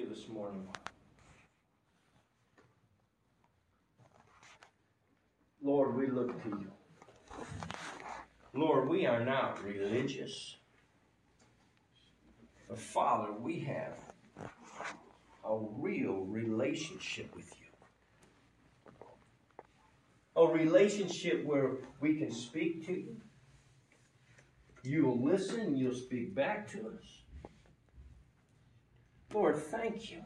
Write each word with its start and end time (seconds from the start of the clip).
you 0.00 0.08
this 0.08 0.28
morning. 0.28 0.66
Lord, 5.62 5.94
we 5.94 6.06
look 6.06 6.42
to 6.42 6.48
you. 6.48 6.72
Lord, 8.54 8.88
we 8.88 9.06
are 9.06 9.22
not 9.24 9.62
religious. 9.62 10.56
But 12.68 12.78
Father, 12.78 13.32
we 13.32 13.60
have 13.60 13.94
a 15.44 15.58
real 15.78 16.24
relationship 16.24 17.34
with 17.36 17.52
you. 17.60 17.66
A 20.36 20.46
relationship 20.46 21.44
where 21.44 21.72
we 22.00 22.16
can 22.16 22.32
speak 22.32 22.86
to 22.86 22.92
you. 22.92 23.16
You'll 24.82 25.22
listen, 25.22 25.76
you'll 25.76 25.94
speak 25.94 26.34
back 26.34 26.70
to 26.70 26.78
us. 26.88 27.29
Lord, 29.32 29.56
thank 29.56 30.10
you. 30.10 30.24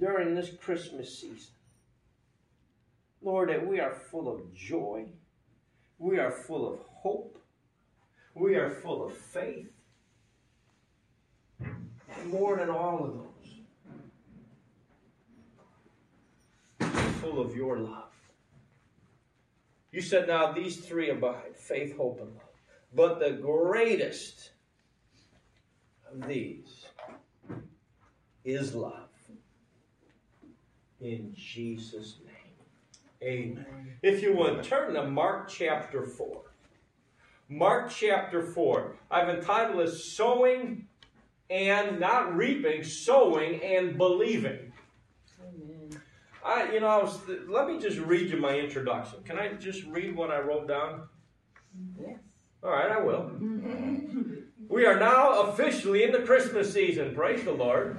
During 0.00 0.34
this 0.34 0.50
Christmas 0.60 1.18
season, 1.20 1.54
Lord, 3.20 3.48
that 3.50 3.66
we 3.66 3.80
are 3.80 3.92
full 3.92 4.32
of 4.32 4.54
joy, 4.54 5.06
we 5.98 6.18
are 6.18 6.30
full 6.30 6.72
of 6.72 6.78
hope, 6.78 7.38
we 8.34 8.54
are 8.54 8.70
full 8.70 9.04
of 9.04 9.12
faith. 9.12 9.72
And 11.60 12.30
more 12.30 12.56
than 12.56 12.70
all 12.70 13.04
of 13.04 13.14
those, 16.80 16.90
full 17.20 17.40
of 17.40 17.56
your 17.56 17.78
love. 17.78 18.04
You 19.90 20.00
said, 20.00 20.28
now 20.28 20.52
these 20.52 20.76
three 20.76 21.10
abide 21.10 21.56
faith, 21.56 21.96
hope, 21.96 22.20
and 22.20 22.30
love. 22.36 22.44
But 22.94 23.18
the 23.18 23.32
greatest 23.32 24.50
of 26.12 26.26
these 26.28 26.86
is 28.44 28.74
love. 28.74 29.08
In 31.00 31.32
Jesus' 31.36 32.18
name. 32.24 32.34
Amen. 33.22 33.96
If 34.02 34.22
you 34.22 34.34
would, 34.36 34.62
turn 34.62 34.94
to 34.94 35.06
Mark 35.06 35.48
chapter 35.48 36.04
4. 36.04 36.42
Mark 37.48 37.90
chapter 37.90 38.42
4. 38.42 38.96
I've 39.10 39.28
entitled 39.28 39.80
it 39.80 39.92
Sowing 39.92 40.86
and 41.50 41.98
Not 41.98 42.36
Reaping, 42.36 42.84
Sowing 42.84 43.62
and 43.62 43.96
Believing. 43.96 44.72
Amen. 45.40 46.00
I, 46.44 46.72
you 46.72 46.80
know, 46.80 46.88
I 46.88 47.02
was, 47.02 47.18
let 47.48 47.66
me 47.66 47.78
just 47.78 47.98
read 47.98 48.30
you 48.30 48.38
my 48.38 48.58
introduction. 48.58 49.22
Can 49.24 49.38
I 49.38 49.54
just 49.54 49.84
read 49.84 50.14
what 50.14 50.30
I 50.30 50.40
wrote 50.40 50.68
down? 50.68 51.08
Yes. 51.98 52.18
All 52.62 52.70
right, 52.70 52.90
I 52.90 53.00
will. 53.00 53.22
Mm-hmm. 53.22 54.17
We 54.68 54.86
are 54.86 54.98
now 54.98 55.42
officially 55.42 56.04
in 56.04 56.12
the 56.12 56.20
Christmas 56.20 56.72
season. 56.72 57.14
Praise 57.14 57.44
the 57.44 57.52
Lord. 57.52 57.96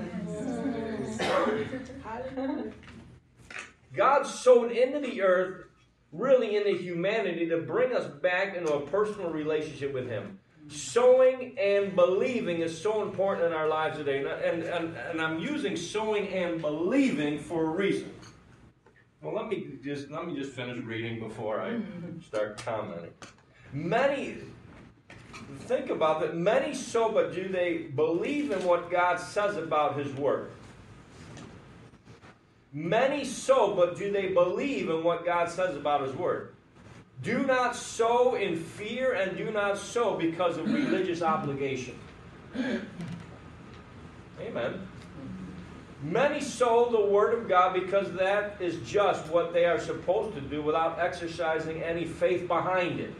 God 3.93 4.23
sowed 4.23 4.71
into 4.71 4.99
the 4.99 5.21
earth, 5.21 5.65
really 6.11 6.55
into 6.55 6.71
humanity, 6.71 7.47
to 7.49 7.57
bring 7.57 7.93
us 7.95 8.05
back 8.05 8.55
into 8.55 8.73
a 8.73 8.85
personal 8.87 9.29
relationship 9.29 9.93
with 9.93 10.07
Him. 10.07 10.39
Sowing 10.67 11.57
and 11.59 11.95
believing 11.95 12.61
is 12.61 12.79
so 12.79 13.01
important 13.01 13.47
in 13.47 13.53
our 13.53 13.67
lives 13.67 13.97
today. 13.97 14.19
And, 14.19 14.61
and, 14.61 14.95
and 14.95 15.19
I'm 15.21 15.39
using 15.39 15.75
sowing 15.75 16.27
and 16.27 16.61
believing 16.61 17.39
for 17.39 17.65
a 17.65 17.69
reason. 17.69 18.13
Well, 19.21 19.33
let 19.33 19.49
me 19.49 19.65
just 19.83 20.09
let 20.09 20.25
me 20.25 20.35
just 20.35 20.53
finish 20.53 20.77
reading 20.83 21.19
before 21.19 21.59
I 21.59 21.71
mm-hmm. 21.71 22.21
start 22.21 22.63
commenting. 22.63 23.11
Many 23.73 24.37
think 25.59 25.89
about 25.89 26.21
that. 26.21 26.35
Many 26.35 26.73
sow, 26.73 27.11
but 27.11 27.33
do 27.33 27.47
they 27.47 27.89
believe 27.95 28.51
in 28.51 28.63
what 28.63 28.89
God 28.89 29.19
says 29.19 29.57
about 29.57 29.97
His 29.97 30.11
Word? 30.13 30.51
Many 32.71 33.25
sow, 33.25 33.73
but 33.75 33.97
do 33.97 34.11
they 34.11 34.27
believe 34.27 34.89
in 34.89 35.03
what 35.03 35.25
God 35.25 35.49
says 35.49 35.75
about 35.75 36.01
His 36.01 36.15
Word? 36.15 36.53
Do 37.21 37.45
not 37.45 37.75
sow 37.75 38.35
in 38.35 38.55
fear 38.55 39.13
and 39.13 39.37
do 39.37 39.51
not 39.51 39.77
sow 39.77 40.15
because 40.15 40.57
of 40.57 40.71
religious 40.71 41.21
obligation. 41.21 41.97
Amen. 44.39 44.87
Many 46.01 46.39
sow 46.39 46.89
the 46.89 47.11
Word 47.11 47.33
of 47.37 47.49
God 47.49 47.73
because 47.73 48.11
that 48.13 48.55
is 48.61 48.77
just 48.89 49.27
what 49.27 49.51
they 49.51 49.65
are 49.65 49.79
supposed 49.79 50.33
to 50.35 50.41
do 50.41 50.61
without 50.61 50.97
exercising 50.97 51.83
any 51.83 52.05
faith 52.05 52.47
behind 52.47 53.01
it. 53.01 53.13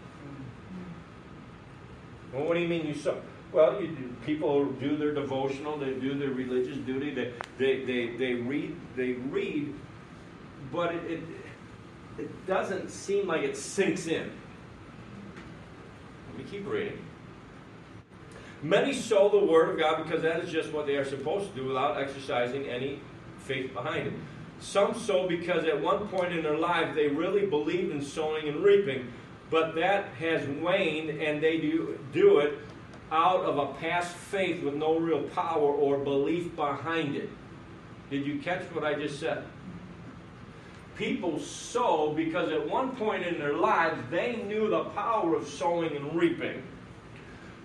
Well, 2.40 2.48
what 2.48 2.54
do 2.54 2.62
you 2.62 2.70
mean 2.70 2.88
you 2.88 2.94
sow? 2.94 3.22
Well, 3.52 3.82
people 4.26 4.66
do 4.74 4.96
their 4.96 5.14
devotional, 5.14 5.78
they 5.78 5.92
do 5.92 6.18
their 6.18 6.30
religious 6.30 6.78
duty, 6.78 7.14
they, 7.14 7.34
they, 7.58 7.84
they, 7.84 8.16
they 8.16 8.34
read, 8.36 8.78
they 8.96 9.14
read, 9.14 9.74
but 10.72 10.96
it, 10.96 11.04
it, 11.12 11.24
it 12.18 12.48
doesn't 12.48 12.92
seem 12.92 13.28
like 13.28 13.42
it 13.42 13.58
sinks 13.58 14.08
in. 14.08 14.32
Let 16.30 16.38
me 16.38 16.46
keep 16.50 16.66
reading. 16.66 16.98
Many 18.64 18.94
sow 18.94 19.28
the 19.28 19.46
word 19.46 19.72
of 19.72 19.78
God 19.78 20.06
because 20.06 20.22
that 20.22 20.40
is 20.42 20.50
just 20.50 20.72
what 20.72 20.86
they 20.86 20.96
are 20.96 21.06
supposed 21.06 21.50
to 21.50 21.56
do 21.56 21.68
without 21.68 22.02
exercising 22.02 22.68
any 22.68 23.02
faith 23.40 23.74
behind 23.74 24.08
it. 24.08 24.14
Some 24.62 24.98
sow 24.98 25.28
because 25.28 25.66
at 25.66 25.82
one 25.82 26.08
point 26.08 26.32
in 26.32 26.44
their 26.44 26.58
life 26.58 26.96
they 26.96 27.08
really 27.08 27.46
believed 27.46 27.92
in 27.92 28.02
sowing 28.02 28.48
and 28.48 28.64
reaping, 28.64 29.12
but 29.50 29.76
that 29.76 30.06
has 30.20 30.48
waned 30.62 31.10
and 31.10 31.42
they 31.42 31.58
do, 31.58 32.00
do 32.14 32.40
it 32.40 32.60
out 33.12 33.42
of 33.42 33.58
a 33.58 33.74
past 33.80 34.16
faith 34.16 34.64
with 34.64 34.76
no 34.76 34.98
real 34.98 35.24
power 35.30 35.72
or 35.72 35.98
belief 35.98 36.56
behind 36.56 37.16
it. 37.16 37.30
Did 38.10 38.26
you 38.26 38.40
catch 38.40 38.64
what 38.74 38.84
I 38.84 38.94
just 38.94 39.20
said? 39.20 39.44
People 40.96 41.40
sow 41.40 42.14
because 42.14 42.52
at 42.52 42.68
one 42.68 42.96
point 42.96 43.26
in 43.26 43.40
their 43.40 43.54
lives 43.54 43.98
they 44.12 44.36
knew 44.36 44.70
the 44.70 44.84
power 44.86 45.36
of 45.36 45.48
sowing 45.48 45.96
and 45.96 46.16
reaping. 46.16 46.62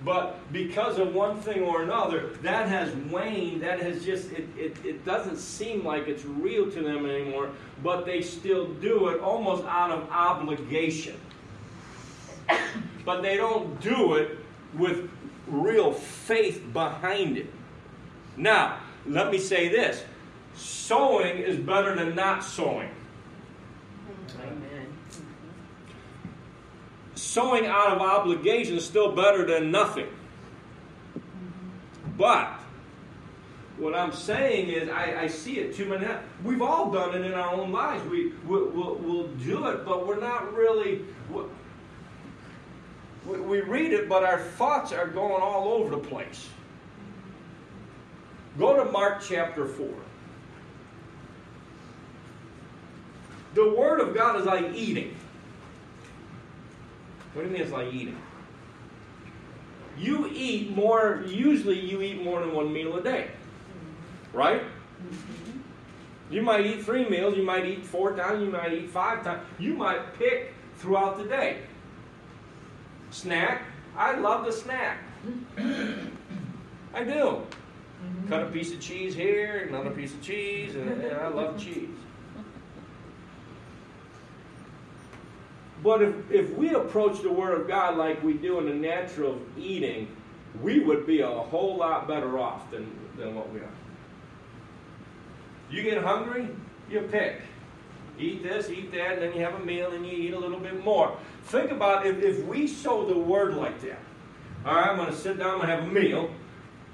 But 0.04 0.52
because 0.52 0.98
of 0.98 1.14
one 1.14 1.40
thing 1.40 1.62
or 1.62 1.82
another, 1.82 2.28
that 2.42 2.68
has 2.68 2.94
waned. 3.10 3.62
That 3.62 3.80
has 3.80 4.04
just, 4.04 4.30
it, 4.32 4.46
it, 4.56 4.76
it 4.84 5.04
doesn't 5.04 5.38
seem 5.38 5.84
like 5.84 6.08
it's 6.08 6.24
real 6.24 6.70
to 6.70 6.82
them 6.82 7.06
anymore, 7.06 7.50
but 7.82 8.04
they 8.04 8.20
still 8.20 8.66
do 8.66 9.08
it 9.08 9.20
almost 9.20 9.64
out 9.64 9.90
of 9.90 10.08
obligation. 10.10 11.18
But 13.04 13.22
they 13.22 13.36
don't 13.36 13.80
do 13.80 14.14
it 14.14 14.38
with 14.74 15.10
real 15.46 15.92
faith 15.92 16.64
behind 16.72 17.36
it. 17.38 17.52
Now, 18.36 18.78
let 19.06 19.30
me 19.30 19.38
say 19.38 19.68
this 19.68 20.02
sowing 20.54 21.38
is 21.38 21.56
better 21.58 21.94
than 21.94 22.14
not 22.14 22.44
sowing. 22.44 22.90
Amen. 24.40 24.86
Sowing 27.14 27.66
out 27.66 27.92
of 27.92 28.00
obligation 28.00 28.76
is 28.76 28.84
still 28.84 29.14
better 29.14 29.44
than 29.44 29.70
nothing. 29.70 30.06
But 32.16 32.60
what 33.76 33.94
I'm 33.94 34.12
saying 34.12 34.68
is, 34.68 34.88
I, 34.88 35.22
I 35.22 35.26
see 35.26 35.58
it 35.58 35.74
too 35.74 35.86
many. 35.86 36.06
We've 36.44 36.62
all 36.62 36.92
done 36.92 37.14
it 37.14 37.24
in 37.24 37.34
our 37.34 37.52
own 37.54 37.72
lives. 37.72 38.04
We 38.08 38.32
we'll, 38.46 38.68
we'll, 38.68 38.94
we'll 38.96 39.28
do 39.28 39.66
it, 39.68 39.84
but 39.84 40.06
we're 40.06 40.20
not 40.20 40.54
really. 40.54 41.04
We 43.26 43.60
read 43.62 43.92
it, 43.92 44.08
but 44.08 44.22
our 44.22 44.38
thoughts 44.38 44.92
are 44.92 45.06
going 45.06 45.42
all 45.42 45.68
over 45.72 45.96
the 45.96 46.02
place. 46.02 46.48
Go 48.58 48.84
to 48.84 48.90
Mark 48.90 49.22
chapter 49.26 49.66
4. 49.66 49.88
The 53.54 53.74
Word 53.74 54.00
of 54.00 54.14
God 54.14 54.38
is 54.40 54.46
like 54.46 54.74
eating. 54.74 55.16
What 57.32 57.42
do 57.42 57.48
you 57.48 57.54
mean 57.54 57.62
it's 57.62 57.72
like 57.72 57.92
eating? 57.92 58.20
You 59.98 60.28
eat 60.32 60.76
more, 60.76 61.24
usually 61.26 61.78
you 61.78 62.02
eat 62.02 62.22
more 62.22 62.40
than 62.40 62.52
one 62.52 62.72
meal 62.72 62.96
a 62.96 63.02
day. 63.02 63.30
Right? 64.32 64.62
You 66.30 66.42
might 66.42 66.66
eat 66.66 66.84
three 66.84 67.08
meals, 67.08 67.36
you 67.36 67.42
might 67.44 67.64
eat 67.64 67.84
four 67.84 68.14
times, 68.16 68.42
you 68.42 68.50
might 68.50 68.72
eat 68.72 68.90
five 68.90 69.24
times. 69.24 69.42
You 69.58 69.74
might 69.74 70.18
pick 70.18 70.52
throughout 70.76 71.16
the 71.16 71.24
day 71.24 71.60
snack. 73.14 73.62
I 73.96 74.16
love 74.16 74.44
the 74.44 74.52
snack. 74.52 74.98
I 75.56 77.04
do. 77.04 77.42
Mm-hmm. 78.02 78.28
Cut 78.28 78.42
a 78.42 78.46
piece 78.46 78.72
of 78.72 78.80
cheese 78.80 79.14
here, 79.14 79.66
another 79.68 79.90
piece 79.90 80.12
of 80.12 80.20
cheese, 80.20 80.74
and, 80.74 80.88
and 80.88 81.16
I 81.16 81.28
love 81.28 81.58
cheese. 81.64 81.88
But 85.82 86.02
if, 86.02 86.30
if 86.30 86.50
we 86.54 86.74
approach 86.74 87.22
the 87.22 87.30
Word 87.30 87.60
of 87.60 87.68
God 87.68 87.96
like 87.96 88.22
we 88.22 88.34
do 88.34 88.58
in 88.58 88.66
the 88.66 88.74
natural 88.74 89.38
eating, 89.56 90.08
we 90.62 90.80
would 90.80 91.06
be 91.06 91.20
a 91.20 91.28
whole 91.28 91.76
lot 91.76 92.08
better 92.08 92.38
off 92.38 92.70
than, 92.70 92.90
than 93.18 93.34
what 93.34 93.52
we 93.52 93.60
are. 93.60 93.68
You 95.70 95.82
get 95.82 96.02
hungry, 96.02 96.48
you 96.90 97.00
pick. 97.02 97.42
Eat 98.18 98.42
this, 98.42 98.70
eat 98.70 98.92
that, 98.92 99.14
and 99.14 99.22
then 99.22 99.34
you 99.34 99.40
have 99.40 99.54
a 99.54 99.64
meal 99.64 99.92
and 99.92 100.06
you 100.06 100.12
eat 100.12 100.34
a 100.34 100.38
little 100.38 100.60
bit 100.60 100.84
more. 100.84 101.16
Think 101.44 101.70
about 101.70 102.06
if, 102.06 102.22
if 102.22 102.44
we 102.44 102.66
sow 102.66 103.04
the 103.06 103.18
word 103.18 103.54
like 103.54 103.80
that. 103.82 103.98
All 104.64 104.74
right, 104.74 104.88
I'm 104.88 104.96
going 104.96 105.10
to 105.10 105.16
sit 105.16 105.38
down, 105.38 105.60
to 105.60 105.66
have 105.66 105.84
a 105.84 105.86
meal. 105.86 106.30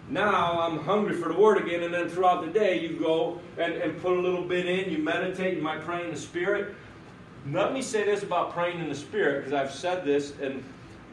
now 0.08 0.60
I'm 0.60 0.78
hungry 0.78 1.14
for 1.14 1.28
the 1.28 1.38
word 1.38 1.58
again, 1.58 1.82
and 1.82 1.92
then 1.94 2.08
throughout 2.08 2.44
the 2.44 2.50
day 2.50 2.80
you 2.80 2.98
go 2.98 3.40
and, 3.58 3.74
and 3.74 4.00
put 4.00 4.16
a 4.16 4.20
little 4.20 4.44
bit 4.44 4.66
in, 4.66 4.90
you 4.90 4.98
meditate, 4.98 5.56
you 5.56 5.62
might 5.62 5.82
pray 5.82 6.04
in 6.04 6.10
the 6.10 6.18
spirit. 6.18 6.74
Let 7.50 7.72
me 7.72 7.82
say 7.82 8.04
this 8.04 8.22
about 8.22 8.52
praying 8.52 8.80
in 8.80 8.88
the 8.88 8.94
spirit, 8.94 9.44
because 9.44 9.52
I've 9.52 9.72
said 9.72 10.04
this, 10.04 10.34
and 10.40 10.64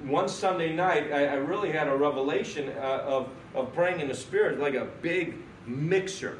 one 0.04 0.28
Sunday 0.28 0.74
night 0.74 1.12
I, 1.12 1.26
I 1.28 1.34
really 1.36 1.72
had 1.72 1.88
a 1.88 1.96
revelation 1.96 2.70
uh, 2.78 3.04
of, 3.06 3.30
of 3.54 3.74
praying 3.74 4.00
in 4.00 4.08
the 4.08 4.14
spirit, 4.14 4.60
like 4.60 4.74
a 4.74 4.86
big 5.02 5.36
mixer. 5.66 6.38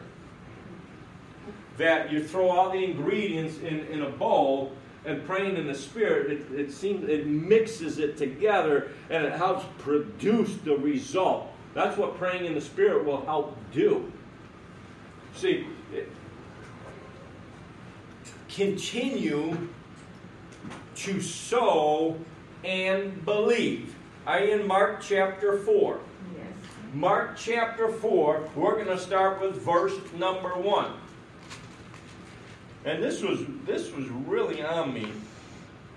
That 1.78 2.12
you 2.12 2.24
throw 2.24 2.50
all 2.50 2.72
the 2.72 2.84
ingredients 2.84 3.60
in, 3.60 3.80
in 3.88 4.02
a 4.02 4.10
bowl 4.10 4.74
and 5.06 5.26
praying 5.26 5.58
in 5.58 5.68
the 5.68 5.76
spirit, 5.76 6.32
it, 6.32 6.60
it 6.60 6.72
seems 6.72 7.08
it 7.08 7.28
mixes 7.28 7.98
it 8.00 8.18
together 8.18 8.92
and 9.10 9.26
it 9.26 9.34
helps 9.34 9.66
produce 9.80 10.56
the 10.66 10.76
result. 10.76 11.52
That's 11.74 11.96
what 11.96 12.18
praying 12.18 12.46
in 12.46 12.56
the 12.56 12.62
Spirit 12.62 13.06
will 13.06 13.24
help 13.26 13.56
do. 13.72 14.12
See, 15.36 15.68
continue 18.50 19.56
to 20.96 21.22
sow 21.22 22.18
and 22.64 23.24
believe. 23.24 23.94
Are 24.26 24.44
you 24.44 24.54
in 24.54 24.66
Mark 24.66 25.02
chapter 25.02 25.60
4? 25.60 26.00
Yes. 26.36 26.48
Mark 26.96 27.38
chapter 27.38 27.90
4, 27.90 28.50
we're 28.56 28.84
going 28.84 28.88
to 28.88 28.98
start 28.98 29.40
with 29.40 29.62
verse 29.62 29.94
number 30.18 30.56
1. 30.56 30.92
And 32.88 33.04
this 33.04 33.22
was 33.22 33.42
this 33.66 33.92
was 33.92 34.08
really 34.08 34.64
on 34.64 34.94
me 34.94 35.12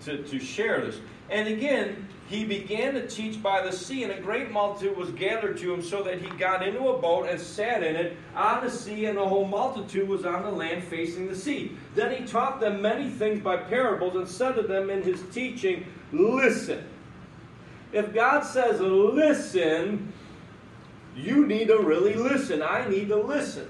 to, 0.05 0.25
to 0.25 0.41
share 0.41 0.81
this. 0.81 0.99
And 1.31 1.47
again, 1.47 2.09
he 2.29 2.45
began 2.45 2.95
to 2.95 3.07
teach 3.07 3.41
by 3.41 3.63
the 3.63 3.71
sea, 3.71 4.03
and 4.03 4.13
a 4.13 4.21
great 4.21 4.51
multitude 4.51 4.97
was 4.97 5.11
gathered 5.11 5.57
to 5.59 5.73
him, 5.73 5.83
so 5.83 6.03
that 6.03 6.21
he 6.21 6.29
got 6.31 6.67
into 6.67 6.89
a 6.89 6.99
boat 6.99 7.29
and 7.29 7.41
sat 7.41 7.85
in 7.85 7.95
it 7.95 8.17
on 8.35 8.65
the 8.65 8.71
sea, 8.71 9.07
and 9.07 9.17
the 9.17 9.25
whole 9.25 9.47
multitude 9.47 10.09
was 10.09 10.25
on 10.25 10.43
the 10.43 10.51
land 10.51 10.83
facing 10.83 11.29
the 11.29 11.37
sea. 11.37 11.77
Then 11.95 12.13
he 12.13 12.27
taught 12.27 12.59
them 12.59 12.83
many 12.83 13.09
things 13.09 13.41
by 13.41 13.57
parables, 13.57 14.17
and 14.17 14.29
said 14.29 14.57
to 14.57 14.63
them 14.63 14.91
in 14.91 15.03
his 15.03 15.23
teaching, 15.33 15.87
Listen. 16.13 16.85
If 17.93 18.13
God 18.13 18.43
says 18.43 18.81
listen, 18.81 20.13
you 21.17 21.47
need 21.47 21.69
to 21.69 21.79
really 21.79 22.15
listen. 22.15 22.63
I 22.63 22.89
need 22.89 23.09
to 23.09 23.17
listen. 23.17 23.69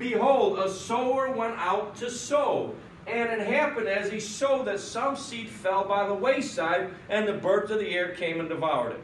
Behold, 0.00 0.58
a 0.58 0.70
sower 0.70 1.30
went 1.30 1.58
out 1.58 1.94
to 1.96 2.10
sow. 2.10 2.74
And 3.06 3.28
it 3.28 3.46
happened 3.46 3.86
as 3.86 4.10
he 4.10 4.18
sowed 4.18 4.66
that 4.66 4.80
some 4.80 5.14
seed 5.14 5.50
fell 5.50 5.84
by 5.84 6.06
the 6.08 6.14
wayside, 6.14 6.88
and 7.10 7.28
the 7.28 7.34
birds 7.34 7.70
of 7.70 7.80
the 7.80 7.90
air 7.90 8.14
came 8.14 8.40
and 8.40 8.48
devoured 8.48 8.92
it. 8.92 9.00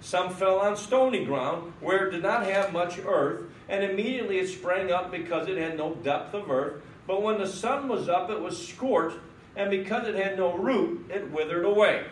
Some 0.00 0.34
fell 0.34 0.58
on 0.58 0.76
stony 0.76 1.24
ground, 1.24 1.72
where 1.80 2.06
it 2.06 2.10
did 2.10 2.22
not 2.22 2.44
have 2.44 2.74
much 2.74 2.98
earth, 3.06 3.44
and 3.70 3.82
immediately 3.82 4.38
it 4.38 4.48
sprang 4.48 4.92
up 4.92 5.10
because 5.10 5.48
it 5.48 5.56
had 5.56 5.78
no 5.78 5.94
depth 5.94 6.34
of 6.34 6.50
earth. 6.50 6.82
But 7.06 7.22
when 7.22 7.38
the 7.38 7.46
sun 7.46 7.88
was 7.88 8.10
up, 8.10 8.28
it 8.28 8.40
was 8.40 8.68
scorched, 8.68 9.16
and 9.56 9.70
because 9.70 10.06
it 10.06 10.14
had 10.14 10.36
no 10.36 10.58
root, 10.58 11.06
it 11.08 11.30
withered 11.30 11.64
away. 11.64 12.04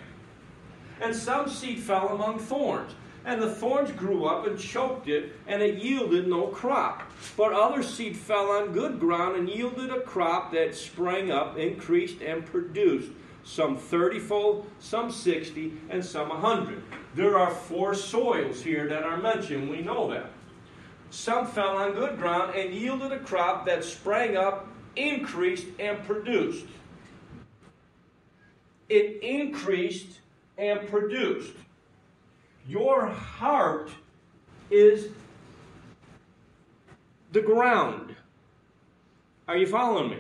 And 1.03 1.15
some 1.15 1.51
seed 1.51 1.81
fell 1.81 2.09
among 2.09 2.39
thorns 2.39 2.95
and 3.25 3.41
the 3.41 3.55
thorns 3.55 3.93
grew 3.93 4.25
up 4.25 4.47
and 4.47 4.59
choked 4.59 5.09
it, 5.09 5.33
and 5.47 5.63
it 5.63 5.83
yielded 5.83 6.27
no 6.27 6.49
crop. 6.49 7.03
But 7.37 7.53
other 7.53 7.83
seed 7.83 8.17
fell 8.17 8.51
on 8.51 8.73
good 8.73 8.99
ground 8.99 9.37
and 9.37 9.49
yielded 9.49 9.91
a 9.91 10.01
crop 10.01 10.53
that 10.53 10.75
sprang 10.75 11.31
up, 11.31 11.57
increased, 11.57 12.21
and 12.23 12.45
produced 12.45 13.11
some 13.45 13.77
thirtyfold, 13.77 14.67
some 14.79 15.11
sixty, 15.11 15.73
and 15.91 16.05
some 16.05 16.31
a 16.31 16.37
hundred. 16.37 16.83
There 17.15 17.37
are 17.37 17.51
four 17.51 17.95
soils 17.95 18.63
here 18.63 18.89
that 18.89 19.03
are 19.03 19.17
mentioned. 19.17 19.69
We 19.69 19.83
know 19.83 20.11
that. 20.11 20.31
Some 21.11 21.47
fell 21.47 21.77
on 21.77 21.93
good 21.93 22.19
ground 22.19 22.55
and 22.55 22.73
yielded 22.73 23.13
a 23.13 23.19
crop 23.19 23.67
that 23.67 23.85
sprang 23.85 24.37
up, 24.37 24.69
increased, 24.97 25.67
and 25.79 26.03
produced. 26.05 26.67
It 28.89 29.23
increased 29.23 30.21
and 30.57 30.89
produced. 30.89 31.53
Your 32.69 33.07
heart 33.07 33.91
is 34.71 35.09
the 37.33 37.41
ground. 37.41 38.15
Are 39.49 39.57
you 39.57 39.67
following 39.67 40.11
me? 40.11 40.19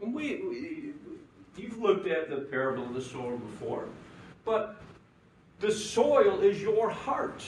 We, 0.00 0.42
we, 0.42 0.92
you've 1.56 1.78
looked 1.78 2.06
at 2.06 2.30
the 2.30 2.36
parable 2.36 2.84
of 2.84 2.94
the 2.94 3.02
sower 3.02 3.36
before, 3.36 3.88
but 4.44 4.76
the 5.60 5.70
soil 5.70 6.40
is 6.40 6.60
your 6.60 6.90
heart. 6.90 7.42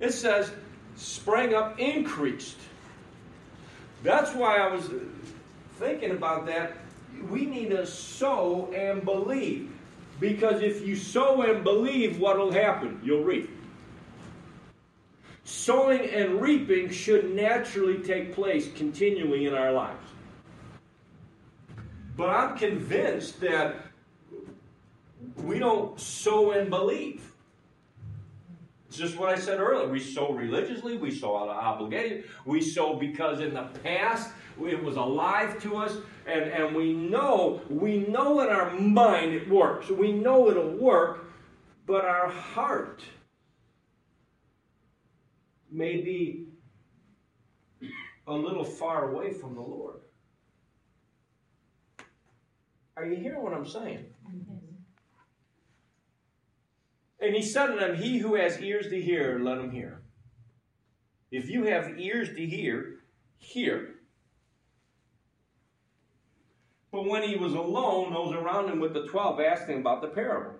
It 0.00 0.12
says, 0.12 0.50
sprang 0.96 1.54
up, 1.54 1.78
increased. 1.78 2.58
That's 4.02 4.34
why 4.34 4.58
I 4.58 4.72
was 4.72 4.90
thinking 5.78 6.10
about 6.10 6.46
that. 6.46 6.76
We 7.30 7.46
need 7.46 7.70
to 7.70 7.86
sow 7.86 8.70
and 8.74 9.04
believe. 9.04 9.73
Because 10.20 10.62
if 10.62 10.86
you 10.86 10.96
sow 10.96 11.42
and 11.42 11.64
believe, 11.64 12.18
what 12.18 12.38
will 12.38 12.52
happen? 12.52 13.00
You'll 13.02 13.24
reap. 13.24 13.50
Sowing 15.44 16.08
and 16.10 16.40
reaping 16.40 16.90
should 16.90 17.34
naturally 17.34 17.98
take 17.98 18.34
place 18.34 18.72
continually 18.72 19.46
in 19.46 19.54
our 19.54 19.72
lives. 19.72 20.06
But 22.16 22.30
I'm 22.30 22.56
convinced 22.56 23.40
that 23.40 23.76
we 25.36 25.58
don't 25.58 25.98
sow 25.98 26.52
and 26.52 26.70
believe. 26.70 27.32
It's 28.88 28.96
just 28.96 29.18
what 29.18 29.28
I 29.28 29.38
said 29.38 29.58
earlier. 29.58 29.88
We 29.88 29.98
sow 29.98 30.32
religiously, 30.32 30.96
we 30.96 31.10
sow 31.10 31.36
out 31.36 31.48
of 31.48 31.56
obligation, 31.56 32.24
we 32.44 32.60
sow 32.60 32.94
because 32.94 33.40
in 33.40 33.52
the 33.52 33.64
past 33.82 34.30
it 34.60 34.82
was 34.82 34.96
alive 34.96 35.60
to 35.62 35.76
us, 35.76 35.96
and, 36.26 36.44
and 36.44 36.74
we 36.74 36.92
know, 36.92 37.60
we 37.68 37.98
know 37.98 38.40
in 38.40 38.48
our 38.48 38.70
mind 38.78 39.32
it 39.32 39.48
works. 39.48 39.90
We 39.90 40.12
know 40.12 40.48
it'll 40.48 40.76
work, 40.76 41.26
but 41.86 42.04
our 42.04 42.28
heart 42.28 43.02
may 45.70 46.00
be 46.00 46.46
a 48.26 48.32
little 48.32 48.64
far 48.64 49.10
away 49.10 49.32
from 49.32 49.54
the 49.54 49.60
Lord. 49.60 50.00
Are 52.96 53.04
you 53.04 53.16
hearing 53.16 53.42
what 53.42 53.52
I'm 53.52 53.66
saying? 53.66 54.06
And 57.20 57.34
he 57.34 57.42
said 57.42 57.68
to 57.68 57.76
them, 57.76 57.96
He 57.96 58.18
who 58.18 58.34
has 58.34 58.60
ears 58.60 58.88
to 58.88 59.00
hear, 59.00 59.38
let 59.40 59.58
him 59.58 59.70
hear. 59.70 60.02
If 61.30 61.48
you 61.48 61.64
have 61.64 61.98
ears 61.98 62.28
to 62.36 62.46
hear, 62.46 63.00
hear. 63.38 63.93
But 66.94 67.06
when 67.06 67.24
he 67.24 67.34
was 67.34 67.54
alone, 67.54 68.12
those 68.12 68.32
around 68.32 68.70
him 68.70 68.78
with 68.78 68.94
the 68.94 69.08
twelve 69.08 69.40
asked 69.40 69.68
him 69.68 69.80
about 69.80 70.00
the 70.00 70.06
parable. 70.06 70.54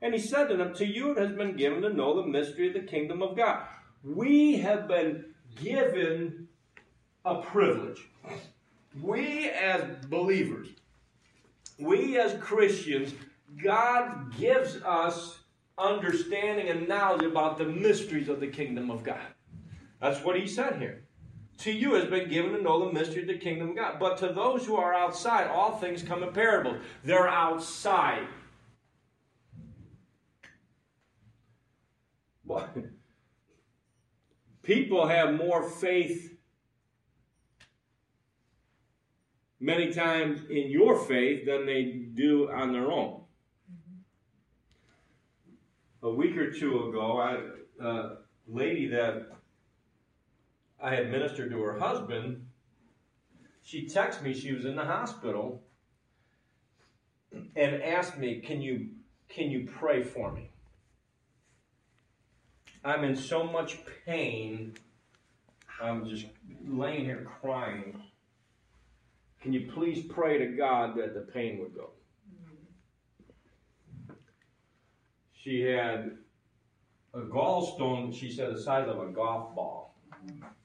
And 0.00 0.14
he 0.14 0.18
said 0.18 0.48
to 0.48 0.56
them, 0.56 0.72
To 0.72 0.86
you 0.86 1.10
it 1.10 1.18
has 1.18 1.32
been 1.32 1.58
given 1.58 1.82
to 1.82 1.92
know 1.92 2.16
the 2.16 2.26
mystery 2.26 2.68
of 2.68 2.72
the 2.72 2.80
kingdom 2.80 3.22
of 3.22 3.36
God. 3.36 3.66
We 4.02 4.56
have 4.56 4.88
been 4.88 5.26
given 5.62 6.48
a 7.26 7.42
privilege. 7.42 8.00
We 8.98 9.50
as 9.50 10.06
believers, 10.06 10.68
we 11.78 12.18
as 12.18 12.32
Christians, 12.40 13.12
God 13.62 14.34
gives 14.38 14.76
us 14.76 15.40
understanding 15.76 16.70
and 16.70 16.88
knowledge 16.88 17.24
about 17.24 17.58
the 17.58 17.66
mysteries 17.66 18.30
of 18.30 18.40
the 18.40 18.46
kingdom 18.46 18.90
of 18.90 19.04
God. 19.04 19.20
That's 20.00 20.24
what 20.24 20.40
he 20.40 20.46
said 20.46 20.80
here 20.80 21.01
to 21.62 21.72
you 21.72 21.94
has 21.94 22.06
been 22.06 22.28
given 22.28 22.52
to 22.52 22.62
know 22.62 22.86
the 22.86 22.92
mystery 22.92 23.22
of 23.22 23.28
the 23.28 23.38
kingdom 23.38 23.70
of 23.70 23.76
God. 23.76 23.98
But 24.00 24.18
to 24.18 24.32
those 24.32 24.66
who 24.66 24.76
are 24.76 24.92
outside, 24.92 25.46
all 25.46 25.76
things 25.78 26.02
come 26.02 26.22
in 26.22 26.32
parables. 26.32 26.78
They're 27.04 27.28
outside. 27.28 28.26
People 34.62 35.06
have 35.06 35.34
more 35.34 35.62
faith 35.68 36.36
many 39.60 39.92
times 39.92 40.40
in 40.50 40.70
your 40.70 40.98
faith 41.04 41.46
than 41.46 41.64
they 41.64 42.06
do 42.14 42.50
on 42.50 42.72
their 42.72 42.90
own. 42.90 43.20
A 46.02 46.10
week 46.10 46.36
or 46.36 46.50
two 46.50 46.88
ago, 46.88 47.20
I, 47.20 47.38
a 47.84 48.16
lady 48.48 48.88
that 48.88 49.28
I 50.82 50.96
had 50.96 51.12
ministered 51.12 51.52
to 51.52 51.62
her 51.62 51.78
husband, 51.78 52.44
she 53.62 53.86
texted 53.86 54.22
me 54.22 54.34
she 54.34 54.52
was 54.52 54.64
in 54.64 54.74
the 54.74 54.84
hospital 54.84 55.62
and 57.32 57.80
asked 57.82 58.18
me, 58.18 58.40
"Can 58.40 58.60
you 58.60 58.88
can 59.28 59.48
you 59.48 59.70
pray 59.70 60.02
for 60.02 60.32
me? 60.32 60.50
I'm 62.84 63.04
in 63.04 63.14
so 63.14 63.44
much 63.44 63.78
pain. 64.04 64.74
I'm 65.80 66.04
just 66.04 66.26
laying 66.66 67.04
here 67.04 67.24
crying. 67.40 68.02
Can 69.40 69.52
you 69.52 69.70
please 69.72 70.04
pray 70.04 70.38
to 70.38 70.46
God 70.56 70.96
that 70.96 71.14
the 71.14 71.20
pain 71.20 71.60
would 71.60 71.76
go?" 71.76 71.90
She 75.32 75.60
had 75.60 76.18
a 77.14 77.20
gallstone, 77.20 78.12
she 78.12 78.32
said, 78.32 78.54
the 78.54 78.60
size 78.60 78.88
of 78.88 79.00
a 79.00 79.06
golf 79.12 79.54
ball 79.54 79.91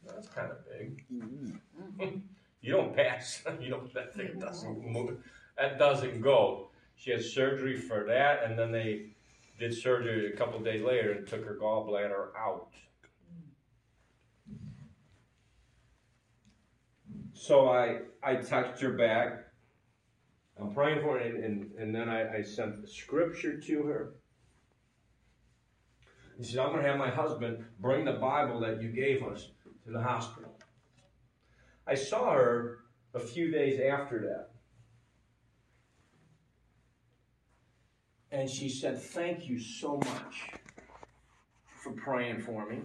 that's 0.06 0.28
kind 0.30 0.52
of 0.52 0.58
big. 0.68 1.04
Mm-hmm. 1.14 2.18
you 2.62 2.72
don't 2.72 2.96
pass. 2.96 3.44
you 3.62 3.70
don't. 3.70 3.94
That 3.94 4.14
thing 4.14 4.40
doesn't 4.40 4.86
move. 4.86 5.18
That 5.58 5.80
doesn't 5.80 6.22
go. 6.22 6.70
She 6.96 7.12
had 7.12 7.24
surgery 7.24 7.78
for 7.78 8.06
that, 8.06 8.44
and 8.44 8.58
then 8.58 8.72
they 8.72 9.12
did 9.60 9.74
surgery 9.74 10.32
a 10.34 10.36
couple 10.36 10.60
days 10.60 10.82
later 10.82 11.12
and 11.12 11.28
took 11.28 11.44
her 11.46 11.58
gallbladder 11.62 12.30
out. 12.38 12.70
So 17.34 17.70
I 17.70 18.00
I 18.24 18.36
texted 18.36 18.80
her 18.82 18.94
back. 18.94 19.44
I'm 20.60 20.74
praying 20.74 21.02
for 21.02 21.20
her, 21.20 21.24
and, 21.24 21.44
and, 21.44 21.72
and 21.78 21.94
then 21.94 22.10
I, 22.10 22.38
I 22.38 22.42
sent 22.42 22.82
the 22.82 22.88
scripture 22.88 23.60
to 23.60 23.84
her. 23.84 24.16
He 26.38 26.44
said, 26.44 26.60
I'm 26.60 26.72
going 26.72 26.84
to 26.84 26.90
have 26.90 27.00
my 27.00 27.10
husband 27.10 27.66
bring 27.80 28.06
the 28.06 28.14
Bible 28.14 28.60
that 28.60 28.82
you 28.82 28.90
gave 28.90 29.24
us 29.24 29.50
to 29.86 29.92
the 29.92 30.02
hospital. 30.02 30.56
I 31.88 31.96
saw 31.96 32.32
her 32.32 32.80
a 33.14 33.20
few 33.20 33.50
days 33.50 33.80
after 33.80 34.20
that. 34.20 34.50
And 38.30 38.50
she 38.50 38.70
said, 38.70 39.02
Thank 39.02 39.48
you 39.48 39.60
so 39.60 39.98
much 39.98 40.50
for 41.82 41.94
praying 41.94 42.42
for 42.42 42.70
me. 42.70 42.82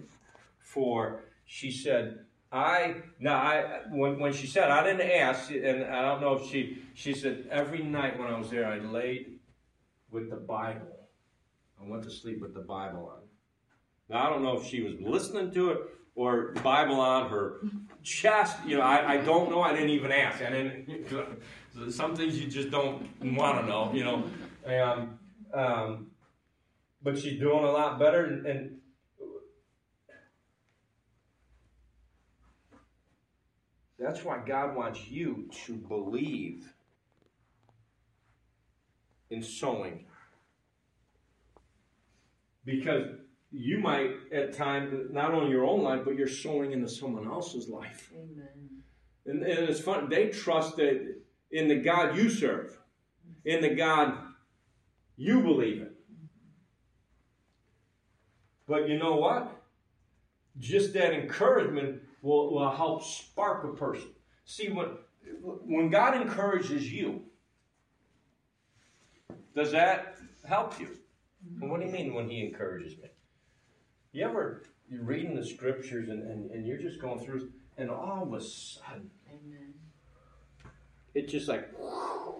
For, 0.58 1.24
she 1.44 1.70
said, 1.70 2.20
I, 2.52 2.96
now, 3.18 3.36
I, 3.36 3.80
when, 3.90 4.20
when 4.20 4.32
she 4.32 4.46
said, 4.46 4.70
I 4.70 4.84
didn't 4.84 5.10
ask, 5.10 5.50
and 5.50 5.84
I 5.84 6.02
don't 6.02 6.20
know 6.20 6.34
if 6.34 6.50
she, 6.50 6.82
she 6.94 7.14
said, 7.14 7.48
every 7.50 7.82
night 7.82 8.18
when 8.18 8.28
I 8.28 8.38
was 8.38 8.50
there, 8.50 8.66
I 8.66 8.78
laid 8.78 9.38
with 10.10 10.30
the 10.30 10.36
Bible. 10.36 11.08
I 11.80 11.88
went 11.88 12.04
to 12.04 12.10
sleep 12.10 12.40
with 12.40 12.54
the 12.54 12.60
Bible 12.60 13.10
on. 13.12 13.21
Now, 14.12 14.26
I 14.26 14.30
don't 14.30 14.42
know 14.42 14.58
if 14.58 14.66
she 14.66 14.82
was 14.82 14.94
listening 15.00 15.50
to 15.52 15.70
it 15.70 15.78
or 16.14 16.52
Bible 16.62 17.00
on 17.00 17.30
her 17.30 17.62
chest. 18.02 18.58
You 18.66 18.76
know, 18.76 18.82
I, 18.82 19.14
I 19.14 19.16
don't 19.16 19.50
know. 19.50 19.62
I 19.62 19.72
didn't 19.72 19.88
even 19.88 20.12
ask. 20.12 20.42
I 20.42 20.50
didn't. 20.50 21.08
Some 21.90 22.14
things 22.14 22.38
you 22.38 22.46
just 22.46 22.70
don't 22.70 23.08
want 23.34 23.62
to 23.62 23.66
know. 23.66 23.90
You 23.94 24.04
know, 24.04 24.24
and 24.66 25.18
um, 25.54 26.08
but 27.02 27.18
she's 27.18 27.40
doing 27.40 27.64
a 27.64 27.70
lot 27.70 27.98
better. 27.98 28.24
And, 28.24 28.46
and 28.46 28.78
that's 33.98 34.22
why 34.22 34.42
God 34.44 34.76
wants 34.76 35.08
you 35.08 35.48
to 35.64 35.72
believe 35.72 36.70
in 39.30 39.42
sowing. 39.42 40.04
Because 42.66 43.06
you 43.52 43.78
might 43.78 44.12
at 44.32 44.54
times 44.54 45.10
not 45.12 45.34
only 45.34 45.50
your 45.50 45.64
own 45.64 45.82
life, 45.82 46.02
but 46.04 46.16
you're 46.16 46.26
sowing 46.28 46.72
into 46.72 46.88
someone 46.88 47.26
else's 47.26 47.68
life. 47.68 48.10
Amen. 48.14 48.82
And, 49.26 49.42
and 49.42 49.68
it's 49.68 49.80
fun. 49.80 50.08
They 50.08 50.28
trust 50.28 50.76
that 50.76 51.16
in 51.50 51.68
the 51.68 51.76
God 51.76 52.16
you 52.16 52.30
serve, 52.30 52.76
in 53.44 53.60
the 53.60 53.74
God 53.74 54.16
you 55.16 55.42
believe 55.42 55.82
in. 55.82 55.90
But 58.66 58.88
you 58.88 58.98
know 58.98 59.16
what? 59.16 59.62
Just 60.58 60.94
that 60.94 61.12
encouragement 61.12 62.00
will, 62.22 62.52
will 62.52 62.70
help 62.70 63.04
spark 63.04 63.64
a 63.64 63.76
person. 63.76 64.08
See, 64.44 64.70
when, 64.70 64.88
when 65.42 65.90
God 65.90 66.20
encourages 66.20 66.90
you, 66.90 67.22
does 69.54 69.72
that 69.72 70.16
help 70.48 70.80
you? 70.80 70.88
what 71.58 71.80
do 71.80 71.86
you 71.86 71.92
mean 71.92 72.14
when 72.14 72.28
He 72.28 72.46
encourages 72.46 72.96
me? 72.98 73.08
You 74.12 74.24
ever 74.24 74.62
you're 74.90 75.02
reading 75.02 75.34
the 75.34 75.44
scriptures 75.44 76.10
and, 76.10 76.22
and, 76.22 76.50
and 76.50 76.66
you're 76.66 76.76
just 76.76 77.00
going 77.00 77.18
through, 77.18 77.50
and 77.78 77.88
all 77.88 78.22
of 78.22 78.34
a 78.34 78.40
sudden, 78.42 79.10
Amen. 79.26 79.72
it's 81.14 81.32
just 81.32 81.48
like, 81.48 81.72
whoa. 81.78 82.38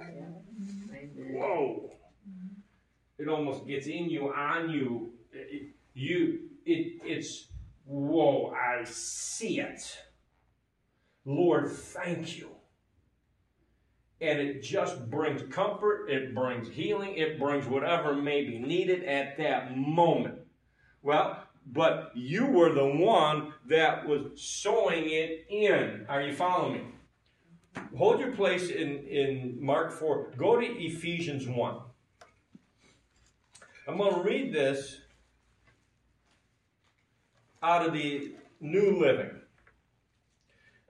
It 3.19 3.29
almost 3.29 3.67
gets 3.67 3.87
in 3.87 4.11
you, 4.11 4.33
on 4.33 4.69
you. 4.69 5.12
It, 5.33 5.69
you, 5.95 6.41
it, 6.67 7.00
it's, 7.05 7.47
whoa, 7.87 8.52
I 8.52 8.85
see 8.85 9.61
it. 9.61 9.97
Lord, 11.25 11.71
thank 11.71 12.37
you. 12.38 12.49
And 14.21 14.38
it 14.41 14.62
just 14.62 15.09
brings 15.11 15.43
comfort, 15.52 16.11
it 16.11 16.35
brings 16.35 16.69
healing, 16.69 17.14
it 17.14 17.38
brings 17.38 17.67
whatever 17.67 18.14
may 18.14 18.45
be 18.45 18.59
needed 18.59 19.05
at 19.05 19.38
that 19.38 19.76
moment. 19.76 20.38
Well, 21.02 21.45
but 21.66 22.11
you 22.14 22.47
were 22.47 22.73
the 22.73 22.87
one 22.87 23.54
that 23.66 24.07
was 24.07 24.40
sowing 24.40 25.04
it 25.07 25.47
in. 25.49 26.07
Are 26.09 26.21
you 26.21 26.35
following 26.35 26.73
me? 26.75 27.83
Hold 27.97 28.21
your 28.21 28.33
place 28.33 28.69
in, 28.69 29.07
in 29.07 29.57
Mark 29.61 29.92
4. 29.92 30.33
Go 30.37 30.59
to 30.59 30.66
Ephesians 30.66 31.47
1. 31.47 31.76
I'm 33.88 33.97
going 33.97 34.14
to 34.14 34.23
read 34.23 34.52
this 34.52 35.00
out 37.62 37.87
of 37.87 37.92
the 37.92 38.35
New 38.61 38.99
Living. 39.00 39.31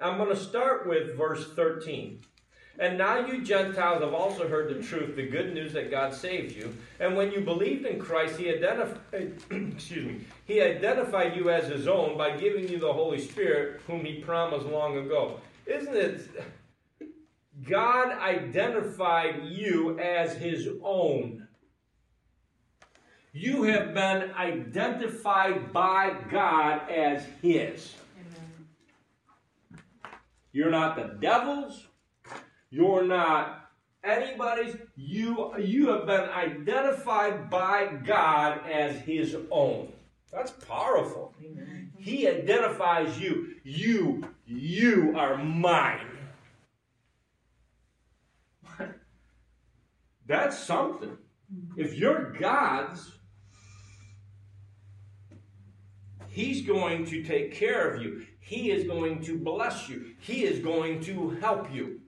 I'm 0.01 0.19
going 0.19 0.31
to 0.31 0.37
start 0.37 0.89
with 0.89 1.17
verse 1.17 1.53
13. 1.55 2.23
And 2.83 2.99
now 2.99 3.25
you 3.25 3.45
Gentiles 3.45 4.03
have 4.03 4.13
also 4.13 4.49
heard 4.49 4.69
the 4.69 4.83
truth, 4.83 5.15
the 5.15 5.29
good 5.29 5.55
news 5.55 5.73
that 5.75 5.89
God 5.89 6.13
saved 6.13 6.57
you. 6.57 6.77
And 6.99 7.17
when 7.17 7.31
you 7.31 7.41
believed 7.41 7.87
in 7.87 8.01
Christ, 8.01 8.37
He 8.37 8.51
identified, 8.53 9.35
excuse 9.53 10.05
me, 10.05 10.25
He 10.47 10.61
identified 10.61 11.37
you 11.37 11.49
as 11.49 11.69
His 11.69 11.87
own 11.87 12.19
by 12.19 12.37
giving 12.37 12.67
you 12.67 12.81
the 12.81 12.93
Holy 12.93 13.21
Spirit, 13.21 13.83
whom 13.87 14.05
He 14.05 14.15
promised 14.15 14.67
long 14.67 14.99
ago. 14.99 15.39
Isn't 15.65 15.95
it? 15.95 16.29
God 17.63 18.19
identified 18.19 19.45
you 19.45 19.97
as 20.01 20.35
His 20.35 20.69
own. 20.83 21.47
You 23.33 23.63
have 23.63 23.95
been 23.95 24.33
identified 24.33 25.73
by 25.73 26.17
God 26.33 26.91
as 26.91 27.25
His. 27.43 27.95
Amen. 28.19 28.67
You're 30.51 30.73
not 30.73 30.97
the 30.97 31.17
devil's. 31.21 31.87
You're 32.73 33.05
not 33.05 33.69
anybody's. 34.03 34.77
You, 34.97 35.53
you 35.59 35.91
have 35.91 36.07
been 36.07 36.31
identified 36.31 37.51
by 37.51 37.99
God 38.03 38.63
as 38.67 38.97
His 39.01 39.37
own. 39.51 39.93
That's 40.33 40.53
powerful. 40.53 41.35
Amen. 41.45 41.93
He 41.99 42.27
identifies 42.27 43.21
you. 43.21 43.57
You, 43.63 44.25
you 44.47 45.13
are 45.19 45.37
mine. 45.37 46.07
That's 50.27 50.59
something. 50.59 51.19
If 51.77 51.95
you're 51.95 52.33
God's, 52.33 53.13
He's 56.31 56.63
going 56.63 57.05
to 57.05 57.23
take 57.23 57.53
care 57.53 57.91
of 57.91 58.01
you. 58.01 58.25
He 58.41 58.71
is 58.71 58.85
going 58.85 59.23
to 59.25 59.39
bless 59.39 59.91
you. 59.91 60.15
He 60.21 60.45
is 60.45 60.61
going 60.61 61.03
to 61.03 61.29
help 61.43 61.71
you. 61.71 62.01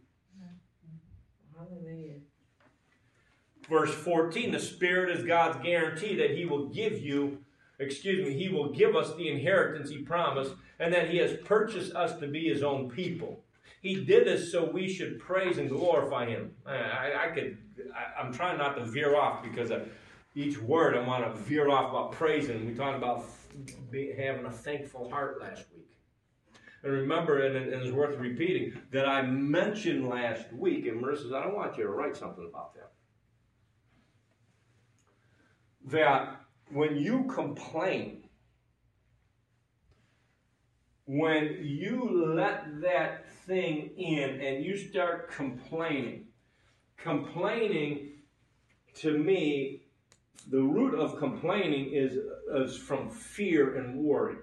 Verse 3.69 3.95
14 3.95 4.51
the 4.51 4.61
Spirit 4.61 5.17
is 5.17 5.25
God's 5.25 5.63
guarantee 5.63 6.17
that 6.17 6.33
He 6.33 6.45
will 6.45 6.67
give 6.67 7.01
you, 7.01 7.39
excuse 7.79 8.27
me, 8.27 8.35
He 8.35 8.49
will 8.49 8.71
give 8.71 8.95
us 8.97 9.15
the 9.17 9.29
inheritance 9.29 9.91
He 9.91 9.99
promised, 9.99 10.55
and 10.79 10.93
that 10.93 11.11
He 11.11 11.19
has 11.19 11.37
purchased 11.45 11.95
us 11.95 12.19
to 12.21 12.27
be 12.27 12.49
His 12.49 12.63
own 12.63 12.91
people. 12.91 13.41
He 13.81 14.05
did 14.05 14.27
this 14.27 14.51
so 14.51 14.71
we 14.71 14.89
should 14.89 15.19
praise 15.19 15.59
and 15.59 15.69
glorify 15.69 16.27
Him. 16.27 16.53
I, 16.67 17.13
I, 17.27 17.29
could, 17.29 17.59
I, 17.95 18.25
am 18.25 18.33
trying 18.33 18.59
not 18.59 18.77
to 18.77 18.85
veer 18.85 19.15
off 19.15 19.43
because 19.43 19.71
each 20.35 20.59
word 20.59 20.97
I 20.97 21.07
want 21.07 21.25
to 21.25 21.41
veer 21.43 21.69
off 21.69 21.91
about 21.91 22.13
praising. 22.13 22.67
We 22.67 22.75
talked 22.75 22.97
about 22.97 23.27
having 23.93 24.47
a 24.47 24.51
thankful 24.51 25.11
heart 25.11 25.41
last 25.41 25.65
week. 25.75 25.85
And 26.83 26.93
remember, 26.93 27.47
and, 27.47 27.57
and 27.57 27.83
it's 27.83 27.93
worth 27.93 28.19
repeating, 28.19 28.79
that 28.91 29.09
I 29.09 29.23
mentioned 29.23 30.09
last 30.09 30.53
week, 30.53 30.87
and 30.87 31.03
Marissa 31.03 31.33
I 31.33 31.43
don't 31.43 31.55
want 31.55 31.77
you 31.79 31.85
to 31.85 31.91
write 31.91 32.17
something 32.17 32.47
about 32.47 32.75
that. 32.75 32.94
That 35.85 36.41
when 36.71 36.97
you 36.97 37.25
complain, 37.25 38.25
when 41.07 41.59
you 41.63 42.35
let 42.35 42.81
that 42.81 43.31
thing 43.47 43.91
in 43.97 44.41
and 44.41 44.65
you 44.65 44.77
start 44.77 45.31
complaining, 45.31 46.27
complaining 46.97 48.13
to 48.95 49.19
me, 49.19 49.83
the 50.51 50.63
root 50.63 50.95
of 50.95 51.19
complaining 51.19 51.93
is, 51.93 52.19
is 52.55 52.77
from 52.77 53.11
fear 53.11 53.77
and 53.77 53.99
worry. 53.99 54.37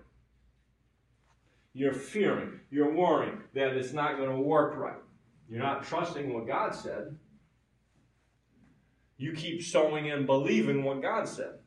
You're 1.74 1.94
fearing, 1.94 2.60
you're 2.70 2.94
worrying 2.94 3.42
that 3.54 3.74
it's 3.74 3.94
not 3.94 4.18
going 4.18 4.30
to 4.30 4.42
work 4.42 4.76
right. 4.78 5.00
You're 5.50 5.64
not 5.64 5.84
trusting 5.84 6.34
what 6.34 6.48
God 6.48 6.76
said. 6.76 7.18
You 9.22 9.34
keep 9.34 9.62
sowing 9.62 10.10
and 10.10 10.26
believing 10.26 10.84
what 10.84 11.02
God 11.02 11.28
said. 11.28 11.60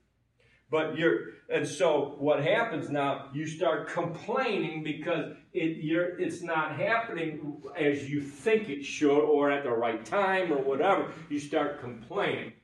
But 0.71 0.99
you're, 0.99 1.35
and 1.49 1.67
so 1.69 2.17
what 2.19 2.43
happens 2.43 2.91
now? 2.91 3.29
You 3.33 3.47
start 3.47 3.89
complaining 3.89 4.83
because 4.83 5.37
it, 5.53 5.85
you're, 5.85 6.19
it's 6.19 6.43
not 6.43 6.75
happening 6.75 7.63
as 7.79 8.11
you 8.11 8.21
think 8.23 8.69
it 8.69 8.85
should, 8.85 9.21
or 9.21 9.53
at 9.53 9.63
the 9.63 9.71
right 9.71 10.05
time, 10.05 10.53
or 10.53 10.57
whatever. 10.57 11.13
You 11.29 11.39
start 11.39 11.81
complaining, 11.81 12.55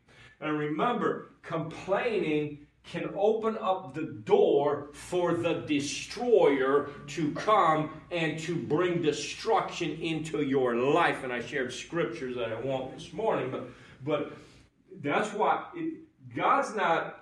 and 0.40 0.58
remember, 0.58 1.34
complaining 1.42 2.66
can 2.82 3.10
open 3.16 3.58
up 3.60 3.94
the 3.94 4.20
door 4.24 4.88
for 4.92 5.34
the 5.34 5.62
destroyer 5.68 6.90
to 7.06 7.30
come 7.34 7.90
and 8.10 8.40
to 8.40 8.56
bring 8.56 9.02
destruction 9.02 9.92
into 10.00 10.42
your 10.42 10.74
life. 10.74 11.22
And 11.22 11.32
I 11.32 11.40
shared 11.42 11.72
scriptures 11.72 12.34
that 12.36 12.52
I 12.52 12.58
won't 12.60 12.92
this 12.92 13.12
morning, 13.12 13.52
but 13.52 13.68
but 14.02 14.32
that's 15.02 15.32
why 15.32 15.64
it, 15.74 15.94
God's 16.34 16.74
not. 16.74 17.16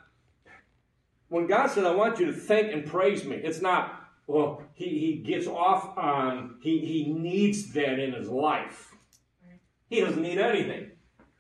When 1.29 1.47
God 1.47 1.69
said, 1.69 1.85
"I 1.85 1.95
want 1.95 2.19
you 2.19 2.27
to 2.27 2.33
thank 2.33 2.73
and 2.73 2.87
praise 2.87 3.25
me," 3.25 3.37
it's 3.37 3.61
not. 3.61 3.95
Well, 4.27 4.63
he, 4.75 4.87
he 4.99 5.17
gets 5.17 5.47
off 5.47 5.97
on 5.97 6.57
he 6.61 6.79
he 6.79 7.13
needs 7.13 7.73
that 7.73 7.99
in 7.99 8.13
his 8.13 8.29
life. 8.29 8.95
He 9.89 10.01
doesn't 10.01 10.23
need 10.23 10.39
anything. 10.39 10.91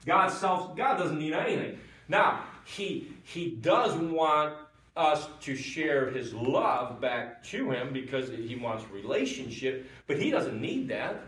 God 0.06 0.28
self 0.28 0.76
God 0.76 0.96
doesn't 0.96 1.18
need 1.18 1.34
anything. 1.34 1.78
Now 2.08 2.44
he 2.64 3.12
he 3.24 3.50
does 3.50 3.94
want 3.96 4.54
us 4.96 5.28
to 5.40 5.54
share 5.54 6.10
his 6.10 6.34
love 6.34 7.00
back 7.00 7.42
to 7.44 7.70
him 7.70 7.92
because 7.92 8.30
he 8.30 8.56
wants 8.56 8.84
relationship, 8.90 9.86
but 10.06 10.18
he 10.18 10.30
doesn't 10.30 10.60
need 10.60 10.88
that. 10.88 11.22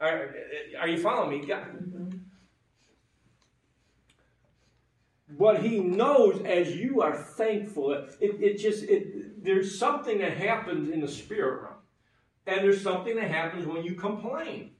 Are, 0.00 0.34
are 0.80 0.88
you 0.88 0.98
following 0.98 1.40
me? 1.40 1.46
God, 1.46 1.64
mm-hmm. 1.66 2.11
But 5.38 5.62
he 5.62 5.80
knows 5.80 6.42
as 6.44 6.76
you 6.76 7.00
are 7.00 7.16
thankful, 7.16 7.92
it, 7.92 8.08
it 8.20 8.58
just, 8.58 8.84
it, 8.84 9.42
there's 9.42 9.78
something 9.78 10.18
that 10.18 10.36
happens 10.36 10.90
in 10.90 11.00
the 11.00 11.08
spirit 11.08 11.62
realm. 11.62 11.74
And 12.46 12.60
there's 12.60 12.82
something 12.82 13.16
that 13.16 13.30
happens 13.30 13.66
when 13.66 13.84
you 13.84 13.94
complain. 13.94 14.72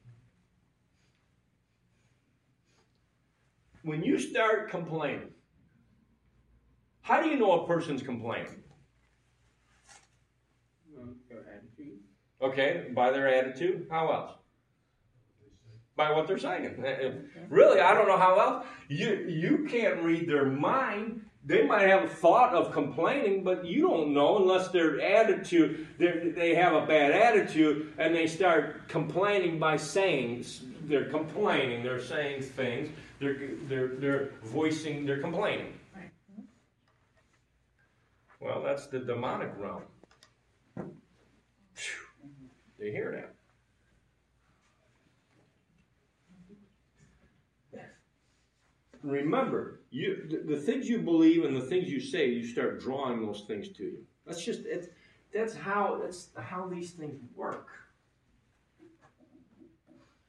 When 3.83 4.03
you 4.03 4.19
start 4.19 4.71
complaining, 4.71 5.31
how 7.01 7.23
do 7.23 7.29
you 7.29 7.37
know 7.37 7.63
a 7.63 7.67
person's 7.67 8.03
complaining? 8.03 8.63
Okay, 12.41 12.91
by 12.95 13.11
their 13.11 13.29
attitude. 13.29 13.87
How 13.91 14.13
else? 14.13 14.42
By 16.03 16.13
what 16.13 16.27
they're 16.27 16.39
saying. 16.39 16.83
Really, 17.49 17.81
I 17.81 17.95
don't 17.95 18.09
know 18.09 18.19
how 18.19 18.39
else. 18.39 18.67
You 18.89 19.27
you 19.29 19.69
can't 19.71 20.03
read 20.03 20.29
their 20.29 20.47
mind. 20.47 21.27
They 21.45 21.65
might 21.67 21.89
have 21.89 22.05
a 22.05 22.09
thought 22.09 22.55
of 22.55 22.73
complaining, 22.73 23.43
but 23.43 23.65
you 23.65 23.83
don't 23.83 24.15
know 24.15 24.39
unless 24.39 24.69
their 24.69 25.01
attitude 25.01 25.87
they 25.99 26.55
have 26.55 26.75
a 26.75 26.87
bad 26.87 27.11
attitude 27.11 27.93
and 27.99 28.15
they 28.15 28.27
start 28.27 28.89
complaining 28.89 29.59
by 29.59 29.77
saying 29.77 30.45
they're 30.85 31.11
complaining. 31.11 31.83
They're 31.83 32.03
saying 32.03 32.43
things. 32.43 32.91
They're 33.21 33.51
they're 33.69 33.89
they're 34.03 34.31
voicing. 34.43 35.07
They're 35.07 35.21
complaining. 35.21 35.79
Well, 38.41 38.61
that's 38.61 38.87
the 38.89 38.99
demonic 38.99 39.53
realm. 39.57 39.83
They 42.77 42.91
hear 42.91 43.13
that. 43.13 43.42
Remember, 49.03 49.81
you 49.91 50.27
the, 50.29 50.55
the, 50.55 50.61
things 50.61 50.89
you 50.89 50.99
believe 50.99 51.45
and 51.45 51.57
the 51.57 51.61
things 51.61 51.91
you 51.91 52.01
say, 52.01 52.29
you 52.29 52.47
start 52.47 52.81
drawing 52.81 53.25
those 53.25 53.45
things 53.47 53.69
to 53.71 53.85
you. 53.85 53.99
That's 54.27 54.45
just 54.45 54.61
it's 54.65 54.89
that's 55.35 55.55
how 55.55 56.01
that's 56.03 56.29
how 56.39 56.69
these 56.69 56.93
things 56.93 57.21
work. 57.35 57.69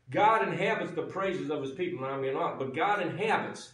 God 0.09 0.47
inhabits 0.47 0.91
the 0.91 1.03
praises 1.03 1.49
of 1.49 1.61
his 1.61 1.71
people. 1.71 2.05
I 2.05 2.17
mean 2.17 2.33
not, 2.33 2.59
but 2.59 2.75
God 2.75 3.01
inhabits. 3.01 3.73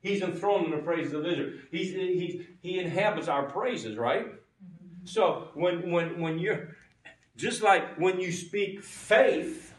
He's 0.00 0.22
enthroned 0.22 0.66
in 0.66 0.70
the 0.70 0.78
praises 0.78 1.12
of 1.12 1.26
Israel. 1.26 1.52
He's, 1.70 1.92
he's, 1.92 2.46
he 2.62 2.78
inhabits 2.78 3.28
our 3.28 3.42
praises, 3.42 3.98
right? 3.98 4.26
Mm-hmm. 4.26 5.04
So 5.04 5.48
when 5.54 5.90
when 5.90 6.20
when 6.20 6.38
you're 6.38 6.76
just 7.36 7.62
like 7.62 7.96
when 7.96 8.20
you 8.20 8.32
speak 8.32 8.82
faith, 8.82 9.74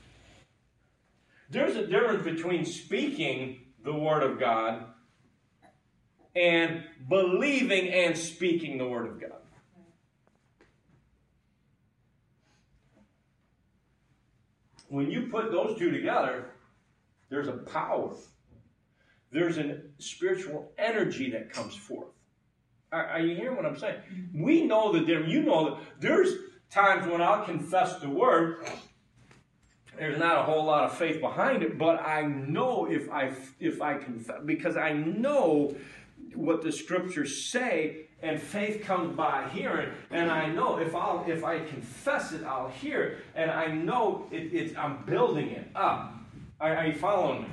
there's 1.49 1.75
a 1.75 1.85
difference 1.85 2.23
between 2.23 2.65
speaking 2.65 3.61
the 3.83 3.93
Word 3.93 4.23
of 4.23 4.39
God 4.39 4.85
and 6.35 6.83
believing 7.09 7.89
and 7.89 8.17
speaking 8.17 8.77
the 8.77 8.87
Word 8.87 9.07
of 9.07 9.21
God. 9.21 9.31
When 14.87 15.09
you 15.09 15.27
put 15.27 15.51
those 15.51 15.77
two 15.79 15.91
together, 15.91 16.51
there's 17.29 17.47
a 17.47 17.53
power. 17.53 18.13
There's 19.31 19.57
a 19.57 19.83
spiritual 19.99 20.73
energy 20.77 21.31
that 21.31 21.51
comes 21.51 21.75
forth. 21.75 22.09
Are, 22.91 23.05
are 23.07 23.21
you 23.21 23.35
hearing 23.35 23.55
what 23.55 23.65
I'm 23.65 23.77
saying? 23.77 24.01
Mm-hmm. 24.13 24.43
We 24.43 24.65
know 24.65 24.91
the 24.91 24.99
difference. 24.99 25.31
You 25.31 25.43
know 25.43 25.69
that 25.69 25.81
there's 26.01 26.33
times 26.69 27.09
when 27.09 27.21
I'll 27.21 27.45
confess 27.45 27.99
the 27.99 28.09
word 28.09 28.65
there's 30.01 30.17
not 30.17 30.39
a 30.39 30.41
whole 30.41 30.65
lot 30.65 30.83
of 30.83 30.97
faith 30.97 31.21
behind 31.21 31.61
it, 31.61 31.77
but 31.77 32.01
I 32.01 32.23
know 32.23 32.89
if 32.89 33.07
I 33.11 33.33
if 33.59 33.83
I 33.83 33.99
confess 33.99 34.37
because 34.45 34.75
I 34.75 34.93
know 34.93 35.75
what 36.33 36.63
the 36.63 36.71
scriptures 36.71 37.45
say, 37.45 38.07
and 38.23 38.41
faith 38.41 38.83
comes 38.83 39.15
by 39.15 39.47
hearing, 39.49 39.91
and 40.09 40.31
I 40.31 40.47
know 40.47 40.79
if 40.79 40.95
I'll 40.95 41.23
if 41.27 41.43
I 41.43 41.59
confess 41.59 42.31
it, 42.31 42.43
I'll 42.43 42.69
hear 42.69 43.03
it, 43.03 43.17
and 43.35 43.51
I 43.51 43.67
know 43.67 44.25
it, 44.31 44.75
I'm 44.75 45.05
building 45.05 45.49
it 45.49 45.69
up. 45.75 46.15
Are, 46.59 46.75
are 46.77 46.87
you 46.87 46.95
following 46.95 47.43
me? 47.43 47.49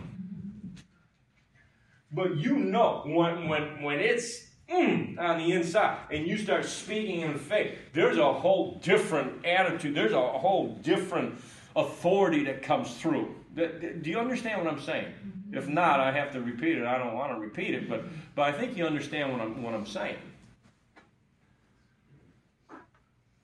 But 2.10 2.38
you 2.38 2.56
know 2.56 3.02
when 3.04 3.50
when 3.50 3.82
when 3.82 4.00
it's 4.00 4.48
Mm, 4.70 5.18
on 5.18 5.38
the 5.38 5.52
inside, 5.52 5.96
and 6.10 6.26
you 6.26 6.36
start 6.36 6.66
speaking 6.66 7.22
in 7.22 7.38
faith, 7.38 7.78
there's 7.94 8.18
a 8.18 8.32
whole 8.34 8.78
different 8.84 9.46
attitude. 9.46 9.94
There's 9.94 10.12
a 10.12 10.20
whole 10.20 10.74
different 10.82 11.40
authority 11.78 12.44
that 12.44 12.62
comes 12.62 12.94
through. 12.96 13.34
Do 13.54 14.10
you 14.10 14.18
understand 14.18 14.62
what 14.62 14.72
I'm 14.72 14.80
saying? 14.80 15.06
Mm-hmm. 15.06 15.56
If 15.56 15.68
not, 15.68 16.00
I 16.00 16.10
have 16.12 16.32
to 16.32 16.40
repeat 16.40 16.76
it. 16.76 16.84
I 16.84 16.98
don't 16.98 17.14
want 17.14 17.32
to 17.32 17.38
repeat 17.38 17.74
it, 17.74 17.88
but, 17.88 18.04
but 18.34 18.42
I 18.42 18.52
think 18.52 18.76
you 18.76 18.84
understand 18.84 19.32
what 19.32 19.40
I'm, 19.40 19.62
what 19.62 19.74
I'm 19.74 19.86
saying. 19.86 20.16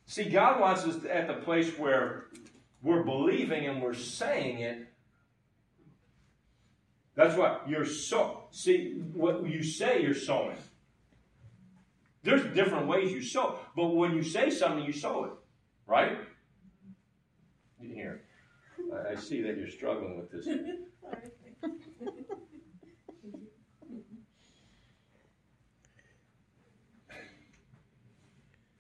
See, 0.07 0.25
God 0.25 0.61
wants 0.61 0.85
us 0.85 1.05
at 1.11 1.29
the 1.29 1.35
place 1.35 1.79
where 1.79 2.27
we're 2.83 3.03
believing 3.05 3.67
and 3.67 3.81
we're 3.81 3.95
saying 3.95 4.59
it. 4.59 4.89
That's 7.15 7.37
what 7.37 7.69
you're 7.69 7.87
so. 7.87 8.43
See, 8.51 9.01
what 9.13 9.49
you 9.49 9.63
say, 9.63 10.03
you're 10.03 10.15
sowing. 10.15 10.57
There's 12.25 12.43
different 12.55 12.89
ways 12.89 13.13
you 13.13 13.23
sow, 13.23 13.59
but 13.77 13.89
when 13.89 14.15
you 14.15 14.23
say 14.23 14.51
something, 14.51 14.85
you 14.85 14.93
sow 14.93 15.25
it, 15.25 15.33
right? 15.87 16.19
I 19.15 19.21
see 19.21 19.43
that 19.43 19.57
you're 19.57 19.69
struggling 19.69 20.17
with 20.17 20.31
this. 20.31 20.49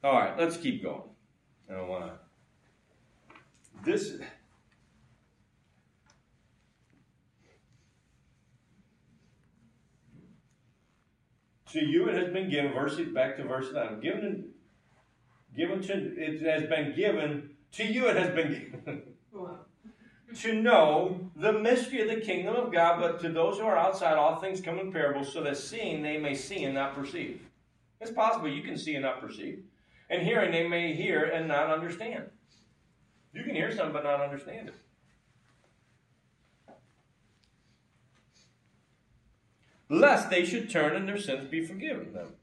All 0.03 0.12
right, 0.12 0.37
let's 0.38 0.57
keep 0.57 0.83
going. 0.83 1.03
I 1.70 1.75
don't 1.75 1.88
want 1.88 2.07
to. 2.07 2.12
This. 3.85 4.16
To 11.73 11.81
you 11.81 12.09
it 12.09 12.16
has 12.16 12.33
been 12.33 12.51
given, 12.51 12.73
verse 12.73 13.01
back 13.14 13.37
to 13.37 13.44
verse 13.44 13.66
9. 13.73 14.01
Given, 14.01 14.51
given 15.57 15.81
to 15.83 15.92
it 15.92 16.42
has 16.42 16.68
been 16.68 16.94
given, 16.94 17.51
to 17.73 17.85
you 17.85 18.09
it 18.09 18.16
has 18.16 18.31
been 18.31 18.49
given. 18.49 19.03
To 20.42 20.53
know 20.53 21.31
the 21.37 21.53
mystery 21.53 22.01
of 22.01 22.09
the 22.09 22.20
kingdom 22.20 22.57
of 22.57 22.73
God, 22.73 23.01
but 23.01 23.20
to 23.20 23.29
those 23.29 23.59
who 23.59 23.64
are 23.64 23.77
outside, 23.77 24.16
all 24.16 24.37
things 24.37 24.61
come 24.61 24.79
in 24.79 24.92
parables, 24.92 25.33
so 25.33 25.42
that 25.42 25.57
seeing 25.57 26.03
they 26.03 26.18
may 26.18 26.35
see 26.35 26.64
and 26.64 26.75
not 26.75 26.94
perceive. 26.94 27.40
It's 28.01 28.11
possible 28.11 28.49
you 28.49 28.62
can 28.62 28.77
see 28.77 28.94
and 28.94 29.05
not 29.05 29.20
perceive. 29.20 29.62
And 30.11 30.23
hearing 30.23 30.51
they 30.51 30.68
may 30.68 30.92
hear 30.92 31.25
and 31.25 31.49
not 31.49 31.70
understand. 31.70 32.25
You 33.33 33.44
can 33.44 33.55
hear 33.55 33.70
something 33.70 33.92
but 33.92 34.05
not 34.05 34.20
understand 34.20 34.68
it. 34.68 34.75
Lest 39.88 40.31
they 40.31 40.44
should 40.44 40.68
turn 40.68 40.97
and 40.97 41.09
their 41.09 41.18
sins 41.18 41.49
be 41.49 41.64
forgiven 41.64 42.12
them. 42.12 42.35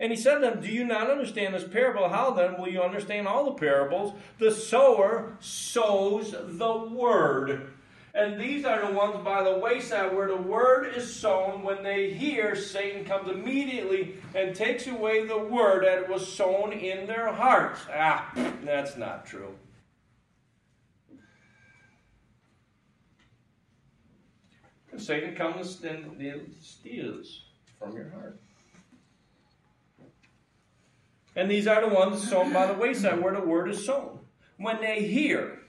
And 0.00 0.10
he 0.10 0.16
said 0.16 0.36
to 0.36 0.40
them, 0.40 0.62
Do 0.62 0.68
you 0.68 0.84
not 0.84 1.10
understand 1.10 1.54
this 1.54 1.68
parable? 1.68 2.08
How 2.08 2.30
then 2.30 2.58
will 2.58 2.68
you 2.68 2.80
understand 2.80 3.28
all 3.28 3.44
the 3.44 3.60
parables? 3.60 4.14
The 4.38 4.50
sower 4.50 5.36
sows 5.40 6.34
the 6.34 6.88
word. 6.90 7.70
And 8.14 8.40
these 8.40 8.64
are 8.64 8.84
the 8.84 8.92
ones 8.92 9.22
by 9.22 9.44
the 9.44 9.58
wayside 9.58 10.16
where 10.16 10.26
the 10.26 10.36
word 10.36 10.94
is 10.96 11.14
sown. 11.14 11.62
When 11.62 11.82
they 11.82 12.12
hear, 12.12 12.56
Satan 12.56 13.04
comes 13.04 13.30
immediately 13.30 14.16
and 14.34 14.56
takes 14.56 14.86
away 14.86 15.26
the 15.26 15.38
word 15.38 15.84
that 15.84 16.08
was 16.08 16.26
sown 16.26 16.72
in 16.72 17.06
their 17.06 17.32
hearts. 17.32 17.80
Ah, 17.92 18.32
that's 18.64 18.96
not 18.96 19.26
true. 19.26 19.54
And 24.90 25.00
Satan 25.00 25.36
comes 25.36 25.84
and 25.84 26.54
steals 26.60 27.44
from 27.78 27.94
your 27.94 28.10
heart. 28.10 28.40
And 31.36 31.50
these 31.50 31.66
are 31.66 31.88
the 31.88 31.94
ones 31.94 32.28
sown 32.28 32.52
by 32.52 32.66
the 32.66 32.74
wayside 32.74 33.22
where 33.22 33.32
the 33.32 33.40
word 33.40 33.70
is 33.70 33.84
sown. 33.84 34.18
When 34.56 34.80
they 34.80 35.02
hear, 35.02 35.60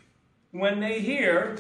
when 0.51 0.79
they 0.79 0.99
hear, 0.99 1.57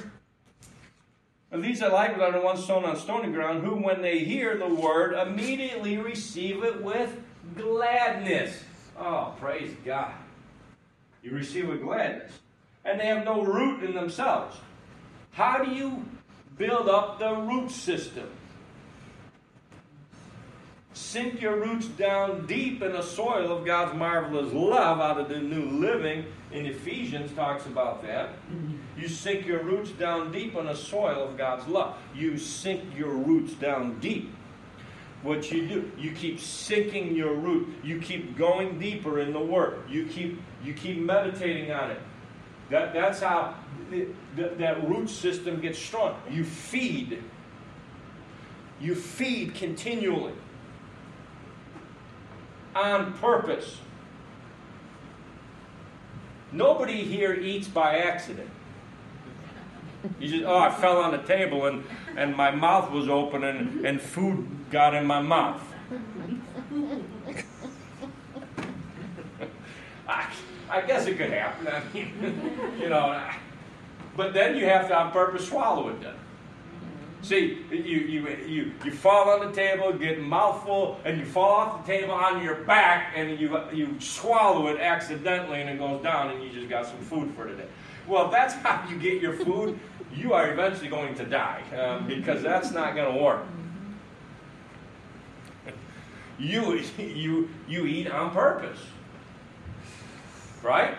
and 1.51 1.63
these 1.63 1.81
are 1.81 1.91
like 1.91 2.17
are 2.17 2.31
the 2.31 2.41
ones 2.41 2.65
sown 2.65 2.85
on 2.85 2.97
stony 2.97 3.31
ground, 3.31 3.63
who, 3.63 3.75
when 3.75 4.01
they 4.01 4.19
hear 4.19 4.57
the 4.57 4.67
word, 4.67 5.13
immediately 5.13 5.97
receive 5.97 6.63
it 6.63 6.81
with 6.81 7.19
gladness. 7.55 8.63
Oh, 8.97 9.33
praise 9.39 9.75
God. 9.85 10.13
You 11.21 11.31
receive 11.31 11.67
with 11.67 11.81
gladness. 11.81 12.31
And 12.83 12.99
they 12.99 13.05
have 13.05 13.25
no 13.25 13.43
root 13.43 13.83
in 13.83 13.93
themselves. 13.93 14.57
How 15.31 15.63
do 15.63 15.71
you 15.71 16.05
build 16.57 16.89
up 16.89 17.19
the 17.19 17.35
root 17.35 17.69
system? 17.69 18.29
Sink 20.93 21.39
your 21.39 21.55
roots 21.55 21.87
down 21.87 22.45
deep 22.47 22.81
in 22.81 22.91
the 22.91 23.01
soil 23.01 23.57
of 23.57 23.65
God's 23.65 23.97
marvelous 23.97 24.51
love 24.53 24.99
out 24.99 25.19
of 25.19 25.29
the 25.29 25.39
New 25.39 25.79
Living. 25.79 26.25
In 26.51 26.65
Ephesians 26.65 27.31
talks 27.31 27.65
about 27.65 28.01
that. 28.01 28.31
You 28.97 29.07
sink 29.07 29.47
your 29.47 29.63
roots 29.63 29.91
down 29.91 30.33
deep 30.33 30.53
in 30.55 30.65
the 30.65 30.75
soil 30.75 31.23
of 31.29 31.37
God's 31.37 31.65
love. 31.67 31.95
You 32.13 32.37
sink 32.37 32.83
your 32.97 33.13
roots 33.13 33.53
down 33.53 33.99
deep. 33.99 34.35
What 35.23 35.49
you 35.51 35.67
do, 35.67 35.91
you 35.97 36.11
keep 36.11 36.39
sinking 36.39 37.15
your 37.15 37.35
root. 37.35 37.73
You 37.83 38.01
keep 38.01 38.37
going 38.37 38.77
deeper 38.77 39.19
in 39.19 39.31
the 39.31 39.39
Word. 39.39 39.89
You 39.89 40.07
keep 40.07 40.41
you 40.63 40.73
keep 40.73 40.97
meditating 40.97 41.71
on 41.71 41.91
it. 41.91 41.99
That, 42.69 42.93
that's 42.93 43.21
how 43.21 43.55
that 44.35 44.89
root 44.89 45.09
system 45.09 45.61
gets 45.61 45.77
strong. 45.77 46.15
You 46.29 46.43
feed. 46.43 47.23
You 48.79 48.95
feed 48.95 49.53
continually 49.55 50.33
on 52.75 53.13
purpose. 53.13 53.77
Nobody 56.51 57.03
here 57.03 57.33
eats 57.33 57.67
by 57.67 57.97
accident. 57.99 58.49
You 60.19 60.27
just, 60.27 60.43
oh, 60.43 60.57
I 60.57 60.71
fell 60.71 60.97
on 60.97 61.11
the 61.11 61.19
table 61.19 61.67
and, 61.67 61.83
and 62.17 62.35
my 62.35 62.51
mouth 62.51 62.91
was 62.91 63.07
open 63.07 63.43
and, 63.43 63.85
and 63.85 64.01
food 64.01 64.47
got 64.71 64.93
in 64.95 65.05
my 65.05 65.21
mouth. 65.21 65.61
I, 70.07 70.25
I 70.69 70.81
guess 70.81 71.05
it 71.05 71.17
could 71.17 71.29
happen. 71.29 71.67
I 71.67 71.81
mean, 71.93 72.73
you 72.79 72.89
know, 72.89 73.21
but 74.17 74.33
then 74.33 74.57
you 74.57 74.65
have 74.65 74.87
to 74.89 74.97
on 74.97 75.11
purpose 75.11 75.47
swallow 75.47 75.89
it 75.89 76.01
then. 76.01 76.15
See, 77.23 77.59
you, 77.69 77.77
you, 77.77 78.27
you, 78.47 78.71
you 78.83 78.91
fall 78.91 79.29
on 79.29 79.47
the 79.47 79.53
table, 79.53 79.93
get 79.93 80.19
mouthful, 80.19 80.99
and 81.05 81.19
you 81.19 81.25
fall 81.25 81.51
off 81.51 81.85
the 81.85 81.91
table 81.91 82.13
on 82.13 82.43
your 82.43 82.55
back, 82.63 83.13
and 83.15 83.39
you, 83.39 83.59
you 83.71 83.95
swallow 83.99 84.67
it 84.67 84.79
accidentally, 84.79 85.61
and 85.61 85.69
it 85.69 85.77
goes 85.77 86.01
down, 86.01 86.31
and 86.31 86.43
you 86.43 86.49
just 86.49 86.67
got 86.67 86.87
some 86.87 86.97
food 86.97 87.31
for 87.35 87.47
today. 87.47 87.67
Well, 88.07 88.25
if 88.25 88.31
that's 88.31 88.55
how 88.55 88.89
you 88.89 88.97
get 88.97 89.21
your 89.21 89.33
food, 89.33 89.79
you 90.15 90.33
are 90.33 90.51
eventually 90.51 90.89
going 90.89 91.13
to 91.15 91.25
die, 91.25 91.61
um, 91.77 92.07
because 92.07 92.41
that's 92.41 92.71
not 92.71 92.95
going 92.95 93.15
to 93.15 93.23
work. 93.23 93.45
You, 96.39 96.81
you, 96.97 97.49
you 97.67 97.85
eat 97.85 98.09
on 98.09 98.31
purpose. 98.31 98.79
Right? 100.63 100.95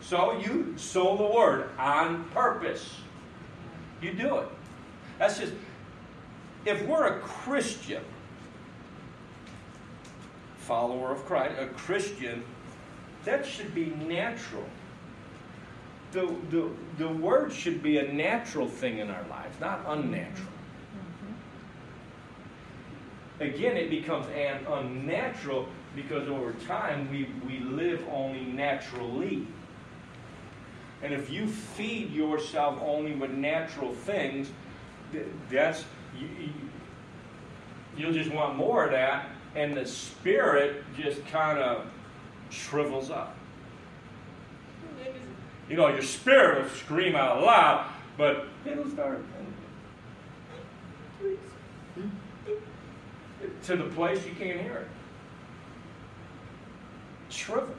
So 0.00 0.38
you 0.38 0.74
sow 0.76 1.16
the 1.16 1.32
word 1.32 1.70
on 1.78 2.24
purpose. 2.30 2.96
You 4.00 4.12
do 4.12 4.38
it. 4.38 4.48
That's 5.22 5.38
just, 5.38 5.52
if 6.64 6.84
we're 6.84 7.06
a 7.06 7.20
Christian, 7.20 8.02
follower 10.58 11.12
of 11.12 11.24
Christ, 11.26 11.54
a 11.60 11.68
Christian, 11.68 12.42
that 13.24 13.46
should 13.46 13.72
be 13.72 13.94
natural. 14.08 14.64
The, 16.10 16.34
the, 16.50 16.68
the 16.98 17.06
word 17.06 17.52
should 17.52 17.84
be 17.84 17.98
a 17.98 18.12
natural 18.12 18.66
thing 18.66 18.98
in 18.98 19.10
our 19.10 19.24
lives, 19.28 19.60
not 19.60 19.84
unnatural. 19.86 20.48
Mm-hmm. 23.38 23.44
Again, 23.44 23.76
it 23.76 23.90
becomes 23.90 24.26
an 24.34 24.66
unnatural 24.66 25.68
because 25.94 26.26
over 26.26 26.52
time 26.66 27.08
we, 27.12 27.28
we 27.46 27.60
live 27.60 28.04
only 28.10 28.44
naturally. 28.44 29.46
And 31.00 31.14
if 31.14 31.30
you 31.30 31.46
feed 31.46 32.10
yourself 32.10 32.80
only 32.82 33.14
with 33.14 33.30
natural 33.30 33.94
things, 33.94 34.50
that's 35.50 35.84
you, 36.18 36.50
you'll 37.96 38.12
just 38.12 38.32
want 38.32 38.56
more 38.56 38.84
of 38.84 38.90
that, 38.92 39.26
and 39.54 39.76
the 39.76 39.86
spirit 39.86 40.84
just 40.96 41.24
kind 41.26 41.58
of 41.58 41.86
shrivels 42.50 43.10
up. 43.10 43.36
You 45.68 45.76
know, 45.76 45.88
your 45.88 46.02
spirit 46.02 46.62
will 46.62 46.70
scream 46.70 47.16
out 47.16 47.42
loud, 47.42 47.86
but 48.16 48.46
it'll 48.66 48.88
start 48.90 49.24
to 53.64 53.76
the 53.76 53.84
place 53.84 54.24
you 54.26 54.32
can't 54.32 54.60
hear 54.60 54.76
it. 54.76 54.88
Shrivel. 57.28 57.74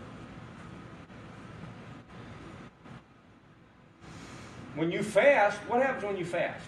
When 4.75 4.91
you 4.91 5.03
fast, 5.03 5.59
what 5.67 5.81
happens 5.81 6.03
when 6.03 6.17
you 6.17 6.25
fast? 6.25 6.65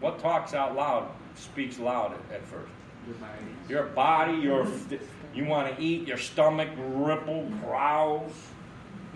What 0.00 0.18
talks 0.18 0.54
out 0.54 0.74
loud 0.74 1.10
speaks 1.34 1.78
loud 1.78 2.12
at, 2.12 2.36
at 2.36 2.46
first? 2.46 2.72
Your 3.06 3.14
body. 3.16 3.44
Your 3.68 3.82
body, 3.84 4.32
your 4.38 4.66
you 5.34 5.44
want 5.44 5.74
to 5.74 5.82
eat, 5.82 6.08
your 6.08 6.18
stomach 6.18 6.68
ripple, 6.76 7.48
growls. 7.62 8.32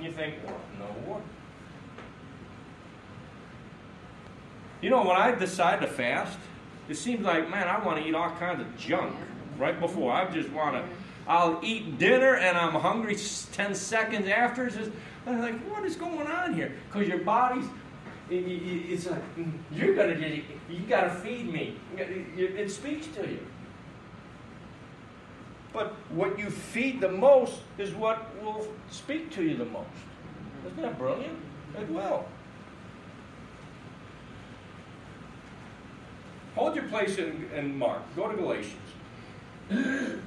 You 0.01 0.13
think, 0.13 0.37
well, 0.45 0.61
no. 0.79 1.23
You 4.81 4.91
know, 4.91 5.03
when 5.03 5.17
I 5.17 5.35
decide 5.35 5.81
to 5.81 5.87
fast, 5.87 6.39
it 6.89 6.97
seems 6.97 7.25
like, 7.25 7.49
man, 7.49 7.67
I 7.67 7.85
want 7.85 8.03
to 8.03 8.07
eat 8.07 8.15
all 8.15 8.31
kinds 8.33 8.61
of 8.61 8.77
junk 8.77 9.17
right 9.59 9.79
before. 9.81 10.13
I 10.13 10.31
just 10.31 10.51
want 10.51 10.77
to, 10.77 10.85
I'll 11.27 11.59
eat 11.63 11.99
dinner 11.99 12.37
and 12.37 12.57
I'm 12.57 12.75
hungry 12.75 13.17
10 13.53 13.75
seconds 13.75 14.29
after. 14.29 14.67
It's 14.67 14.77
just, 14.77 14.91
I'm 15.27 15.41
like, 15.41 15.59
what 15.71 15.85
is 15.85 15.97
going 15.97 16.27
on 16.27 16.53
here? 16.53 16.75
Because 16.87 17.09
your 17.09 17.19
body's 17.19 17.65
it's 18.31 19.07
like 19.07 19.37
mm, 19.37 19.53
you're 19.71 19.95
gonna 19.95 20.15
just 20.15 20.43
you 20.69 20.81
gotta 20.89 21.11
feed 21.11 21.53
me. 21.53 21.77
It 21.97 22.71
speaks 22.71 23.07
to 23.09 23.29
you. 23.29 23.47
But 25.73 25.95
what 26.11 26.39
you 26.39 26.51
feed 26.51 27.01
the 27.01 27.11
most 27.11 27.61
is 27.79 27.93
what 27.95 28.41
will 28.43 28.67
speak 28.91 29.33
to 29.33 29.43
you 29.43 29.57
the 29.57 29.65
most. 29.65 29.89
Isn't 30.67 30.83
that 30.83 30.99
brilliant? 30.99 31.37
It 31.79 31.91
will. 31.91 32.25
Hold 36.55 36.77
your 36.77 36.85
place 36.85 37.19
in, 37.19 37.49
in 37.53 37.77
Mark. 37.77 38.03
Go 38.15 38.29
to 38.31 38.37
Galatians. 38.37 38.77
you 39.71 40.21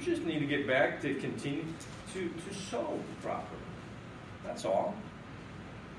just 0.00 0.22
need 0.22 0.38
to 0.38 0.46
get 0.46 0.66
back 0.66 1.02
to 1.02 1.14
continue 1.16 1.66
to, 2.14 2.30
to 2.30 2.54
sow 2.54 2.98
properly. 3.20 3.57
That's 4.48 4.64
all. 4.64 4.94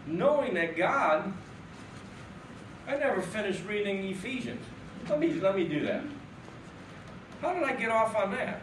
Knowing 0.08 0.56
that 0.56 0.76
God, 0.76 1.32
I 2.88 2.98
never 2.98 3.22
finished 3.22 3.62
reading 3.68 4.04
Ephesians. 4.06 4.66
Let 5.08 5.20
me, 5.20 5.34
let 5.36 5.56
me 5.56 5.66
do 5.66 5.82
that. 5.86 6.02
How 7.42 7.54
did 7.54 7.64
I 7.64 7.74
get 7.74 7.90
off 7.90 8.16
on 8.16 8.32
that? 8.32 8.62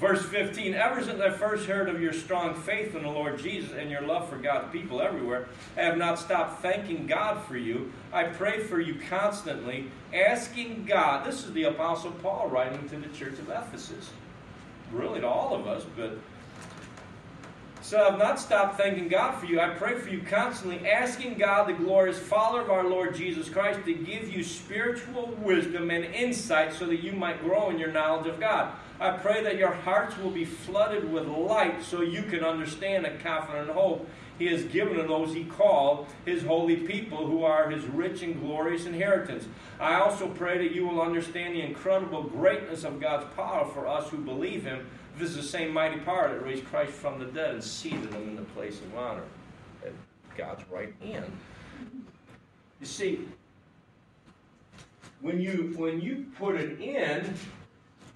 Verse 0.00 0.26
15 0.26 0.74
Ever 0.74 1.04
since 1.04 1.20
I 1.20 1.30
first 1.30 1.66
heard 1.66 1.88
of 1.88 2.02
your 2.02 2.12
strong 2.12 2.54
faith 2.54 2.96
in 2.96 3.04
the 3.04 3.08
Lord 3.08 3.38
Jesus 3.38 3.70
and 3.78 3.88
your 3.88 4.02
love 4.02 4.28
for 4.28 4.36
God's 4.36 4.72
people 4.72 5.00
everywhere, 5.00 5.46
I 5.76 5.82
have 5.82 5.96
not 5.96 6.18
stopped 6.18 6.62
thanking 6.62 7.06
God 7.06 7.46
for 7.46 7.56
you. 7.56 7.92
I 8.12 8.24
pray 8.24 8.58
for 8.64 8.80
you 8.80 8.96
constantly, 9.08 9.92
asking 10.12 10.84
God. 10.84 11.24
This 11.24 11.44
is 11.44 11.52
the 11.52 11.62
Apostle 11.64 12.10
Paul 12.10 12.48
writing 12.48 12.88
to 12.88 12.96
the 12.96 13.16
church 13.16 13.38
of 13.38 13.48
Ephesus. 13.48 14.10
Really 14.90 15.20
to 15.20 15.28
all 15.28 15.54
of 15.54 15.68
us, 15.68 15.86
but 15.96 16.18
So 17.86 18.04
I've 18.04 18.18
not 18.18 18.40
stopped 18.40 18.78
thanking 18.78 19.06
God 19.06 19.38
for 19.38 19.46
you. 19.46 19.60
I 19.60 19.68
pray 19.68 19.96
for 19.96 20.08
you 20.08 20.20
constantly, 20.28 20.84
asking 20.88 21.34
God, 21.34 21.68
the 21.68 21.72
glorious 21.72 22.18
Father 22.18 22.60
of 22.60 22.68
our 22.68 22.82
Lord 22.82 23.14
Jesus 23.14 23.48
Christ, 23.48 23.84
to 23.84 23.94
give 23.94 24.28
you 24.28 24.42
spiritual 24.42 25.28
wisdom 25.40 25.92
and 25.92 26.04
insight 26.04 26.72
so 26.72 26.86
that 26.86 27.04
you 27.04 27.12
might 27.12 27.40
grow 27.40 27.70
in 27.70 27.78
your 27.78 27.92
knowledge 27.92 28.26
of 28.26 28.40
God. 28.40 28.72
I 28.98 29.12
pray 29.12 29.40
that 29.44 29.56
your 29.56 29.70
hearts 29.70 30.18
will 30.18 30.32
be 30.32 30.44
flooded 30.44 31.12
with 31.12 31.28
light 31.28 31.80
so 31.84 32.00
you 32.00 32.24
can 32.24 32.42
understand 32.42 33.04
the 33.04 33.10
confident 33.22 33.70
hope 33.70 34.08
he 34.38 34.46
has 34.46 34.64
given 34.64 34.96
to 34.96 35.04
those 35.04 35.32
he 35.32 35.44
called, 35.44 36.08
his 36.24 36.42
holy 36.42 36.76
people, 36.76 37.26
who 37.26 37.44
are 37.44 37.70
his 37.70 37.84
rich 37.86 38.22
and 38.22 38.38
glorious 38.40 38.84
inheritance. 38.84 39.46
I 39.80 39.94
also 39.94 40.28
pray 40.28 40.58
that 40.58 40.74
you 40.74 40.86
will 40.86 41.00
understand 41.00 41.54
the 41.54 41.62
incredible 41.62 42.24
greatness 42.24 42.84
of 42.84 43.00
God's 43.00 43.32
power 43.34 43.66
for 43.72 43.86
us 43.86 44.10
who 44.10 44.18
believe 44.18 44.64
him. 44.64 44.86
This 45.16 45.30
is 45.30 45.36
the 45.36 45.42
same 45.42 45.72
mighty 45.72 45.98
power 46.00 46.28
that 46.28 46.44
raised 46.44 46.66
Christ 46.66 46.92
from 46.92 47.18
the 47.18 47.24
dead 47.26 47.54
and 47.54 47.64
seated 47.64 48.12
him 48.12 48.28
in 48.28 48.36
the 48.36 48.42
place 48.42 48.80
of 48.80 48.94
honor 48.96 49.22
at 49.84 49.92
God's 50.36 50.62
right 50.70 50.92
hand. 51.00 51.32
You 52.80 52.86
see, 52.86 53.26
when 55.22 55.40
you 55.40 55.72
when 55.76 56.00
you 56.00 56.26
put 56.38 56.56
it 56.56 56.78
in, 56.80 57.34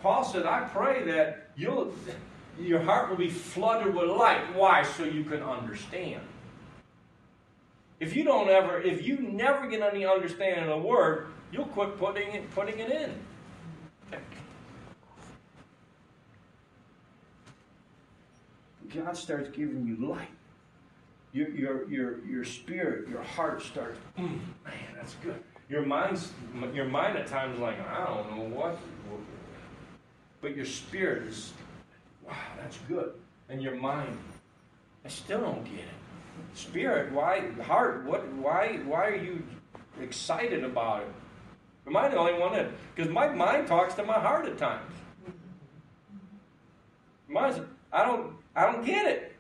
Paul 0.03 0.25
said, 0.25 0.45
I 0.45 0.61
pray 0.61 1.03
that 1.05 1.51
you'll 1.57 1.95
your 2.59 2.81
heart 2.81 3.09
will 3.09 3.17
be 3.17 3.31
flooded 3.31 3.95
with 3.95 4.11
light. 4.11 4.55
Why? 4.55 4.83
So 4.83 5.05
you 5.05 5.25
can 5.25 5.43
understand. 5.43 6.21
If 8.01 8.15
you 8.17 8.25
don't 8.25 8.49
ever, 8.49 8.81
if 8.81 9.07
you 9.07 9.19
never 9.19 9.67
get 9.69 9.83
any 9.83 10.05
understanding 10.05 10.65
of 10.65 10.83
the 10.83 10.89
word, 10.89 11.29
you'll 11.53 11.67
quit 11.67 11.99
putting 11.99 12.33
it, 12.33 12.51
putting 12.55 12.79
it 12.79 12.91
in. 12.91 13.15
God 18.95 19.17
starts 19.17 19.49
giving 19.51 19.87
you 19.87 20.09
light. 20.09 20.29
Your, 21.33 21.49
your, 21.51 21.91
your, 21.91 22.25
your 22.27 22.45
spirit, 22.45 23.09
your 23.09 23.23
heart 23.23 23.63
starts, 23.63 23.99
mm, 24.19 24.29
man, 24.65 24.75
that's 24.97 25.15
good. 25.23 25.41
Your 25.69 25.87
mind's, 25.87 26.33
your 26.75 26.87
mind 26.87 27.17
at 27.17 27.29
times 27.29 27.61
like, 27.61 27.77
I 27.89 28.05
don't 28.05 28.37
know 28.37 28.57
what, 28.57 28.77
but 30.41 30.57
your 30.57 30.65
spirit 30.65 31.29
is 31.29 31.53
wow, 32.27 32.35
that's 32.61 32.79
good. 32.89 33.13
And 33.49 33.63
your 33.63 33.77
mind, 33.77 34.17
I 35.05 35.09
still 35.09 35.41
don't 35.41 35.65
get 35.65 35.81
it. 35.81 35.89
Spirit, 36.55 37.13
why? 37.13 37.51
Heart, 37.63 38.05
what? 38.05 38.27
Why? 38.35 38.81
Why 38.85 39.07
are 39.07 39.17
you 39.17 39.43
excited 40.01 40.65
about 40.65 41.03
it? 41.03 41.09
Am 41.87 41.97
I 41.97 42.09
the 42.09 42.17
only 42.17 42.35
one 42.35 42.53
that? 42.53 42.71
Because 42.95 43.11
my 43.11 43.29
mind 43.29 43.67
talks 43.67 43.95
to 43.95 44.05
my 44.05 44.19
heart 44.19 44.47
at 44.47 44.59
times. 44.59 44.95
Mine's, 47.29 47.61
I 47.93 48.05
don't, 48.05 48.33
I 48.55 48.71
don't 48.71 48.85
get 48.85 49.07
it. 49.07 49.37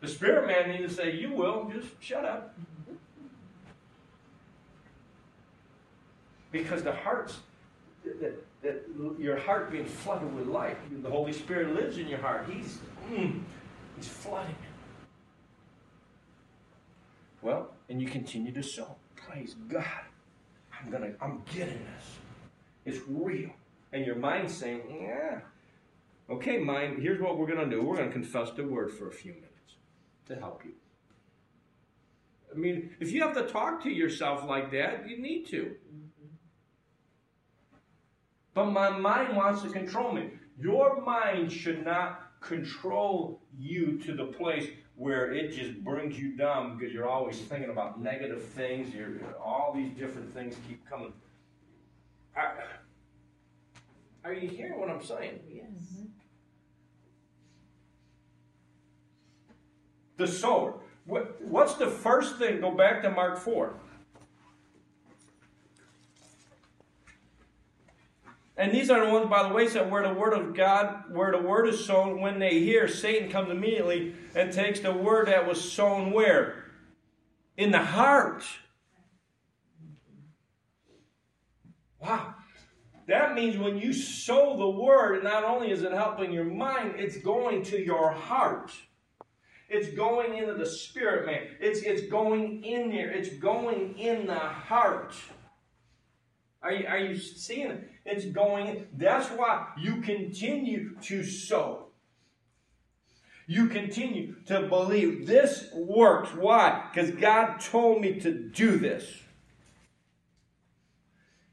The 0.00 0.08
spirit 0.08 0.46
man 0.46 0.70
needs 0.70 0.94
to 0.94 1.02
say, 1.02 1.16
"You 1.16 1.32
will 1.32 1.70
just 1.72 1.88
shut 2.00 2.24
up," 2.24 2.54
because 6.50 6.82
the 6.82 6.92
heart's 6.92 7.38
that 8.20 8.44
that 8.64 8.82
your 9.18 9.38
heart 9.38 9.70
being 9.70 9.84
flooded 9.84 10.34
with 10.34 10.46
light. 10.46 10.76
The 11.02 11.10
Holy 11.10 11.32
Spirit 11.32 11.74
lives 11.74 11.98
in 11.98 12.08
your 12.08 12.18
heart. 12.18 12.46
He's, 12.50 12.78
mm, 13.10 13.40
he's 13.96 14.08
flooding 14.08 14.50
it. 14.50 15.06
Well, 17.42 17.70
and 17.90 18.00
you 18.00 18.08
continue 18.08 18.52
to 18.52 18.62
sow. 18.62 18.96
Praise 19.16 19.54
God. 19.68 19.84
I'm 20.72 20.90
gonna, 20.90 21.12
I'm 21.20 21.42
getting 21.54 21.78
this. 21.78 22.16
It's 22.86 23.06
real. 23.06 23.50
And 23.92 24.04
your 24.04 24.16
mind's 24.16 24.54
saying, 24.54 24.82
yeah. 25.00 25.40
Okay, 26.30 26.58
mind, 26.58 27.02
here's 27.02 27.20
what 27.20 27.38
we're 27.38 27.46
gonna 27.46 27.68
do. 27.68 27.82
We're 27.82 27.96
gonna 27.96 28.10
confess 28.10 28.50
the 28.52 28.64
word 28.64 28.90
for 28.90 29.08
a 29.08 29.12
few 29.12 29.32
minutes 29.32 29.76
to 30.26 30.36
help 30.36 30.64
you. 30.64 30.72
I 32.54 32.56
mean, 32.56 32.90
if 33.00 33.12
you 33.12 33.20
have 33.22 33.34
to 33.34 33.46
talk 33.46 33.82
to 33.82 33.90
yourself 33.90 34.44
like 34.48 34.70
that, 34.72 35.08
you 35.08 35.20
need 35.20 35.46
to. 35.48 35.74
But 38.54 38.66
my 38.66 38.96
mind 38.96 39.36
wants 39.36 39.62
to 39.62 39.68
control 39.68 40.12
me. 40.12 40.30
Your 40.58 41.00
mind 41.02 41.50
should 41.50 41.84
not 41.84 42.40
control 42.40 43.42
you 43.58 43.98
to 44.04 44.14
the 44.14 44.26
place 44.26 44.68
where 44.96 45.32
it 45.34 45.50
just 45.50 45.82
brings 45.82 46.16
you 46.18 46.36
down 46.36 46.78
because 46.78 46.94
you're 46.94 47.08
always 47.08 47.38
thinking 47.40 47.70
about 47.70 48.00
negative 48.00 48.44
things. 48.44 48.94
You're, 48.94 49.18
all 49.44 49.72
these 49.74 49.90
different 49.98 50.32
things 50.32 50.54
keep 50.68 50.88
coming. 50.88 51.12
Are, 52.36 52.56
are 54.24 54.32
you 54.32 54.48
hearing 54.48 54.80
what 54.80 54.88
I'm 54.90 55.02
saying? 55.02 55.40
Yes. 55.48 55.66
Mm-hmm. 55.68 56.04
The 60.16 60.26
sower. 60.26 60.74
What, 61.04 61.42
what's 61.42 61.74
the 61.74 61.88
first 61.88 62.38
thing? 62.38 62.60
Go 62.60 62.70
back 62.70 63.02
to 63.02 63.10
Mark 63.10 63.38
4. 63.38 63.74
And 68.56 68.72
these 68.72 68.88
are 68.88 69.04
the 69.04 69.12
ones, 69.12 69.28
by 69.28 69.46
the 69.46 69.52
way, 69.52 69.66
said 69.68 69.90
where 69.90 70.06
the 70.06 70.14
word 70.14 70.32
of 70.32 70.54
God, 70.54 71.04
where 71.10 71.32
the 71.32 71.40
word 71.40 71.68
is 71.68 71.84
sown, 71.84 72.20
when 72.20 72.38
they 72.38 72.60
hear, 72.60 72.86
Satan 72.86 73.28
comes 73.28 73.50
immediately 73.50 74.14
and 74.34 74.52
takes 74.52 74.80
the 74.80 74.92
word 74.92 75.26
that 75.26 75.46
was 75.46 75.72
sown 75.72 76.12
where? 76.12 76.64
In 77.56 77.72
the 77.72 77.82
heart. 77.82 78.44
Wow. 81.98 82.33
That 83.06 83.34
means 83.34 83.58
when 83.58 83.78
you 83.78 83.92
sow 83.92 84.56
the 84.56 84.68
word, 84.68 85.22
not 85.22 85.44
only 85.44 85.70
is 85.70 85.82
it 85.82 85.92
helping 85.92 86.32
your 86.32 86.44
mind, 86.44 86.94
it's 86.96 87.18
going 87.18 87.62
to 87.64 87.78
your 87.82 88.12
heart. 88.12 88.72
It's 89.68 89.94
going 89.94 90.38
into 90.38 90.54
the 90.54 90.66
spirit, 90.66 91.26
man. 91.26 91.48
It's, 91.60 91.80
it's 91.80 92.08
going 92.10 92.64
in 92.64 92.90
there. 92.90 93.10
It's 93.10 93.36
going 93.36 93.98
in 93.98 94.26
the 94.26 94.38
heart. 94.38 95.14
Are 96.62 96.72
you, 96.72 96.86
are 96.86 96.98
you 96.98 97.18
seeing 97.18 97.70
it? 97.70 97.90
It's 98.06 98.24
going. 98.26 98.86
That's 98.96 99.28
why 99.28 99.68
you 99.78 100.00
continue 100.00 100.96
to 101.02 101.22
sow. 101.22 101.88
You 103.46 103.66
continue 103.66 104.36
to 104.46 104.62
believe 104.62 105.26
this 105.26 105.68
works. 105.74 106.30
Why? 106.30 106.88
Because 106.90 107.10
God 107.10 107.58
told 107.58 108.00
me 108.00 108.18
to 108.20 108.32
do 108.32 108.78
this. 108.78 109.06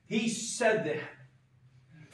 He 0.08 0.30
said 0.30 0.86
that. 0.86 1.00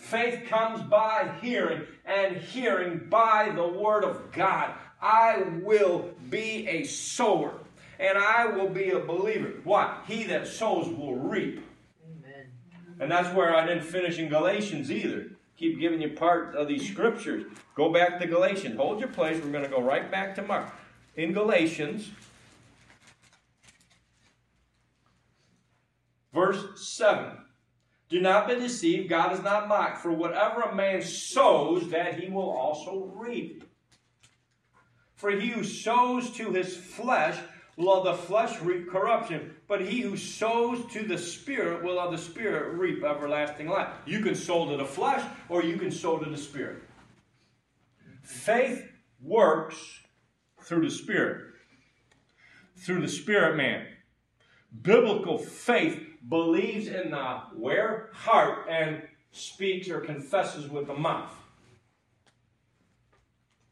Faith 0.09 0.47
comes 0.47 0.81
by 0.83 1.29
hearing, 1.41 1.83
and 2.05 2.37
hearing 2.37 3.07
by 3.09 3.51
the 3.53 3.67
Word 3.67 4.05
of 4.05 4.31
God. 4.31 4.73
I 5.01 5.43
will 5.61 6.09
be 6.29 6.65
a 6.65 6.85
sower, 6.85 7.53
and 7.99 8.17
I 8.17 8.45
will 8.45 8.69
be 8.69 8.91
a 8.91 8.99
believer. 8.99 9.55
Why? 9.65 9.97
He 10.07 10.23
that 10.25 10.47
sows 10.47 10.87
will 10.87 11.15
reap. 11.15 11.61
And 13.01 13.11
that's 13.11 13.35
where 13.35 13.53
I 13.53 13.65
didn't 13.65 13.83
finish 13.83 14.17
in 14.17 14.29
Galatians 14.29 14.89
either. 14.89 15.31
Keep 15.57 15.81
giving 15.81 16.01
you 16.01 16.11
part 16.11 16.55
of 16.55 16.69
these 16.69 16.89
scriptures. 16.89 17.43
Go 17.75 17.91
back 17.91 18.17
to 18.21 18.27
Galatians. 18.27 18.77
Hold 18.77 19.01
your 19.01 19.09
place. 19.09 19.43
We're 19.43 19.51
going 19.51 19.65
to 19.65 19.69
go 19.69 19.81
right 19.81 20.09
back 20.09 20.35
to 20.35 20.41
Mark. 20.41 20.71
In 21.17 21.33
Galatians, 21.33 22.11
verse 26.33 26.63
7. 26.75 27.39
Do 28.09 28.21
not 28.21 28.47
be 28.47 28.55
deceived. 28.55 29.09
God 29.09 29.33
is 29.33 29.43
not 29.43 29.67
mocked. 29.67 29.97
For 29.97 30.11
whatever 30.11 30.61
a 30.61 30.75
man 30.75 31.01
sows, 31.01 31.89
that 31.89 32.19
he 32.19 32.29
will 32.29 32.49
also 32.49 33.11
reap. 33.15 33.63
For 35.15 35.31
he 35.31 35.47
who 35.47 35.63
sows 35.63 36.29
to 36.31 36.51
his 36.51 36.77
flesh 36.77 37.37
will 37.75 37.93
of 37.93 38.05
the 38.05 38.13
flesh 38.13 38.59
reap 38.61 38.89
corruption, 38.89 39.55
but 39.67 39.81
he 39.81 40.01
who 40.01 40.17
sows 40.17 40.85
to 40.93 41.03
the 41.03 41.17
Spirit 41.17 41.83
will 41.83 41.99
of 41.99 42.11
the 42.11 42.17
Spirit 42.17 42.73
reap 42.73 43.03
everlasting 43.03 43.67
life. 43.67 43.89
You 44.05 44.21
can 44.21 44.35
sow 44.35 44.69
to 44.69 44.77
the 44.77 44.85
flesh 44.85 45.23
or 45.49 45.63
you 45.63 45.77
can 45.77 45.91
sow 45.91 46.17
to 46.17 46.29
the 46.29 46.37
Spirit. 46.37 46.83
Faith 48.23 48.89
works 49.21 49.77
through 50.63 50.85
the 50.85 50.91
Spirit, 50.91 51.53
through 52.77 53.01
the 53.01 53.07
Spirit 53.07 53.55
man. 53.55 53.85
Biblical 54.81 55.37
faith 55.37 56.06
believes 56.27 56.87
in 56.87 57.11
the 57.11 57.41
where? 57.55 58.09
Heart 58.13 58.67
and 58.69 59.01
speaks 59.31 59.89
or 59.89 60.01
confesses 60.01 60.69
with 60.69 60.87
the 60.87 60.93
mouth. 60.93 61.33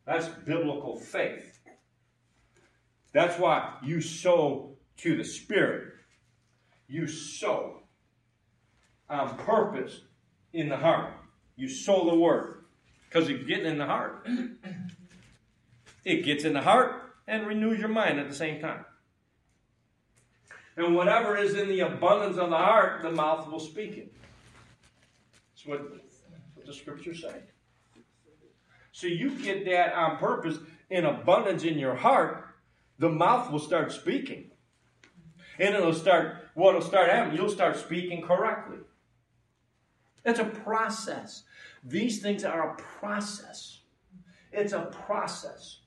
That's 0.06 0.28
biblical 0.28 0.98
faith. 0.98 1.60
That's 3.13 3.39
why 3.39 3.74
you 3.84 4.02
sow 4.02 4.78
to 4.98 5.18
the 5.18 5.24
Spirit. 5.24 5.94
You 6.88 7.08
sow 7.08 7.82
on 9.10 9.36
purpose 9.38 10.02
in 10.54 10.70
the 10.70 10.78
heart. 10.78 11.13
You 11.56 11.68
sow 11.68 12.10
the 12.10 12.15
word 12.15 12.65
because 13.10 13.30
it's 13.30 13.46
getting 13.46 13.65
in 13.65 13.78
the 13.78 13.86
heart. 13.86 14.28
It 16.06 16.24
gets 16.24 16.44
in 16.44 16.54
the 16.54 16.62
heart 16.62 17.15
and 17.28 17.48
renews 17.48 17.80
your 17.80 17.89
mind 17.89 18.20
at 18.20 18.30
the 18.30 18.36
same 18.36 18.62
time. 18.62 18.86
And 20.78 20.96
whatever 20.96 21.38
is 21.38 21.56
in 21.56 21.70
the 21.70 21.82
abundance 21.82 22.38
of 22.38 22.50
the 22.50 22.58
heart, 22.58 23.02
the 23.02 23.12
mouth 23.12 23.50
will 23.50 23.60
speak 23.60 23.98
it. 23.98 24.14
That's 25.54 25.66
what, 25.66 25.82
what 26.54 26.66
the 26.66 26.74
scriptures 26.74 27.22
say. 27.22 27.42
So 28.92 29.08
you 29.08 29.32
get 29.32 29.66
that 29.66 29.94
on 29.94 30.18
purpose 30.18 30.58
in 30.90 31.06
abundance 31.06 31.64
in 31.64 31.78
your 31.78 31.96
heart, 31.96 32.46
the 33.00 33.10
mouth 33.10 33.52
will 33.52 33.60
start 33.60 33.92
speaking. 33.92 34.52
And 35.60 35.76
it'll 35.76 35.94
start, 35.94 36.38
what'll 36.54 36.82
start 36.82 37.10
happening, 37.10 37.38
you'll 37.38 37.50
start 37.50 37.78
speaking 37.78 38.22
correctly. 38.22 38.80
It's 40.26 40.40
a 40.40 40.46
process. 40.46 41.44
These 41.84 42.22
things 42.22 42.44
are 42.44 42.72
a 42.72 42.76
process. 42.76 43.80
It's 44.52 44.74
a 44.74 44.82
process. 44.82 45.80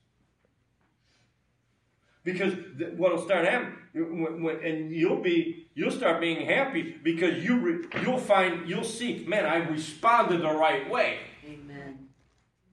Because 2.23 2.53
what'll 2.97 3.21
start 3.21 3.45
happening, 3.45 3.75
when, 3.93 4.43
when, 4.43 4.63
and 4.63 4.91
you'll 4.91 5.21
be, 5.21 5.67
you'll 5.73 5.91
start 5.91 6.19
being 6.19 6.45
happy 6.45 6.97
because 7.01 7.43
you, 7.43 7.59
re, 7.59 7.85
you'll 8.03 8.17
find, 8.19 8.67
you'll 8.67 8.83
see, 8.83 9.25
man, 9.27 9.45
I 9.45 9.57
responded 9.57 10.41
the 10.41 10.51
right 10.51 10.89
way. 10.89 11.19
Amen. 11.45 12.09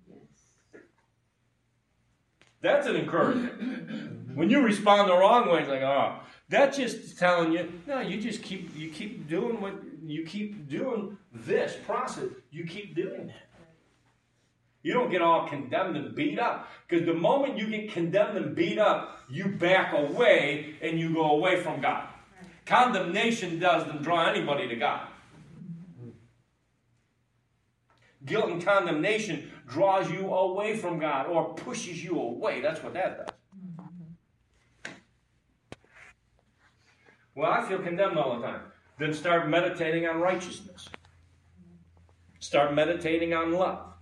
Yes. 0.08 0.18
That's 2.60 2.86
an 2.86 2.96
encouragement. 2.96 4.34
when 4.36 4.50
you 4.50 4.60
respond 4.60 5.08
the 5.08 5.14
wrong 5.14 5.48
way, 5.48 5.60
it's 5.60 5.68
like, 5.68 5.82
oh, 5.82 6.18
that's 6.48 6.76
just 6.76 7.18
telling 7.18 7.52
you, 7.52 7.72
no, 7.86 8.00
you 8.00 8.20
just 8.20 8.42
keep, 8.42 8.76
you 8.76 8.90
keep 8.90 9.28
doing 9.28 9.60
what, 9.60 9.74
you 10.04 10.24
keep 10.24 10.68
doing 10.68 11.16
this 11.32 11.76
process. 11.86 12.30
You 12.50 12.64
keep 12.64 12.94
doing 12.94 13.28
that. 13.28 13.45
You 14.86 14.92
don't 14.92 15.10
get 15.10 15.20
all 15.20 15.48
condemned 15.48 15.96
and 15.96 16.14
beat 16.14 16.38
up. 16.38 16.68
Because 16.86 17.04
the 17.06 17.12
moment 17.12 17.58
you 17.58 17.66
get 17.66 17.90
condemned 17.90 18.36
and 18.36 18.54
beat 18.54 18.78
up, 18.78 19.18
you 19.28 19.48
back 19.48 19.92
away 19.92 20.76
and 20.80 20.96
you 20.96 21.12
go 21.12 21.32
away 21.32 21.60
from 21.60 21.80
God. 21.80 22.06
Condemnation 22.66 23.58
doesn't 23.58 24.02
draw 24.04 24.30
anybody 24.30 24.68
to 24.68 24.76
God. 24.76 25.08
Guilt 28.24 28.48
and 28.48 28.64
condemnation 28.64 29.50
draws 29.66 30.08
you 30.08 30.32
away 30.32 30.76
from 30.76 31.00
God 31.00 31.26
or 31.26 31.54
pushes 31.54 32.04
you 32.04 32.20
away. 32.20 32.60
That's 32.60 32.80
what 32.80 32.94
that 32.94 33.26
does. 33.26 34.94
Well, 37.34 37.50
I 37.50 37.68
feel 37.68 37.80
condemned 37.80 38.18
all 38.18 38.36
the 38.36 38.46
time. 38.46 38.60
Then 39.00 39.12
start 39.12 39.48
meditating 39.48 40.06
on 40.06 40.20
righteousness. 40.20 40.88
Start 42.38 42.72
meditating 42.72 43.34
on 43.34 43.50
love. 43.50 43.94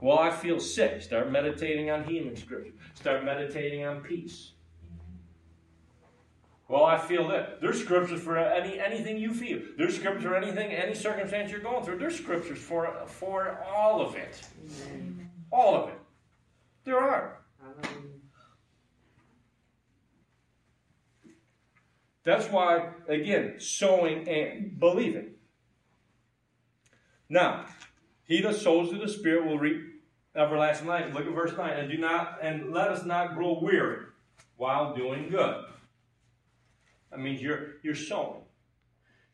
Well, 0.00 0.18
I 0.18 0.30
feel 0.30 0.58
sick. 0.58 1.02
Start 1.02 1.30
meditating 1.30 1.90
on 1.90 2.04
healing 2.04 2.36
scripture. 2.36 2.72
Start 2.94 3.24
meditating 3.24 3.84
on 3.84 4.00
peace. 4.00 4.52
Well, 6.68 6.84
I 6.84 6.98
feel 6.98 7.28
that. 7.28 7.60
There's 7.60 7.80
scriptures 7.80 8.20
for 8.20 8.38
any 8.38 8.78
anything 8.78 9.18
you 9.18 9.34
feel. 9.34 9.60
There's 9.76 9.96
scriptures 9.96 10.22
for 10.22 10.36
anything, 10.36 10.70
any 10.70 10.94
circumstance 10.94 11.50
you're 11.50 11.60
going 11.60 11.84
through. 11.84 11.98
There's 11.98 12.16
scriptures 12.16 12.58
for 12.58 12.94
for 13.06 13.58
all 13.74 14.00
of 14.00 14.14
it. 14.14 14.40
Amen. 14.86 15.30
All 15.50 15.74
of 15.74 15.88
it. 15.88 15.98
There 16.84 16.98
are. 16.98 17.38
That's 22.22 22.46
why, 22.46 22.90
again, 23.08 23.54
sowing 23.58 24.28
and 24.28 24.78
believing. 24.78 25.30
Now, 27.28 27.66
he 28.24 28.40
that 28.42 28.54
sows 28.54 28.90
to 28.90 28.98
the 28.98 29.08
Spirit 29.08 29.46
will 29.46 29.58
reap 29.58 29.89
everlasting 30.36 30.86
life. 30.86 31.12
Look 31.14 31.26
at 31.26 31.34
verse 31.34 31.56
9. 31.56 31.70
And 31.70 31.90
do 31.90 31.98
not 31.98 32.38
and 32.42 32.72
let 32.72 32.88
us 32.88 33.04
not 33.04 33.34
grow 33.34 33.58
weary 33.60 34.06
while 34.56 34.94
doing 34.94 35.28
good. 35.30 35.64
That 37.10 37.20
means 37.20 37.40
you're 37.40 37.80
you're 37.82 37.94
sowing. 37.94 38.42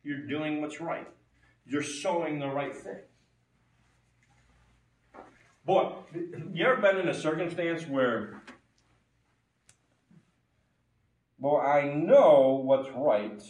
You're 0.03 0.27
doing 0.27 0.61
what's 0.61 0.81
right. 0.81 1.09
You're 1.67 1.83
sowing 1.83 2.39
the 2.39 2.49
right 2.49 2.75
thing. 2.75 3.01
Boy, 5.65 5.93
you 6.53 6.65
ever 6.65 6.81
been 6.81 6.99
in 6.99 7.09
a 7.09 7.15
circumstance 7.15 7.87
where 7.89 8.41
boy, 11.41 11.59
I 11.59 11.93
know 11.93 12.63
what's 12.65 12.89
right, 12.95 13.43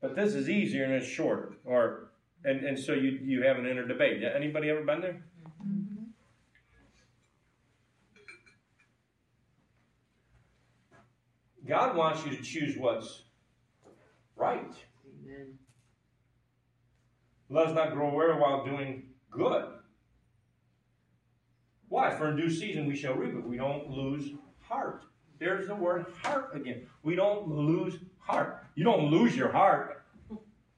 but 0.00 0.14
this 0.14 0.34
is 0.34 0.48
easier 0.48 0.84
and 0.84 0.94
it's 0.94 1.08
shorter. 1.08 1.56
Or 1.64 2.05
and, 2.46 2.64
and 2.64 2.78
so 2.78 2.92
you, 2.92 3.18
you 3.24 3.42
have 3.42 3.58
an 3.58 3.66
inner 3.66 3.86
debate. 3.86 4.22
Anybody 4.22 4.70
ever 4.70 4.84
been 4.84 5.00
there? 5.00 5.24
Mm-hmm. 5.66 6.04
God 11.66 11.96
wants 11.96 12.24
you 12.24 12.36
to 12.36 12.42
choose 12.42 12.78
what's 12.78 13.22
right. 14.36 14.72
Amen. 15.24 15.58
Let 17.50 17.66
us 17.66 17.74
not 17.74 17.92
grow 17.92 18.14
weary 18.14 18.38
while 18.40 18.64
doing 18.64 19.02
good. 19.30 19.64
Why? 21.88 22.14
For 22.16 22.28
in 22.30 22.36
due 22.36 22.50
season 22.50 22.86
we 22.86 22.94
shall 22.94 23.14
reap 23.14 23.34
it. 23.34 23.44
We 23.44 23.56
don't 23.56 23.90
lose 23.90 24.30
heart. 24.60 25.02
There's 25.40 25.66
the 25.66 25.74
word 25.74 26.06
heart 26.22 26.50
again. 26.54 26.86
We 27.02 27.16
don't 27.16 27.48
lose 27.48 27.98
heart. 28.18 28.64
You 28.76 28.84
don't 28.84 29.10
lose 29.10 29.36
your 29.36 29.50
heart. 29.50 30.04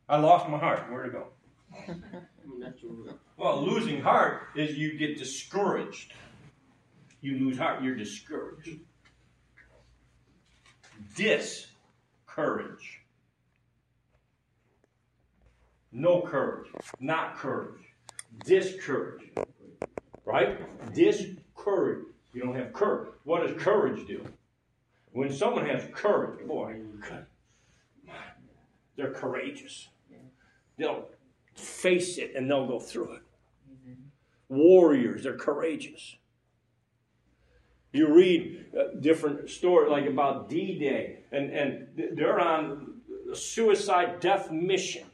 I 0.09 0.17
lost 0.17 0.49
my 0.49 0.59
heart. 0.59 0.91
Where'd 0.91 1.09
it 1.09 1.13
go? 1.13 1.29
Well, 3.37 3.65
losing 3.65 4.01
heart 4.01 4.43
is 4.57 4.77
you 4.77 4.99
get 4.99 5.19
discouraged. 5.19 6.13
You 7.21 7.39
lose 7.39 7.59
heart, 7.59 7.83
you're 7.83 7.97
discouraged. 7.97 8.79
Discourage. 11.17 13.03
No 15.93 16.21
courage. 16.23 16.69
Not 17.01 17.37
courage. 17.37 17.83
Discourage. 18.45 19.31
Right? 20.25 20.95
Discourage. 20.95 22.05
You 22.33 22.43
don't 22.43 22.55
have 22.55 22.73
courage. 22.73 23.09
What 23.25 23.47
does 23.47 23.61
courage 23.61 24.07
do? 24.07 24.25
When 25.13 25.33
someone 25.33 25.67
has 25.67 25.89
courage, 25.93 26.47
boy, 26.47 26.77
they're 28.97 29.13
courageous. 29.13 29.89
They'll 30.77 31.09
face 31.59 32.19
it 32.19 32.33
and 32.35 32.51
they'll 32.51 32.67
go 32.67 32.79
through 32.79 33.15
it. 33.15 33.23
Mm-hmm. 33.71 34.57
Warriors, 34.57 35.25
they're 35.25 35.37
courageous. 35.37 36.17
You 37.93 38.15
read 38.15 38.67
uh, 38.79 38.99
different 39.01 39.49
stories 39.49 39.91
like 39.91 40.07
about 40.07 40.49
D 40.49 40.79
Day, 40.79 41.21
and, 41.33 41.51
and 41.51 41.89
they're 42.15 42.39
on 42.39 43.01
a 43.33 43.35
suicide 43.35 44.21
death 44.21 44.51
mission. 44.51 45.07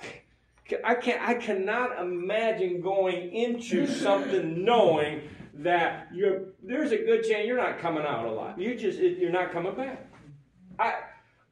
I, 0.84 0.94
can't, 0.96 1.22
I 1.22 1.34
cannot 1.34 2.00
imagine 2.00 2.80
going 2.80 3.32
into 3.32 3.86
something 3.86 4.64
knowing 4.64 5.22
that 5.54 6.08
you're, 6.12 6.46
there's 6.62 6.90
a 6.90 6.96
good 6.96 7.22
chance 7.22 7.46
you're 7.46 7.56
not 7.56 7.78
coming 7.78 8.04
out 8.04 8.26
alive. 8.26 8.58
You 8.58 8.74
just 8.74 8.98
you're 8.98 9.30
not 9.30 9.52
coming 9.52 9.74
back. 9.74 10.06
I 10.78 10.94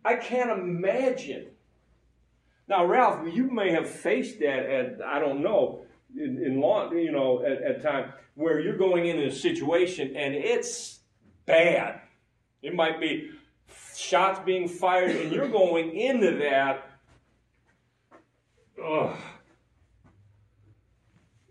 I 0.05 0.17
can't 0.17 0.51
imagine 0.51 1.49
now, 2.69 2.85
Ralph, 2.85 3.27
you 3.33 3.51
may 3.51 3.73
have 3.73 3.89
faced 3.89 4.41
that 4.41 4.67
at, 4.67 5.01
I 5.03 5.19
don't 5.19 5.43
know, 5.43 5.87
in, 6.15 6.43
in 6.45 6.61
long, 6.61 6.97
you 6.97 7.13
know, 7.13 7.43
at, 7.45 7.63
at 7.63 7.83
time 7.83 8.13
where 8.35 8.61
you're 8.61 8.77
going 8.77 9.07
into 9.07 9.27
a 9.27 9.33
situation 9.33 10.15
and 10.17 10.35
it's 10.35 11.01
bad. 11.47 12.01
It 12.63 12.75
might 12.75 13.01
be 13.01 13.31
shots 13.97 14.41
being 14.45 14.69
fired 14.69 15.17
and 15.17 15.33
you're 15.33 15.49
going 15.49 15.97
into 15.97 16.39
that. 16.39 16.85
Ugh. 18.85 19.17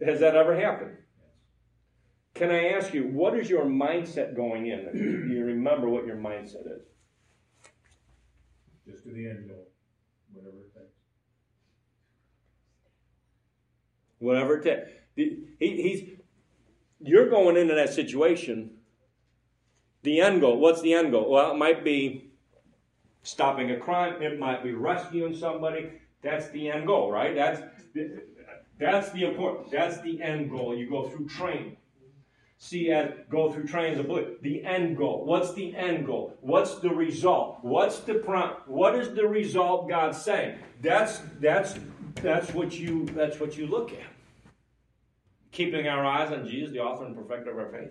Has 0.05 0.19
that 0.19 0.35
ever 0.35 0.55
happened? 0.55 0.97
Can 2.35 2.51
I 2.51 2.69
ask 2.69 2.93
you, 2.93 3.05
what 3.07 3.35
is 3.35 3.49
your 3.49 3.65
mindset 3.65 4.35
going 4.35 4.67
in? 4.67 4.89
Do 5.27 5.33
you 5.33 5.45
remember 5.45 5.89
what 5.89 6.05
your 6.05 6.17
mindset 6.17 6.67
is? 6.67 6.83
Just 8.87 9.03
to 9.03 9.09
the 9.09 9.27
end 9.27 9.49
goal, 9.49 9.67
whatever 10.31 10.57
it 10.57 10.73
takes. 10.73 10.97
Whatever 14.19 14.57
it 14.57 14.63
takes. 14.63 14.89
He, 15.15 15.45
he's, 15.59 16.09
you're 16.99 17.29
going 17.29 17.57
into 17.57 17.75
that 17.75 17.93
situation. 17.93 18.71
The 20.03 20.21
end 20.21 20.41
goal. 20.41 20.59
What's 20.59 20.81
the 20.81 20.93
end 20.93 21.11
goal? 21.11 21.29
Well, 21.29 21.51
it 21.51 21.57
might 21.57 21.83
be 21.83 22.31
stopping 23.23 23.71
a 23.71 23.77
crime. 23.77 24.21
It 24.21 24.39
might 24.39 24.63
be 24.63 24.73
rescuing 24.73 25.35
somebody. 25.35 25.91
That's 26.21 26.49
the 26.49 26.69
end 26.69 26.87
goal, 26.87 27.11
right? 27.11 27.35
That's 27.35 27.61
that's 28.79 29.11
the 29.11 29.25
important. 29.25 29.71
That's 29.71 29.99
the 30.01 30.21
end 30.21 30.51
goal. 30.51 30.75
You 30.75 30.89
go 30.89 31.09
through 31.09 31.27
training. 31.27 31.77
See, 32.59 32.91
as 32.91 33.13
go 33.29 33.51
through 33.51 33.67
trains 33.67 33.99
of 33.99 34.07
belief. 34.07 34.41
The 34.41 34.63
end 34.63 34.97
goal. 34.97 35.25
What's 35.25 35.53
the 35.53 35.75
end 35.75 36.07
goal? 36.07 36.35
What's 36.41 36.75
the 36.75 36.89
result? 36.89 37.59
What's 37.61 37.99
the 37.99 38.15
prompt? 38.15 38.67
What 38.67 38.95
is 38.95 39.13
the 39.13 39.27
result 39.27 39.89
God's 39.89 40.19
saying? 40.21 40.57
That's 40.81 41.21
that's 41.39 41.75
that's 42.15 42.51
what 42.53 42.77
you 42.77 43.05
that's 43.13 43.39
what 43.39 43.57
you 43.57 43.67
look 43.67 43.91
at. 43.93 44.16
Keeping 45.57 45.87
our 45.87 46.05
eyes 46.05 46.31
on 46.31 46.47
Jesus, 46.47 46.71
the 46.71 46.81
author 46.81 47.03
and 47.03 47.15
perfecter 47.15 47.49
of 47.49 47.57
our 47.57 47.71
faith. 47.71 47.89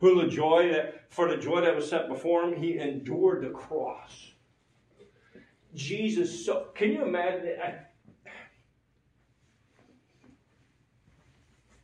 Who 0.00 0.22
the 0.22 0.30
joy 0.30 0.72
that 0.72 1.12
for 1.12 1.28
the 1.28 1.36
joy 1.36 1.60
that 1.60 1.76
was 1.76 1.90
set 1.90 2.08
before 2.08 2.42
him, 2.42 2.56
he 2.56 2.78
endured 2.78 3.44
the 3.44 3.50
cross. 3.50 4.30
Jesus 5.74 6.46
so 6.46 6.68
can 6.74 6.92
you 6.92 7.04
imagine 7.04 7.56
I, 7.62 7.74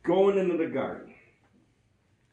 going 0.01 0.39
into 0.39 0.57
the 0.57 0.65
garden. 0.65 1.13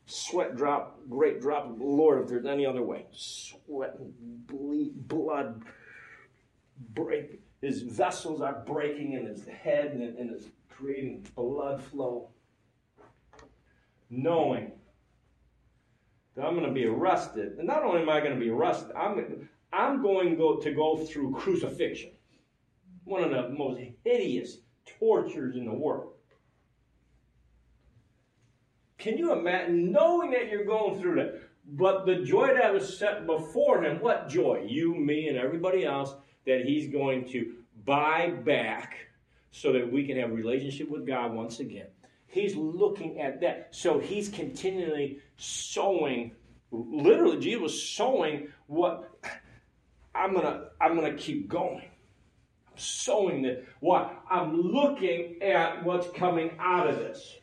Sweat 0.07 0.57
drop, 0.57 1.01
great 1.11 1.43
drop. 1.43 1.77
Lord, 1.79 2.23
if 2.23 2.29
there's 2.31 2.47
any 2.47 2.65
other 2.65 2.83
way. 2.83 3.05
Sweat, 3.13 3.95
and 3.99 4.47
bleed, 4.47 5.07
blood, 5.07 5.65
break. 6.95 7.43
His 7.61 7.83
vessels 7.83 8.41
are 8.41 8.63
breaking 8.67 9.13
in 9.13 9.27
his 9.27 9.45
head 9.45 9.89
and, 9.89 10.03
and 10.03 10.31
it's 10.31 10.47
creating 10.71 11.27
blood 11.37 11.83
flow. 11.83 12.31
Knowing 14.11 14.73
that 16.35 16.45
I'm 16.45 16.55
going 16.55 16.67
to 16.67 16.73
be 16.73 16.87
arrested. 16.87 17.59
And 17.59 17.67
not 17.67 17.83
only 17.83 18.03
am 18.03 18.09
I 18.09 18.21
going 18.21 18.35
to 18.35 18.41
be 18.41 18.51
arrested, 18.51 18.93
I'm, 18.97 19.49
I'm 19.73 20.03
going 20.03 20.37
go, 20.37 20.57
to 20.57 20.71
go 20.73 20.97
through 20.97 21.35
crucifixion. 21.35 22.13
One 23.05 23.25
of 23.25 23.31
the 23.31 23.49
most 23.49 23.81
hideous 24.05 24.59
tortures 24.99 25.57
in 25.57 25.65
the 25.65 25.73
world. 25.73 26.13
Can 28.99 29.17
you 29.17 29.33
imagine 29.33 29.93
knowing 29.93 30.31
that 30.33 30.49
you're 30.49 30.65
going 30.65 31.01
through 31.01 31.17
that? 31.17 31.41
But 31.71 32.07
the 32.07 32.17
joy 32.17 32.55
that 32.55 32.73
was 32.73 32.99
set 32.99 33.27
before 33.27 33.85
him, 33.85 34.01
what 34.01 34.29
joy? 34.29 34.65
You, 34.67 34.95
me, 34.95 35.29
and 35.29 35.37
everybody 35.37 35.85
else, 35.85 36.15
that 36.47 36.65
he's 36.65 36.91
going 36.91 37.29
to 37.29 37.55
buy 37.85 38.31
back 38.31 38.97
so 39.51 39.73
that 39.73 39.93
we 39.93 40.07
can 40.07 40.19
have 40.19 40.31
a 40.31 40.35
relationship 40.35 40.89
with 40.89 41.07
God 41.07 41.33
once 41.33 41.61
again. 41.61 41.89
He's 42.29 42.55
looking 42.55 43.21
at 43.21 43.41
that. 43.41 43.69
So 43.71 43.99
he's 43.99 44.29
continually 44.29 45.21
sowing, 45.39 46.33
literally, 46.71 47.41
Jesus 47.41 47.63
was 47.63 47.83
sowing 47.83 48.49
what 48.67 49.11
I'm 50.15 50.35
gonna 50.35 50.67
I'm 50.81 50.95
gonna 50.95 51.15
keep 51.15 51.49
going. 51.49 51.85
I'm 52.71 52.77
sowing 52.77 53.43
that 53.43 53.65
what 53.81 54.23
I'm 54.31 54.61
looking 54.61 55.41
at 55.43 55.85
what's 55.85 56.09
coming 56.11 56.53
out 56.61 56.89
of 56.89 56.99
this. 56.99 57.39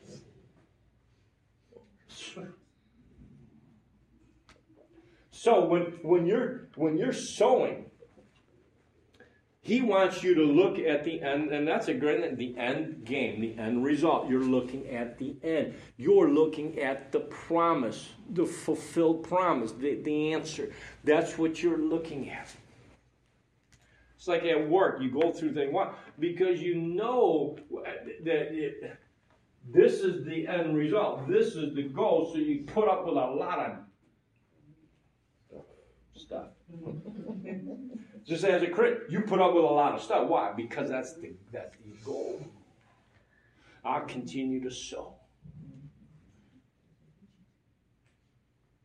So 5.30 5.64
when 5.64 5.82
when 6.02 6.26
you're 6.26 6.68
when 6.76 6.96
you're 6.96 7.12
sowing, 7.12 7.90
he 9.66 9.80
wants 9.80 10.22
you 10.22 10.32
to 10.36 10.44
look 10.44 10.78
at 10.78 11.02
the 11.02 11.20
end, 11.20 11.52
and 11.52 11.66
that's 11.66 11.88
a 11.88 11.94
great 11.94 12.38
the 12.38 12.56
end 12.56 13.04
game, 13.04 13.40
the 13.40 13.60
end 13.60 13.82
result. 13.82 14.30
You're 14.30 14.44
looking 14.44 14.88
at 14.90 15.18
the 15.18 15.34
end. 15.42 15.74
You're 15.96 16.30
looking 16.30 16.78
at 16.78 17.10
the 17.10 17.18
promise, 17.18 18.10
the 18.30 18.46
fulfilled 18.46 19.24
promise, 19.24 19.72
the, 19.72 20.00
the 20.02 20.32
answer. 20.32 20.72
That's 21.02 21.36
what 21.36 21.64
you're 21.64 21.78
looking 21.78 22.30
at. 22.30 22.54
It's 24.16 24.28
like 24.28 24.44
at 24.44 24.70
work, 24.70 25.02
you 25.02 25.10
go 25.10 25.32
through 25.32 25.54
things. 25.54 25.72
Why? 25.72 25.92
Because 26.20 26.62
you 26.62 26.76
know 26.76 27.58
that 28.22 28.54
it, 28.54 28.96
this 29.68 29.94
is 29.94 30.24
the 30.24 30.46
end 30.46 30.76
result. 30.76 31.28
This 31.28 31.56
is 31.56 31.74
the 31.74 31.82
goal. 31.82 32.30
So 32.32 32.38
you 32.38 32.62
put 32.68 32.88
up 32.88 33.04
with 33.04 33.16
a 33.16 33.30
lot 33.34 33.58
of 35.52 35.64
stuff. 36.14 36.50
Just 38.26 38.44
as 38.44 38.62
a 38.62 38.66
Christian, 38.66 39.02
you 39.08 39.20
put 39.20 39.40
up 39.40 39.54
with 39.54 39.62
a 39.62 39.66
lot 39.66 39.94
of 39.94 40.02
stuff. 40.02 40.28
Why? 40.28 40.52
Because 40.52 40.90
that's 40.90 41.14
the 41.14 41.32
that's 41.52 41.76
the 41.76 41.92
goal. 42.04 42.44
I 43.84 44.00
continue 44.00 44.60
to 44.64 44.70
sow. 44.70 45.14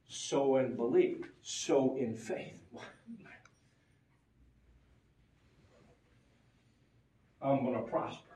Sow 0.07 0.57
and 0.57 0.77
believe. 0.77 1.25
Sow 1.41 1.97
in 1.97 2.15
faith. 2.15 2.53
I'm 7.41 7.65
going 7.65 7.73
to 7.73 7.89
prosper. 7.89 8.35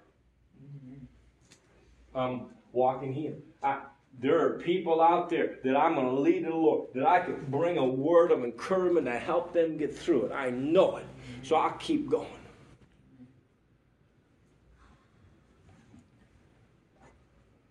Mm-hmm. 0.60 2.18
I'm 2.18 2.48
walking 2.72 3.14
here. 3.14 3.36
I, 3.62 3.82
there 4.20 4.46
are 4.46 4.60
people 4.60 5.02
out 5.02 5.30
there 5.30 5.60
that 5.64 5.76
I'm 5.76 5.96
going 5.96 6.08
to 6.08 6.22
lead 6.22 6.44
to 6.46 6.50
the 6.50 6.56
Lord, 6.56 6.88
that 6.94 7.06
I 7.06 7.20
can 7.20 7.46
bring 7.50 7.78
a 7.78 7.86
word 7.86 8.32
of 8.32 8.44
encouragement 8.44 9.06
to 9.08 9.20
help 9.20 9.54
them 9.54 9.78
get 9.78 9.96
through 9.96 10.26
it. 10.26 10.32
I 10.32 10.50
know 10.50 10.98
it. 10.98 11.06
So 11.44 11.56
I'll 11.56 11.72
keep 11.72 12.10
going. 12.10 12.28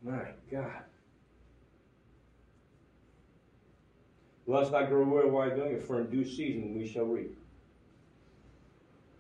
My 0.03 0.27
God. 0.51 0.83
Let's 4.47 4.71
not 4.71 4.89
grow 4.91 5.05
weary 5.05 5.31
while 5.31 5.57
doing 5.57 5.73
it, 5.73 5.83
for 5.83 6.01
in 6.01 6.11
due 6.11 6.25
season 6.25 6.77
we 6.77 6.87
shall 6.87 7.05
reap. 7.05 7.35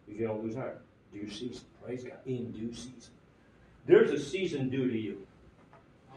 If 0.06 0.20
you 0.20 0.26
don't 0.26 0.44
lose 0.44 0.54
heart, 0.54 0.82
due 1.10 1.30
season. 1.30 1.64
Praise 1.82 2.04
God. 2.04 2.18
In 2.26 2.52
due 2.52 2.74
season. 2.74 3.12
There's 3.86 4.10
a 4.10 4.18
season 4.18 4.68
due 4.68 4.90
to 4.90 4.98
you. 4.98 5.26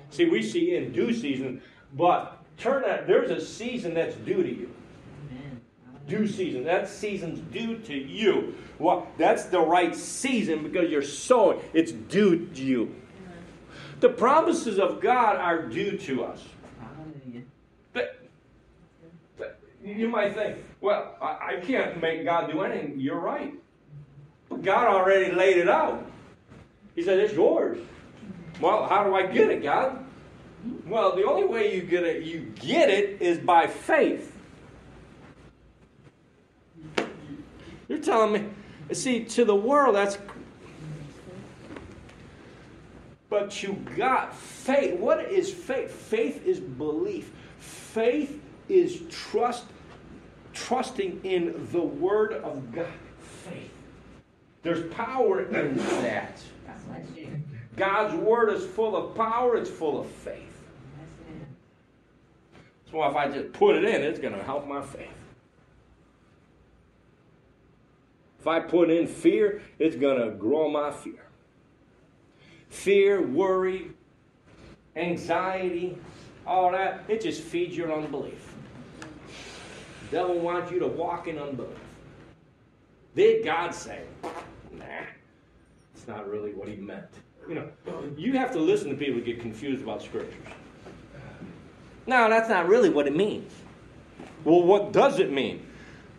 See, 0.09 0.25
we 0.25 0.41
see 0.41 0.75
in 0.75 0.91
due 0.91 1.13
season, 1.13 1.61
but 1.93 2.43
turn 2.57 2.83
that, 2.83 3.07
there's 3.07 3.31
a 3.31 3.39
season 3.39 3.93
that's 3.93 4.15
due 4.15 4.41
to 4.43 4.49
you. 4.49 4.73
Due 6.07 6.25
season. 6.25 6.63
That 6.63 6.87
season's 6.87 7.39
due 7.51 7.79
to 7.79 7.93
you. 7.93 8.55
Well, 8.79 9.07
that's 9.17 9.45
the 9.45 9.59
right 9.59 9.93
season 9.93 10.63
because 10.63 10.89
you're 10.89 11.01
sowing. 11.01 11.59
It's 11.73 11.91
due 11.91 12.47
to 12.47 12.63
you. 12.63 12.95
The 13.99 14.09
promises 14.09 14.79
of 14.79 15.01
God 15.01 15.35
are 15.35 15.63
due 15.63 15.97
to 15.97 16.23
us. 16.23 16.45
But, 17.91 18.25
but 19.37 19.59
you 19.83 20.07
might 20.07 20.33
think, 20.33 20.59
well, 20.79 21.17
I, 21.21 21.55
I 21.55 21.59
can't 21.61 21.99
make 21.99 22.23
God 22.23 22.49
do 22.51 22.61
anything. 22.61 22.99
You're 22.99 23.19
right. 23.19 23.53
But 24.47 24.61
God 24.61 24.87
already 24.87 25.33
laid 25.33 25.57
it 25.57 25.67
out. 25.67 26.09
He 26.95 27.03
said, 27.03 27.19
it's 27.19 27.33
yours. 27.33 27.79
Well, 28.59 28.87
how 28.87 29.03
do 29.03 29.13
I 29.15 29.27
get 29.27 29.49
it, 29.49 29.61
God? 29.61 30.03
Well, 30.85 31.15
the 31.15 31.23
only 31.23 31.45
way 31.45 31.75
you 31.75 31.81
get 31.81 32.03
it, 32.03 32.23
you 32.23 32.51
get 32.55 32.89
it 32.89 33.21
is 33.21 33.37
by 33.37 33.67
faith. 33.67 34.33
You're 37.87 37.99
telling 37.99 38.33
me, 38.33 38.49
see, 38.93 39.23
to 39.25 39.45
the 39.45 39.55
world, 39.55 39.95
that's. 39.95 40.17
But 43.29 43.61
you 43.61 43.73
got 43.95 44.35
faith. 44.35 44.99
What 44.99 45.31
is 45.31 45.53
faith? 45.53 45.91
Faith 45.91 46.45
is 46.45 46.59
belief. 46.59 47.31
Faith 47.59 48.41
is 48.67 49.01
trust, 49.09 49.65
trusting 50.53 51.21
in 51.23 51.67
the 51.71 51.81
Word 51.81 52.33
of 52.33 52.71
God. 52.71 52.87
Faith. 53.19 53.71
There's 54.63 54.91
power 54.93 55.43
in 55.43 55.77
that. 55.77 56.39
God's 57.77 58.15
Word 58.15 58.49
is 58.49 58.65
full 58.65 58.95
of 58.95 59.15
power, 59.15 59.55
it's 59.55 59.69
full 59.69 60.01
of 60.01 60.07
faith. 60.07 60.43
So 62.91 63.03
if 63.03 63.15
I 63.15 63.29
just 63.29 63.53
put 63.53 63.75
it 63.75 63.85
in, 63.85 64.01
it's 64.01 64.19
going 64.19 64.33
to 64.33 64.43
help 64.43 64.67
my 64.67 64.81
faith. 64.81 65.09
If 68.39 68.47
I 68.47 68.59
put 68.59 68.89
in 68.89 69.07
fear, 69.07 69.61
it's 69.77 69.95
going 69.95 70.21
to 70.21 70.35
grow 70.35 70.69
my 70.69 70.91
fear. 70.91 71.25
Fear, 72.69 73.21
worry, 73.21 73.91
anxiety, 74.95 75.97
all 76.45 76.71
that, 76.71 77.03
it 77.07 77.21
just 77.21 77.41
feeds 77.41 77.75
your 77.75 77.93
unbelief. 77.93 78.53
The 80.09 80.17
devil 80.17 80.39
wants 80.39 80.71
you 80.71 80.79
to 80.79 80.87
walk 80.87 81.27
in 81.27 81.37
unbelief. 81.37 81.77
Did 83.15 83.43
God 83.43 83.73
say? 83.75 84.03
Nah, 84.71 84.85
it's 85.93 86.07
not 86.07 86.29
really 86.29 86.53
what 86.53 86.67
he 86.67 86.75
meant. 86.75 87.09
You 87.47 87.55
know, 87.55 87.69
you 88.17 88.33
have 88.33 88.51
to 88.51 88.59
listen 88.59 88.89
to 88.89 88.95
people 88.95 89.15
who 89.15 89.21
get 89.21 89.39
confused 89.39 89.81
about 89.81 90.01
scriptures. 90.01 90.43
No, 92.05 92.29
that's 92.29 92.49
not 92.49 92.67
really 92.67 92.89
what 92.89 93.07
it 93.07 93.15
means. 93.15 93.51
Well, 94.43 94.63
what 94.63 94.91
does 94.91 95.19
it 95.19 95.31
mean? 95.31 95.65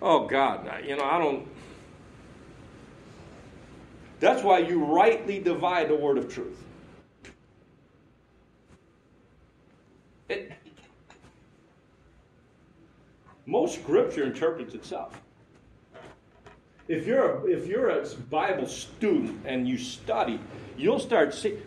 Oh, 0.00 0.26
God, 0.26 0.68
you 0.86 0.96
know, 0.96 1.04
I 1.04 1.18
don't. 1.18 1.46
That's 4.20 4.42
why 4.42 4.58
you 4.58 4.84
rightly 4.84 5.38
divide 5.38 5.88
the 5.88 5.94
word 5.94 6.18
of 6.18 6.32
truth. 6.32 6.62
It, 10.28 10.52
most 13.46 13.80
scripture 13.80 14.24
interprets 14.24 14.74
itself. 14.74 15.18
If 16.88 17.06
you're 17.06 17.30
a, 17.30 17.44
if 17.44 17.66
you're 17.66 17.90
a 17.90 18.08
Bible 18.30 18.66
student 18.66 19.42
and 19.44 19.68
you 19.68 19.76
study, 19.76 20.40
you'll 20.76 20.98
start 20.98 21.34
seeing 21.34 21.60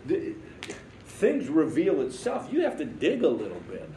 things 1.04 1.48
reveal 1.48 2.00
itself. 2.00 2.48
You 2.50 2.62
have 2.62 2.76
to 2.78 2.84
dig 2.84 3.22
a 3.22 3.28
little 3.28 3.60
bit. 3.70 3.88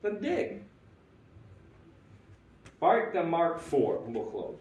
Then 0.00 0.20
dig. 0.20 0.62
Mark 2.80 3.12
the 3.12 3.22
Mark 3.22 3.60
4, 3.60 4.04
and 4.06 4.14
we'll 4.14 4.24
close. 4.24 4.56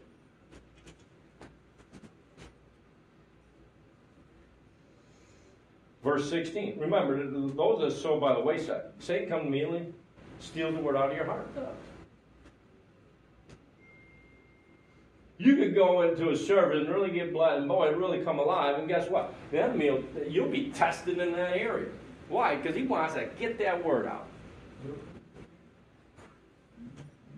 Verse 6.04 6.30
16. 6.30 6.80
Remember, 6.80 7.24
those 7.28 7.82
that 7.82 7.92
sow 7.92 8.20
by 8.20 8.34
the 8.34 8.40
wayside. 8.40 8.82
Satan 9.00 9.30
come 9.30 9.42
immediately, 9.42 9.94
steal 10.40 10.72
the 10.72 10.80
word 10.80 10.96
out 10.96 11.12
of 11.12 11.16
your 11.16 11.26
heart. 11.26 11.48
You 15.38 15.56
could 15.56 15.74
go 15.74 16.04
into 16.04 16.30
a 16.30 16.38
service 16.38 16.86
and 16.86 16.94
really 16.94 17.12
get 17.12 17.34
blood, 17.34 17.60
and 17.60 17.68
boy, 17.68 17.92
really 17.94 18.24
come 18.24 18.38
alive. 18.38 18.78
And 18.78 18.88
guess 18.88 19.10
what? 19.10 19.34
The 19.52 19.64
enemy, 19.64 19.90
will, 19.90 20.04
you'll 20.28 20.50
be 20.50 20.70
tested 20.70 21.18
in 21.18 21.32
that 21.32 21.56
area. 21.56 21.90
Why? 22.30 22.56
Because 22.56 22.76
he 22.76 22.84
wants 22.84 23.16
to 23.16 23.28
get 23.40 23.58
that 23.58 23.84
word 23.84 24.06
out. 24.06 24.28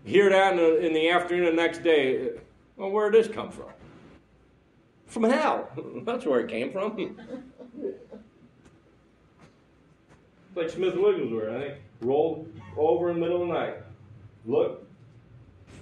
Hear 0.03 0.29
that 0.29 0.51
in 0.51 0.57
the, 0.57 0.85
in 0.85 0.93
the 0.93 1.09
afternoon 1.09 1.45
the 1.45 1.51
next 1.53 1.81
day. 1.81 2.31
Well, 2.75 2.89
where 2.89 3.09
did 3.09 3.23
this 3.23 3.33
come 3.33 3.51
from? 3.51 3.69
From 5.07 5.23
hell. 5.23 5.69
That's 6.03 6.25
where 6.25 6.41
it 6.41 6.49
came 6.49 6.71
from. 6.71 7.17
like 10.55 10.69
Smith 10.69 10.95
Wigglesworth, 10.95 11.55
I 11.55 11.59
think. 11.59 11.73
Rolled 12.01 12.47
over 12.77 13.09
in 13.09 13.15
the 13.15 13.21
middle 13.21 13.41
of 13.43 13.47
the 13.47 13.53
night. 13.53 13.75
Look, 14.45 14.85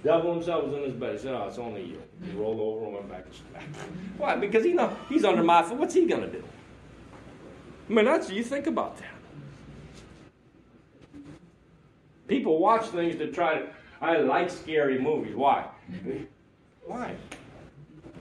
devil 0.04 0.34
himself 0.34 0.64
was 0.64 0.74
in 0.74 0.82
his 0.84 0.94
bed. 0.94 1.12
He 1.12 1.18
said, 1.18 1.34
Oh, 1.34 1.46
it's 1.48 1.58
only 1.58 1.84
you. 1.84 2.02
He 2.24 2.30
rolled 2.32 2.60
over 2.60 2.84
and 2.84 2.94
went 2.94 3.08
back 3.10 3.28
to 3.28 3.36
sleep. 3.36 3.76
Why? 4.18 4.36
Because 4.36 4.64
he 4.64 4.72
know 4.72 4.96
he's 5.08 5.24
under 5.24 5.42
my 5.42 5.62
foot. 5.62 5.78
What's 5.78 5.94
he 5.94 6.06
gonna 6.06 6.28
do? 6.28 6.42
I 7.88 7.92
mean, 7.92 8.04
that's 8.04 8.30
you 8.30 8.44
think 8.44 8.66
about 8.66 8.96
that. 8.98 9.06
People 12.28 12.58
watch 12.58 12.86
things 12.86 13.16
to 13.16 13.30
try 13.30 13.58
to. 13.58 13.68
I 14.00 14.18
like 14.18 14.50
scary 14.50 14.98
movies. 14.98 15.34
Why? 15.34 15.66
Why? 16.86 17.14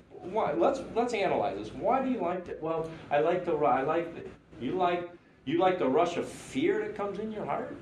Why? 0.09 0.53
Let's 0.53 0.81
let's 0.95 1.13
analyze 1.13 1.57
this. 1.57 1.73
Why 1.73 2.03
do 2.03 2.09
you 2.09 2.19
like 2.19 2.47
it? 2.47 2.61
Well, 2.61 2.89
I 3.09 3.19
like 3.19 3.45
the 3.45 3.53
I 3.55 3.81
like 3.83 4.13
the, 4.15 4.23
you 4.63 4.73
like 4.73 5.09
you 5.45 5.57
like 5.57 5.79
the 5.79 5.87
rush 5.87 6.17
of 6.17 6.27
fear 6.27 6.79
that 6.79 6.95
comes 6.95 7.19
in 7.19 7.31
your 7.31 7.45
heart, 7.45 7.75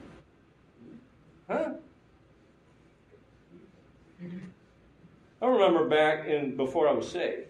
huh? 1.47 1.71
I 5.41 5.45
remember 5.45 5.87
back 5.87 6.27
in 6.27 6.55
before 6.57 6.87
I 6.87 6.91
was 6.91 7.09
saved, 7.09 7.47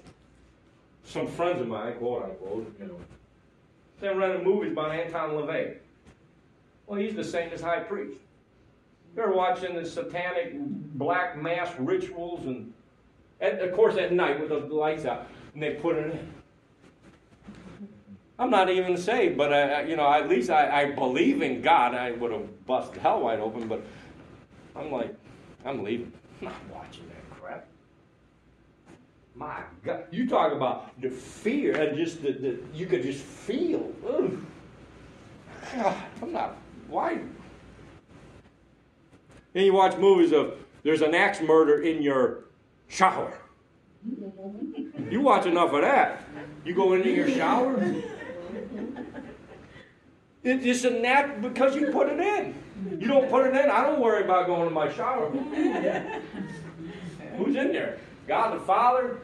some 1.04 1.28
friends 1.28 1.62
of 1.62 1.68
mine, 1.68 1.94
quote 1.96 2.24
unquote, 2.24 2.76
you 2.80 2.86
know, 2.86 3.00
they 4.00 4.10
rented 4.10 4.44
movies 4.44 4.76
by 4.76 4.96
Anton 4.96 5.32
LaVey. 5.32 5.78
Well, 6.86 7.00
he's 7.00 7.16
the 7.16 7.24
same 7.24 7.52
as 7.52 7.62
high 7.62 7.80
priest. 7.80 8.18
They're 9.16 9.32
watching 9.32 9.76
the 9.76 9.86
satanic 9.86 10.54
black 10.54 11.38
mass 11.42 11.72
rituals, 11.80 12.46
and, 12.46 12.74
and 13.42 13.60
of 13.60 13.74
course 13.74 13.98
at 13.98 14.14
night 14.14 14.40
with 14.40 14.50
the 14.50 14.74
lights 14.74 15.06
out, 15.06 15.28
and 15.54 15.62
they 15.62 15.72
put 15.76 15.96
it 15.96 16.14
in. 16.14 16.34
I'm 18.40 18.50
not 18.50 18.70
even 18.70 18.96
saved, 18.96 19.38
but 19.38 19.52
I, 19.52 19.84
you 19.84 19.98
know, 19.98 20.10
at 20.10 20.30
least 20.30 20.50
I, 20.50 20.84
I 20.84 20.92
believe 20.92 21.42
in 21.42 21.62
God. 21.62 21.94
I 21.94 22.14
would 22.14 22.32
have 22.32 22.66
busted 22.66 23.02
hell 23.02 23.20
wide 23.20 23.40
open, 23.40 23.68
but 23.68 23.84
I'm 24.78 24.90
like, 24.90 25.14
I'm 25.66 25.84
leaving. 25.84 26.14
I'm 26.40 26.46
not 26.48 26.56
watching 26.74 27.06
that 27.10 27.38
crap. 27.38 27.68
My 29.36 29.60
God, 29.84 30.06
you 30.10 30.26
talk 30.26 30.54
about 30.54 31.00
the 31.02 31.10
fear 31.10 31.76
and 31.82 31.98
just 31.98 32.22
the, 32.24 32.32
the 32.32 32.60
you 32.74 32.86
could 32.86 33.04
just 33.04 33.22
feel. 33.22 33.92
Ugh. 34.08 34.38
God, 35.76 35.98
I'm 36.22 36.32
not. 36.32 36.56
Why? 36.88 37.20
Then 39.52 39.66
you 39.66 39.74
watch 39.74 39.98
movies 39.98 40.32
of 40.32 40.54
there's 40.84 41.02
an 41.02 41.14
axe 41.14 41.42
murder 41.42 41.82
in 41.82 42.02
your 42.02 42.46
shower. 42.88 43.38
You 45.10 45.20
watch 45.20 45.46
enough 45.46 45.74
of 45.74 45.82
that. 45.82 46.24
You 46.64 46.74
go 46.74 46.94
into 46.94 47.10
your 47.10 47.30
shower. 47.30 47.76
It's 50.44 50.84
a 50.86 50.90
nat 50.90 51.42
because 51.42 51.76
you 51.76 51.92
put 51.92 52.10
it 52.10 52.20
in. 52.20 52.56
You 53.00 53.08
don't 53.08 53.30
put 53.30 53.46
it 53.46 53.56
in. 53.56 53.70
I 53.70 53.84
don't 53.84 54.00
worry 54.00 54.24
about 54.24 54.48
going 54.48 54.70
to 54.70 54.74
my 54.74 54.92
shower. 54.92 55.30
Who's 57.38 57.56
in 57.56 57.72
there? 57.74 58.00
God 58.28 58.56
the 58.56 58.60
Father, 58.62 59.20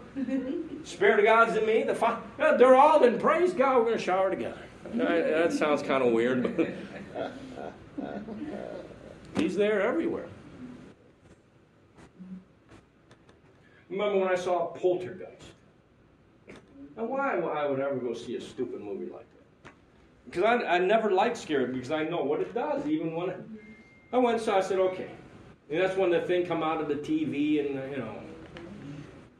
Spirit 0.83 1.19
of 1.19 1.25
God's 1.25 1.55
in 1.55 1.65
me. 1.65 1.81
The 1.83 1.95
Father. 1.95 2.21
They're 2.37 2.75
all 2.75 3.03
in. 3.03 3.17
Praise 3.17 3.53
God. 3.53 3.77
We're 3.77 3.85
going 3.85 3.97
to 3.97 4.03
shower 4.03 4.29
together. 4.29 4.59
That 4.93 5.53
sounds 5.53 5.81
kind 5.81 6.03
of 6.03 6.11
weird, 6.13 6.55
but 6.57 6.69
He's 9.37 9.55
there 9.55 9.81
everywhere. 9.81 10.27
Remember 13.89 14.19
when 14.19 14.27
I 14.29 14.35
saw 14.35 14.67
Poltergeist? 14.67 15.31
Now, 16.97 17.05
why 17.05 17.37
I 17.37 17.67
would 17.67 17.79
ever 17.79 17.95
go 17.95 18.13
see 18.13 18.35
a 18.37 18.41
stupid 18.41 18.81
movie 18.81 19.11
like 19.11 19.25
that? 19.31 19.34
Because 20.25 20.43
I, 20.43 20.75
I 20.75 20.77
never 20.79 21.11
liked 21.11 21.37
scary 21.37 21.71
because 21.71 21.91
I 21.91 22.03
know 22.03 22.23
what 22.23 22.41
it 22.41 22.53
does. 22.53 22.85
Even 22.87 23.15
when 23.15 23.33
I 24.11 24.17
went 24.17 24.41
so 24.41 24.57
I 24.57 24.61
said, 24.61 24.79
okay. 24.79 25.09
And 25.69 25.81
that's 25.81 25.97
when 25.97 26.09
the 26.09 26.21
thing 26.21 26.45
come 26.45 26.63
out 26.63 26.81
of 26.81 26.87
the 26.87 26.95
TV 26.95 27.65
and, 27.65 27.79
uh, 27.79 27.85
you 27.85 27.97
know, 27.97 28.21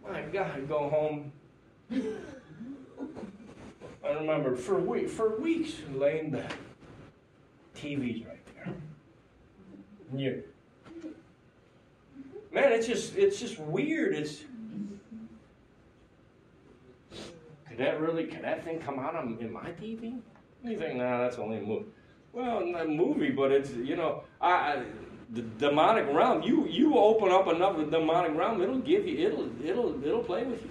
my 0.07 0.21
God, 0.21 0.67
go 0.67 0.89
home. 0.89 1.31
I 4.03 4.13
remember 4.13 4.55
for, 4.55 4.79
week, 4.79 5.09
for 5.09 5.39
weeks 5.39 5.73
laying 5.93 6.31
there. 6.31 6.49
TV's 7.75 8.25
right 8.25 8.45
there. 8.55 8.73
And 10.11 10.21
you, 10.21 10.43
man, 12.53 12.71
it's 12.71 12.87
just 12.87 13.15
it's 13.15 13.39
just 13.39 13.59
weird. 13.59 14.15
It's 14.15 14.43
could 17.67 17.77
that 17.77 17.99
really 17.99 18.25
could 18.25 18.43
that 18.43 18.63
thing 18.63 18.79
come 18.79 18.97
out 18.99 19.15
in 19.15 19.51
my 19.51 19.71
TV? 19.71 20.19
You 20.65 20.77
think, 20.79 20.95
nah, 20.97 21.19
that's 21.19 21.37
only 21.37 21.59
a 21.59 21.61
movie. 21.61 21.85
Well, 22.33 22.65
not 22.65 22.85
a 22.85 22.89
movie, 22.89 23.29
but 23.29 23.51
it's 23.51 23.71
you 23.71 23.95
know, 23.95 24.23
I, 24.41 24.51
I 24.51 24.83
the 25.31 25.41
demonic 25.41 26.07
realm. 26.13 26.41
You 26.43 26.67
you 26.67 26.95
open 26.97 27.31
up 27.31 27.45
the 27.45 27.85
demonic 27.85 28.37
realm, 28.37 28.61
it'll 28.61 28.79
give 28.79 29.07
you 29.07 29.27
it'll 29.27 29.49
it'll 29.63 30.03
it'll 30.03 30.23
play 30.23 30.43
with 30.43 30.61
you. 30.61 30.69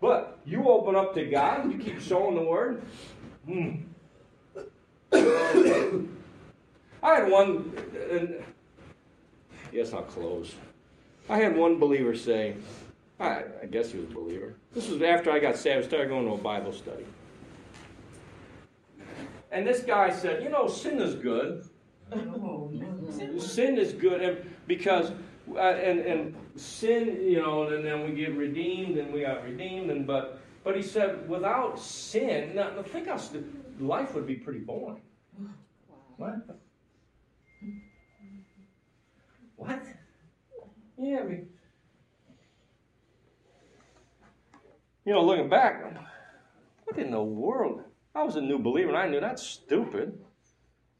But 0.00 0.38
you 0.44 0.68
open 0.68 0.96
up 0.96 1.14
to 1.14 1.24
God, 1.26 1.70
you 1.70 1.78
keep 1.78 2.00
showing 2.00 2.34
the 2.34 2.42
word. 2.42 2.82
Hmm. 3.46 3.70
I 7.02 7.14
had 7.14 7.30
one, 7.30 7.72
and 8.10 8.42
yes, 9.72 9.92
I'll 9.92 10.02
close. 10.02 10.54
I 11.28 11.38
had 11.38 11.56
one 11.56 11.78
believer 11.78 12.16
say, 12.16 12.56
I, 13.20 13.44
I 13.62 13.66
guess 13.70 13.92
he 13.92 13.98
was 13.98 14.10
a 14.10 14.14
believer. 14.14 14.54
This 14.74 14.88
was 14.88 15.02
after 15.02 15.30
I 15.30 15.38
got 15.38 15.56
saved. 15.56 15.84
I 15.84 15.88
started 15.88 16.08
going 16.08 16.26
to 16.26 16.32
a 16.32 16.38
Bible 16.38 16.72
study. 16.72 17.04
And 19.50 19.66
this 19.66 19.80
guy 19.80 20.10
said, 20.10 20.42
You 20.42 20.48
know, 20.48 20.66
sin 20.66 21.00
is 21.00 21.14
good. 21.14 21.68
sin 23.38 23.78
is 23.78 23.92
good 23.92 24.20
and 24.20 24.38
because 24.66 25.12
uh, 25.54 25.58
and 25.58 26.00
and 26.00 26.36
sin 26.56 27.18
you 27.22 27.40
know 27.40 27.68
and 27.68 27.84
then 27.84 28.04
we 28.04 28.14
get 28.14 28.34
redeemed 28.34 28.96
and 28.98 29.12
we 29.12 29.22
got 29.22 29.44
redeemed 29.44 29.90
and 29.90 30.06
but 30.06 30.40
but 30.64 30.76
he 30.76 30.82
said 30.82 31.28
without 31.28 31.78
sin 31.78 32.54
now, 32.54 32.70
now 32.70 32.82
think 32.82 33.08
how 33.08 33.18
life 33.80 34.14
would 34.14 34.26
be 34.26 34.34
pretty 34.34 34.60
boring 34.60 35.00
what 36.16 36.34
what 39.56 39.82
yeah 40.98 41.20
I 41.20 41.24
mean 41.24 41.48
you 45.04 45.12
know 45.12 45.22
looking 45.22 45.48
back 45.48 45.84
what 46.84 46.98
in 46.98 47.10
the 47.10 47.22
world 47.22 47.82
I 48.14 48.22
was 48.22 48.36
a 48.36 48.40
new 48.40 48.58
believer 48.58 48.90
and 48.90 48.98
I 48.98 49.08
knew 49.08 49.20
that's 49.20 49.42
stupid 49.42 50.18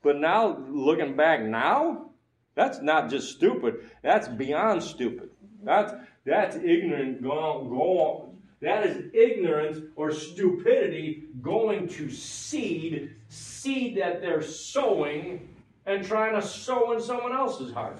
but 0.03 0.19
now, 0.19 0.59
looking 0.69 1.17
back 1.17 1.43
now, 1.43 2.11
that's 2.55 2.83
not 2.83 3.09
just 3.09 3.37
stupid. 3.37 3.91
That's 4.03 4.29
beyond 4.29 4.83
stupid. 4.83 5.31
That's 5.63 5.95
that's 6.27 6.57
ignorant. 6.57 7.23
Go 7.23 7.65
go. 7.71 8.35
That 8.61 8.87
is 8.87 9.11
ignorance 9.13 9.79
or 9.97 10.13
stupidity 10.13 11.25
going 11.41 11.89
to 11.89 12.11
seed, 12.11 13.15
seed 13.29 13.97
that 13.97 14.21
they're 14.21 14.43
sowing 14.43 15.49
and 15.87 16.05
trying 16.05 16.41
to 16.41 16.47
sow 16.47 16.93
in 16.93 17.01
someone 17.01 17.33
else's 17.33 17.73
heart. 17.73 17.99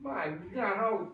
My 0.00 0.30
God, 0.54 0.76
how 0.76 1.08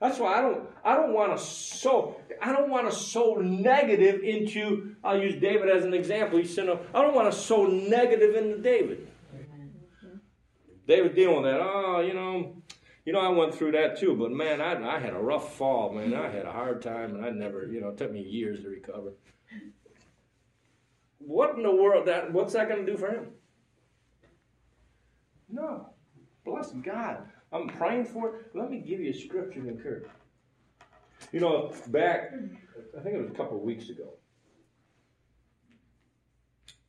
That's 0.00 0.18
why 0.18 0.38
I 0.38 0.40
don't 0.40 0.68
I 0.84 0.94
don't 0.96 1.12
want 1.12 1.36
to 1.36 1.44
sow 1.44 2.16
I 2.40 2.52
don't 2.52 2.70
want 2.70 2.90
to 2.90 2.96
sow 2.96 3.34
negative 3.34 4.22
into 4.22 4.96
I'll 5.04 5.20
use 5.20 5.40
David 5.40 5.68
as 5.68 5.84
an 5.84 5.92
example. 5.92 6.38
He 6.38 6.46
said, 6.46 6.68
I 6.68 7.02
don't 7.02 7.14
want 7.14 7.32
to 7.32 7.38
sow 7.38 7.66
negative 7.66 8.34
into 8.34 8.58
David. 8.58 9.06
David 10.86 11.14
dealing 11.14 11.42
with 11.42 11.52
that. 11.52 11.60
Oh, 11.60 12.00
you 12.00 12.14
know, 12.14 12.62
you 13.04 13.12
know, 13.12 13.20
I 13.20 13.28
went 13.28 13.54
through 13.54 13.72
that 13.72 13.98
too, 13.98 14.16
but 14.16 14.32
man, 14.32 14.60
I, 14.60 14.96
I 14.96 14.98
had 14.98 15.14
a 15.14 15.18
rough 15.18 15.56
fall, 15.56 15.92
man. 15.92 16.14
I 16.14 16.30
had 16.30 16.46
a 16.46 16.52
hard 16.52 16.82
time, 16.82 17.14
and 17.14 17.24
I 17.24 17.30
never, 17.30 17.66
you 17.66 17.80
know, 17.80 17.88
it 17.88 17.98
took 17.98 18.10
me 18.10 18.22
years 18.22 18.62
to 18.62 18.68
recover. 18.68 19.12
What 21.18 21.56
in 21.56 21.62
the 21.62 21.74
world? 21.74 22.08
That 22.08 22.32
what's 22.32 22.54
that 22.54 22.68
going 22.68 22.84
to 22.84 22.90
do 22.90 22.98
for 22.98 23.10
him? 23.10 23.26
No, 25.48 25.90
bless 26.44 26.72
God. 26.72 27.28
I'm 27.52 27.68
praying 27.68 28.06
for 28.06 28.28
it. 28.28 28.50
Let 28.54 28.70
me 28.70 28.78
give 28.78 29.00
you 29.00 29.10
a 29.10 29.14
scripture 29.14 29.60
to 29.60 29.68
encourage. 29.68 30.06
You 31.32 31.40
know, 31.40 31.72
back, 31.88 32.32
I 32.96 33.00
think 33.02 33.16
it 33.16 33.20
was 33.20 33.30
a 33.30 33.34
couple 33.34 33.56
of 33.56 33.62
weeks 33.62 33.88
ago, 33.88 34.14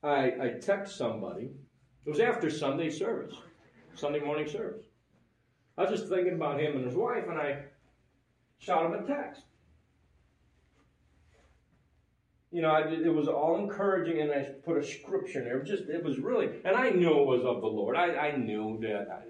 I, 0.04 0.34
I 0.42 0.50
text 0.62 0.98
somebody. 0.98 1.52
It 2.06 2.10
was 2.10 2.20
after 2.20 2.50
Sunday 2.50 2.90
service. 2.90 3.36
Sunday 3.94 4.20
morning 4.20 4.48
service. 4.48 4.86
I 5.78 5.84
was 5.84 5.92
just 5.92 6.10
thinking 6.10 6.34
about 6.34 6.60
him 6.60 6.76
and 6.76 6.86
his 6.86 6.96
wife, 6.96 7.26
and 7.30 7.40
I 7.40 7.64
shot 8.60 8.86
him 8.86 8.94
a 8.94 9.08
text. 9.08 9.44
You 12.52 12.62
know, 12.62 12.70
I, 12.70 12.88
it 12.88 13.14
was 13.14 13.28
all 13.28 13.58
encouraging, 13.58 14.22
and 14.22 14.32
I 14.32 14.44
put 14.66 14.78
a 14.78 14.84
scripture 14.84 15.40
in 15.40 15.46
there. 15.46 15.58
It 15.58 15.62
was 15.62 15.70
just, 15.70 15.90
it 15.90 16.04
was 16.04 16.20
really, 16.20 16.50
and 16.66 16.76
I 16.76 16.90
knew 16.90 17.20
it 17.20 17.28
was 17.28 17.44
of 17.46 17.62
the 17.62 17.68
Lord. 17.68 17.96
I, 17.96 18.16
I 18.16 18.36
knew 18.36 18.78
that. 18.82 19.08
I, 19.10 19.22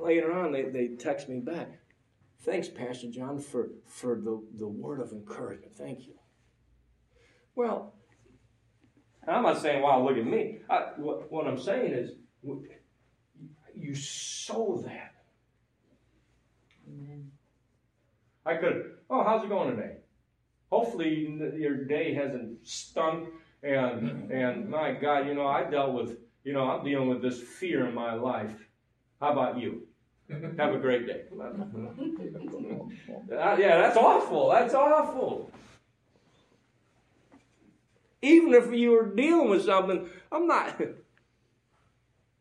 later 0.00 0.32
on, 0.32 0.52
they, 0.52 0.64
they 0.64 0.88
text 0.88 1.28
me 1.28 1.40
back. 1.40 1.68
Thanks, 2.40 2.68
Pastor 2.68 3.10
John, 3.10 3.38
for, 3.38 3.70
for 3.86 4.16
the, 4.16 4.42
the 4.58 4.68
word 4.68 5.00
of 5.00 5.12
encouragement. 5.12 5.76
Thank 5.76 6.06
you. 6.06 6.14
Well, 7.54 7.94
I'm 9.26 9.42
not 9.42 9.60
saying, 9.60 9.82
wow, 9.82 10.06
look 10.06 10.16
at 10.16 10.26
me. 10.26 10.58
I, 10.70 10.90
what, 10.96 11.32
what 11.32 11.46
I'm 11.46 11.58
saying 11.58 11.92
is, 11.92 12.12
you 13.74 13.94
sow 13.94 14.82
that. 14.86 15.14
Amen. 16.88 17.30
I 18.44 18.54
could, 18.56 18.92
oh, 19.10 19.24
how's 19.24 19.44
it 19.44 19.48
going 19.48 19.74
today? 19.74 19.96
Hopefully 20.70 21.54
your 21.56 21.84
day 21.84 22.14
hasn't 22.14 22.66
stunk 22.66 23.28
and 23.62 24.30
and 24.30 24.68
my 24.68 24.92
God, 24.92 25.26
you 25.26 25.34
know, 25.34 25.46
I 25.46 25.68
dealt 25.68 25.94
with, 25.94 26.18
you 26.44 26.52
know, 26.52 26.70
I'm 26.70 26.84
dealing 26.84 27.08
with 27.08 27.22
this 27.22 27.40
fear 27.40 27.86
in 27.86 27.94
my 27.94 28.14
life. 28.14 28.54
How 29.20 29.32
about 29.32 29.58
you? 29.58 29.85
Have 30.28 30.74
a 30.74 30.78
great 30.78 31.06
day. 31.06 31.22
Uh, 31.38 31.56
yeah, 33.58 33.78
that's 33.78 33.96
awful. 33.96 34.50
That's 34.50 34.74
awful. 34.74 35.50
Even 38.22 38.54
if 38.54 38.72
you 38.72 38.90
were 38.90 39.14
dealing 39.14 39.50
with 39.50 39.64
something, 39.64 40.08
I'm 40.32 40.46
not. 40.46 40.80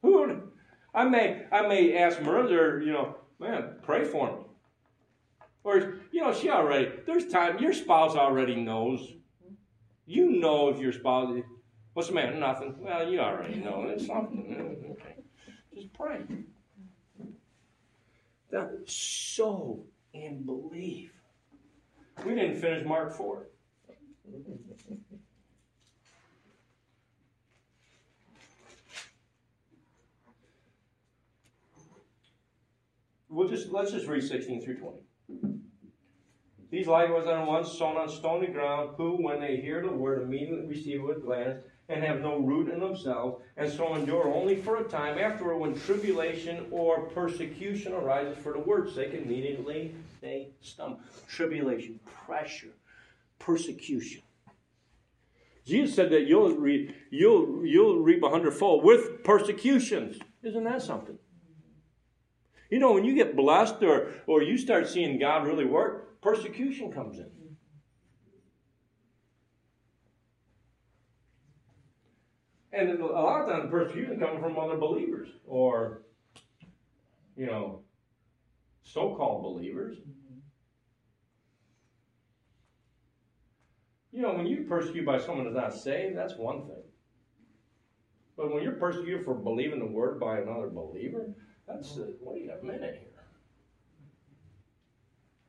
Who? 0.02 0.42
I 0.94 1.04
may 1.04 1.46
I 1.52 1.68
may 1.68 1.98
ask 1.98 2.18
Marissa, 2.20 2.84
you 2.86 2.94
know, 2.94 3.18
man, 3.40 3.76
pray 3.84 4.06
for 4.06 4.28
me. 4.28 4.46
Or, 5.64 5.96
you 6.12 6.22
know, 6.22 6.32
she 6.32 6.50
already, 6.50 6.92
there's 7.08 7.28
time, 7.28 7.58
your 7.60 7.74
spouse 7.74 8.16
already 8.16 8.56
knows. 8.56 9.14
You 10.06 10.40
know 10.40 10.70
if 10.70 10.80
your 10.80 10.94
spouse, 10.94 11.36
what's 11.94 12.10
the 12.10 12.14
matter? 12.14 12.36
Nothing. 12.36 12.76
Well, 12.78 13.10
you 13.12 13.20
already 13.20 13.56
know. 13.56 13.84
It's 13.88 14.06
something. 14.06 14.96
Okay. 15.00 15.16
Just 15.74 15.92
pray. 15.94 16.22
Now, 18.56 18.70
sow 18.86 19.84
and 20.14 20.46
believe. 20.46 21.12
We 22.26 22.36
didn't 22.36 22.62
finish 22.62 22.86
Mark 22.86 23.12
4. 23.12 23.48
We'll 33.28 33.50
just 33.50 33.74
let's 33.74 33.92
just 33.92 34.08
read 34.08 34.24
16 34.24 34.64
through 34.64 34.78
20. 34.78 35.00
These 36.72 36.88
likewise 36.88 37.28
are 37.28 37.46
ones 37.46 37.78
sown 37.78 37.98
on 37.98 38.08
stony 38.08 38.48
ground, 38.48 38.92
who, 38.96 39.22
when 39.22 39.42
they 39.42 39.58
hear 39.58 39.82
the 39.82 39.92
word, 39.92 40.22
immediately 40.22 40.66
receive 40.66 41.02
it 41.02 41.04
with 41.04 41.26
gladness, 41.26 41.66
and 41.90 42.04
have 42.04 42.22
no 42.22 42.40
root 42.40 42.70
in 42.70 42.80
themselves, 42.80 43.44
and 43.58 43.72
so 43.72 43.96
endure 43.96 44.28
only 44.28 44.56
for 44.56 44.78
a 44.78 44.84
time. 44.84 45.20
Afterward, 45.20 45.58
when 45.58 45.80
tribulation 45.80 46.66
or 46.72 47.02
persecution 47.10 47.94
arises 47.94 48.38
for 48.38 48.54
the 48.54 48.60
word's 48.60 48.96
sake, 48.96 49.14
immediately 49.14 49.94
they 50.22 50.50
stumble. 50.62 51.00
Tribulation, 51.28 52.00
pressure, 52.26 52.74
persecution. 53.38 54.22
Jesus 55.66 55.96
said 55.96 56.12
that 56.12 56.28
you'll 56.28 56.56
reap, 56.56 56.96
you'll, 57.10 57.66
you'll 57.66 58.00
reap 58.00 58.24
a 58.24 58.30
hundredfold 58.30 58.84
with 58.84 59.24
persecutions. 59.24 60.20
Isn't 60.44 60.64
that 60.64 60.82
something? 60.82 61.18
You 62.70 62.80
know, 62.80 62.94
when 62.94 63.04
you 63.04 63.16
get 63.16 63.36
blessed 63.36 63.82
or, 63.84 64.12
or 64.28 64.42
you 64.42 64.58
start 64.58 64.88
seeing 64.88 65.20
God 65.20 65.46
really 65.46 65.66
work, 65.66 66.22
persecution 66.22 66.92
comes 66.92 67.18
in. 67.18 67.30
And 72.76 73.00
a 73.00 73.06
lot 73.06 73.42
of 73.42 73.50
times, 73.50 73.72
persecution 73.72 74.20
coming 74.20 74.42
from 74.42 74.60
other 74.60 74.76
believers 74.76 75.30
or, 75.48 76.02
you 77.38 77.46
know, 77.46 77.82
so 78.84 79.16
called 79.16 79.44
believers. 79.44 79.98
You 84.12 84.22
know, 84.22 84.34
when 84.34 84.46
you're 84.46 84.64
persecuted 84.64 85.06
by 85.06 85.20
someone 85.20 85.46
that's 85.46 85.56
not 85.56 85.74
saved, 85.74 86.18
that's 86.18 86.36
one 86.36 86.64
thing. 86.68 86.84
But 88.38 88.54
when 88.54 88.64
you're 88.64 88.74
persecuted 88.74 89.24
for 89.24 89.34
believing 89.34 89.80
the 89.80 89.86
word 89.86 90.20
by 90.20 90.40
another 90.40 90.70
believer, 90.70 91.34
that's 91.68 91.98
uh, 91.98 92.08
wait 92.20 92.50
a 92.50 92.66
minute 92.66 93.00
here. 93.00 93.24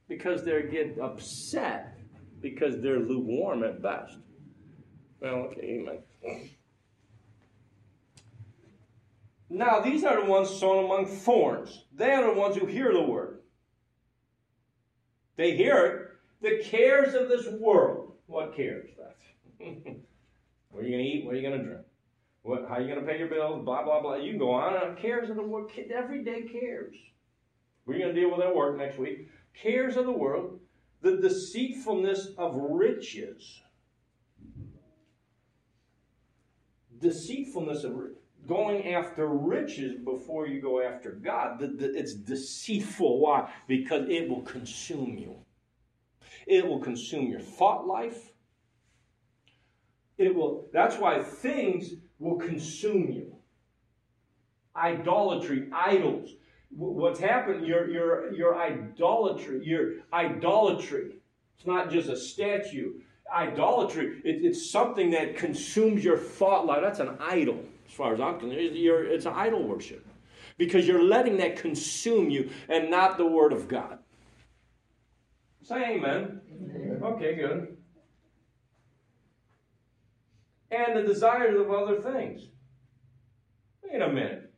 Because 0.08 0.44
they 0.44 0.62
get 0.70 0.98
upset 1.00 1.98
because 2.40 2.80
they're 2.80 3.00
lukewarm 3.00 3.64
at 3.64 3.82
best. 3.82 4.18
Well, 5.20 5.50
okay, 5.50 5.80
amen. 5.80 6.50
Now, 9.48 9.80
these 9.80 10.04
are 10.04 10.20
the 10.20 10.30
ones 10.30 10.50
sown 10.50 10.84
among 10.84 11.06
thorns. 11.06 11.84
They 11.94 12.10
are 12.10 12.34
the 12.34 12.38
ones 12.38 12.56
who 12.56 12.66
hear 12.66 12.92
the 12.92 13.02
word. 13.02 13.40
They 15.36 15.56
hear 15.56 15.86
it. 15.86 16.02
The 16.42 16.64
cares 16.68 17.14
of 17.14 17.28
this 17.28 17.46
world. 17.60 18.14
What 18.26 18.56
cares? 18.56 18.90
That? 18.98 19.16
what 20.70 20.82
are 20.82 20.86
you 20.86 20.96
going 20.96 21.04
to 21.04 21.10
eat? 21.10 21.24
What 21.24 21.34
are 21.34 21.38
you 21.38 21.48
going 21.48 21.60
to 21.60 21.64
drink? 21.64 21.82
What, 22.42 22.66
how 22.68 22.74
are 22.74 22.80
you 22.80 22.88
going 22.88 23.00
to 23.00 23.06
pay 23.06 23.18
your 23.18 23.28
bills? 23.28 23.64
Blah, 23.64 23.84
blah, 23.84 24.00
blah. 24.00 24.16
You 24.16 24.30
can 24.30 24.38
go 24.38 24.52
on 24.52 24.74
and. 24.82 24.98
Cares 24.98 25.30
of 25.30 25.36
the 25.36 25.42
world. 25.42 25.70
Everyday 25.94 26.42
cares. 26.42 26.96
We're 27.86 27.98
going 27.98 28.14
to 28.14 28.20
deal 28.20 28.30
with 28.30 28.40
that 28.40 28.54
work 28.54 28.76
next 28.76 28.98
week. 28.98 29.28
Cares 29.54 29.96
of 29.96 30.06
the 30.06 30.12
world. 30.12 30.58
The 31.02 31.18
deceitfulness 31.18 32.30
of 32.36 32.56
riches. 32.56 33.62
Deceitfulness 36.98 37.84
of 37.84 37.94
riches 37.94 38.25
going 38.46 38.94
after 38.94 39.26
riches 39.26 39.96
before 40.04 40.46
you 40.46 40.60
go 40.60 40.80
after 40.80 41.12
God. 41.12 41.58
It's 41.60 42.14
deceitful. 42.14 43.20
Why? 43.20 43.50
Because 43.66 44.08
it 44.08 44.28
will 44.28 44.42
consume 44.42 45.16
you. 45.18 45.36
It 46.46 46.66
will 46.66 46.80
consume 46.80 47.26
your 47.26 47.40
thought 47.40 47.86
life. 47.86 48.32
It 50.18 50.34
will. 50.34 50.68
That's 50.72 50.96
why 50.96 51.22
things 51.22 51.92
will 52.18 52.36
consume 52.36 53.10
you. 53.10 53.36
Idolatry, 54.74 55.68
idols. 55.72 56.30
What's 56.70 57.20
happened? 57.20 57.66
Your 57.66 57.88
your 57.90 58.32
your 58.32 58.60
idolatry. 58.60 59.60
Your 59.64 59.94
idolatry. 60.12 61.16
It's 61.56 61.66
not 61.66 61.90
just 61.90 62.08
a 62.08 62.16
statue. 62.16 62.94
Idolatry. 63.34 64.20
It, 64.24 64.44
it's 64.44 64.70
something 64.70 65.10
that 65.10 65.36
consumes 65.36 66.04
your 66.04 66.16
thought 66.18 66.64
life. 66.66 66.80
That's 66.82 67.00
an 67.00 67.16
idol, 67.20 67.60
far 67.96 68.14
as 68.14 68.20
I'm 68.20 68.38
concerned. 68.38 68.60
It's 68.60 69.26
idol 69.26 69.66
worship 69.66 70.06
because 70.58 70.86
you're 70.86 71.02
letting 71.02 71.38
that 71.38 71.56
consume 71.56 72.30
you 72.30 72.50
and 72.68 72.90
not 72.90 73.18
the 73.18 73.26
Word 73.26 73.52
of 73.52 73.68
God. 73.68 73.98
Say 75.62 75.96
amen. 75.96 76.40
amen. 76.50 77.00
Okay, 77.02 77.34
good 77.34 77.76
and 80.70 80.96
the 80.96 81.02
desires 81.02 81.58
of 81.58 81.70
other 81.70 82.00
things. 82.00 82.48
Wait 83.82 84.02
a 84.02 84.08
minute. 84.08 84.52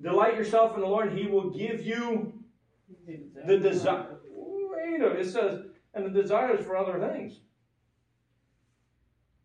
Delight 0.00 0.36
yourself 0.36 0.74
in 0.74 0.80
the 0.80 0.86
Lord, 0.86 1.12
He 1.12 1.26
will 1.26 1.50
give 1.50 1.84
you 1.84 2.32
the 3.46 3.58
desire. 3.58 4.18
Wait 4.28 4.96
a 4.96 4.98
minute. 4.98 5.20
It 5.20 5.30
says, 5.30 5.60
and 5.94 6.06
the 6.06 6.22
desires 6.22 6.64
for 6.64 6.76
other 6.76 6.98
things. 7.12 7.40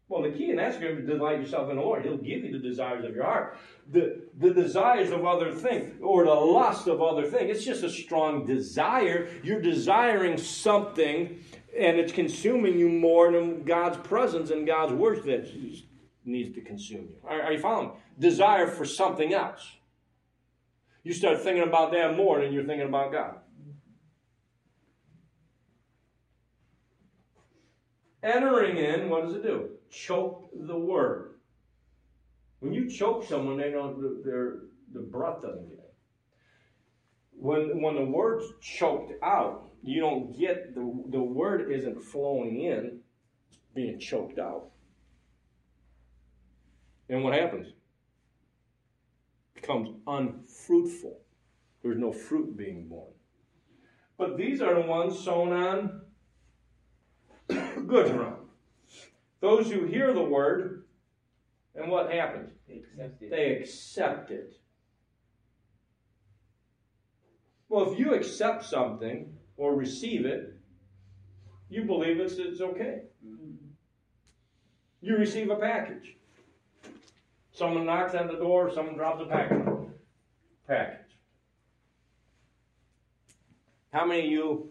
Well, 0.07 0.21
the 0.21 0.29
key 0.29 0.51
in 0.51 0.57
that 0.57 0.75
scripture 0.75 0.99
is 0.99 1.07
to 1.07 1.17
delight 1.17 1.39
yourself 1.39 1.69
in 1.71 1.77
the 1.77 1.81
Lord. 1.81 2.03
He'll 2.03 2.17
give 2.17 2.43
you 2.43 2.51
the 2.51 2.59
desires 2.59 3.03
of 3.05 3.15
your 3.15 3.23
heart. 3.23 3.57
The, 3.91 4.21
the 4.37 4.53
desires 4.53 5.09
of 5.09 5.25
other 5.25 5.51
things 5.51 5.95
or 6.01 6.25
the 6.25 6.33
lust 6.33 6.87
of 6.87 7.01
other 7.01 7.23
things. 7.23 7.57
It's 7.57 7.65
just 7.65 7.83
a 7.83 7.89
strong 7.89 8.45
desire. 8.45 9.29
You're 9.43 9.61
desiring 9.61 10.37
something 10.37 11.39
and 11.77 11.97
it's 11.97 12.13
consuming 12.13 12.77
you 12.77 12.87
more 12.87 13.31
than 13.31 13.63
God's 13.63 13.97
presence 13.97 14.51
and 14.51 14.65
God's 14.67 14.93
word 14.93 15.23
that 15.23 15.51
needs 16.23 16.53
to 16.55 16.61
consume 16.61 17.09
you. 17.09 17.15
Are, 17.27 17.41
are 17.41 17.53
you 17.53 17.59
following? 17.59 17.91
Desire 18.19 18.67
for 18.67 18.85
something 18.85 19.33
else. 19.33 19.71
You 21.03 21.13
start 21.13 21.41
thinking 21.41 21.63
about 21.63 21.91
that 21.91 22.15
more 22.15 22.41
than 22.41 22.53
you're 22.53 22.63
thinking 22.63 22.87
about 22.87 23.11
God. 23.11 23.35
Entering 28.25 28.77
in, 28.77 29.09
what 29.09 29.23
does 29.23 29.35
it 29.35 29.43
do? 29.43 29.69
Choke 29.89 30.49
the 30.53 30.77
word. 30.77 31.35
When 32.59 32.73
you 32.73 32.89
choke 32.89 33.23
someone, 33.27 33.57
they 33.57 33.69
don't. 33.69 34.23
Their 34.25 34.63
the 34.91 35.01
breath 35.01 35.43
doesn't 35.43 35.69
get. 35.69 35.93
When 37.31 37.81
when 37.81 37.95
the 37.95 38.05
word's 38.05 38.45
choked 38.61 39.13
out, 39.23 39.69
you 39.83 40.01
don't 40.01 40.37
get 40.37 40.73
the, 40.73 41.03
the 41.09 41.21
word 41.21 41.71
isn't 41.71 42.01
flowing 42.01 42.61
in, 42.61 43.01
it's 43.49 43.59
being 43.75 43.99
choked 43.99 44.39
out. 44.39 44.71
And 47.09 47.23
what 47.23 47.35
happens? 47.35 47.67
becomes 49.65 49.89
unfruitful. 50.05 51.19
There's 51.81 51.97
no 51.97 52.11
fruit 52.11 52.55
being 52.55 52.87
born. 52.87 53.13
But 54.17 54.37
these 54.37 54.61
are 54.61 54.75
the 54.75 54.87
ones 54.87 55.19
sown 55.19 55.51
on 55.51 56.01
good 57.87 58.11
ground. 58.13 58.47
Those 59.39 59.71
who 59.71 59.85
hear 59.85 60.13
the 60.13 60.23
word, 60.23 60.85
and 61.75 61.91
what 61.91 62.11
happens? 62.11 62.51
They 63.19 63.57
accept 63.57 64.31
it. 64.31 64.55
Well, 67.69 67.91
if 67.91 67.99
you 67.99 68.13
accept 68.13 68.65
something 68.65 69.35
or 69.57 69.75
receive 69.75 70.25
it, 70.25 70.55
you 71.69 71.83
believe 71.83 72.19
it's, 72.19 72.35
it's 72.35 72.61
okay. 72.61 73.01
You 75.01 75.17
receive 75.17 75.49
a 75.49 75.55
package. 75.55 76.15
Someone 77.51 77.85
knocks 77.85 78.15
on 78.15 78.27
the 78.27 78.33
door, 78.33 78.71
someone 78.73 78.95
drops 78.95 79.21
a 79.21 79.25
package. 79.25 79.89
Package. 80.67 81.17
How 83.91 84.05
many 84.05 84.25
of 84.25 84.31
you 84.31 84.69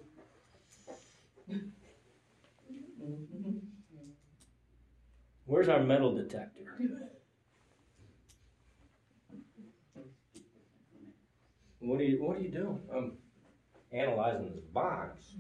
Where's 5.47 5.69
our 5.69 5.83
metal 5.83 6.15
detector? 6.15 6.51
What 11.81 12.01
are 12.01 12.05
you 12.05 12.23
What 12.23 12.39
are 12.39 12.41
you 12.41 12.51
doing? 12.51 12.81
I'm 12.95 13.19
analyzing 13.93 14.53
this 14.55 14.65
box. 14.65 15.35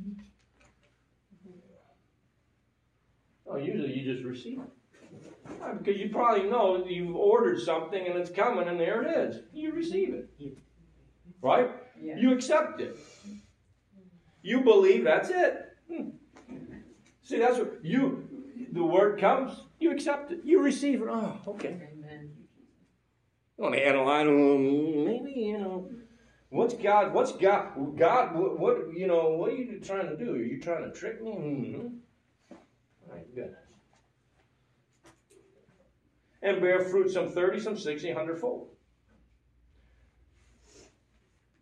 Oh, 3.47 3.57
usually 3.57 3.93
you 3.93 4.12
just 4.12 4.25
receive 4.25 4.61
it. 4.61 5.79
Because 5.79 6.01
you 6.01 6.11
probably 6.11 6.49
know 6.49 6.85
you've 6.87 7.15
ordered 7.15 7.61
something 7.61 8.07
and 8.07 8.17
it's 8.17 8.31
coming 8.31 8.69
and 8.69 8.81
there 8.81 9.03
it 9.03 9.29
is. 9.29 9.43
You 9.53 9.73
receive 9.73 10.15
it. 10.15 10.31
Right? 11.41 11.71
Yeah. 12.01 12.17
You 12.17 12.33
accept 12.33 12.81
it. 12.81 12.97
You 14.43 14.61
believe 14.62 15.05
that's 15.05 15.31
it. 15.31 15.77
Hmm. 15.91 16.11
See, 17.25 17.39
that's 17.39 17.59
what 17.59 17.83
you, 17.83 18.29
the 18.72 18.85
word 18.85 19.18
comes, 19.18 19.62
you 19.81 19.91
accept 19.91 20.31
it. 20.31 20.41
You 20.45 20.62
receive 20.62 21.01
it. 21.01 21.09
Oh, 21.11 21.39
okay. 21.49 21.68
Amen. 21.68 22.31
I 23.59 23.62
want 23.62 23.75
to 23.75 23.87
analyze, 23.87 24.27
maybe, 24.27 25.33
you 25.37 25.59
know, 25.59 25.91
what's 26.51 26.75
God, 26.75 27.14
what's 27.14 27.33
God, 27.33 27.97
God, 27.97 28.35
what, 28.35 28.59
what, 28.59 28.77
you 28.95 29.07
know, 29.07 29.31
what 29.31 29.53
are 29.53 29.57
you 29.57 29.81
trying 29.81 30.09
to 30.09 30.16
do? 30.16 30.35
Are 30.35 30.37
you 30.37 30.61
trying 30.61 30.85
to 30.85 30.93
trick 30.93 31.22
me? 31.22 31.31
Mm-hmm. 31.31 31.89
My 33.09 33.20
goodness. 33.35 33.59
And 36.43 36.61
bear 36.61 36.81
fruit 36.81 37.11
some 37.11 37.31
30, 37.31 37.61
some 37.61 37.79
60, 37.79 38.09
100 38.09 38.39
fold. 38.39 38.68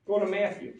Go 0.06 0.18
to 0.18 0.26
Matthew. 0.26 0.74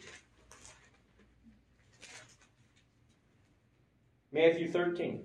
Matthew 4.33 4.70
13, 4.70 5.20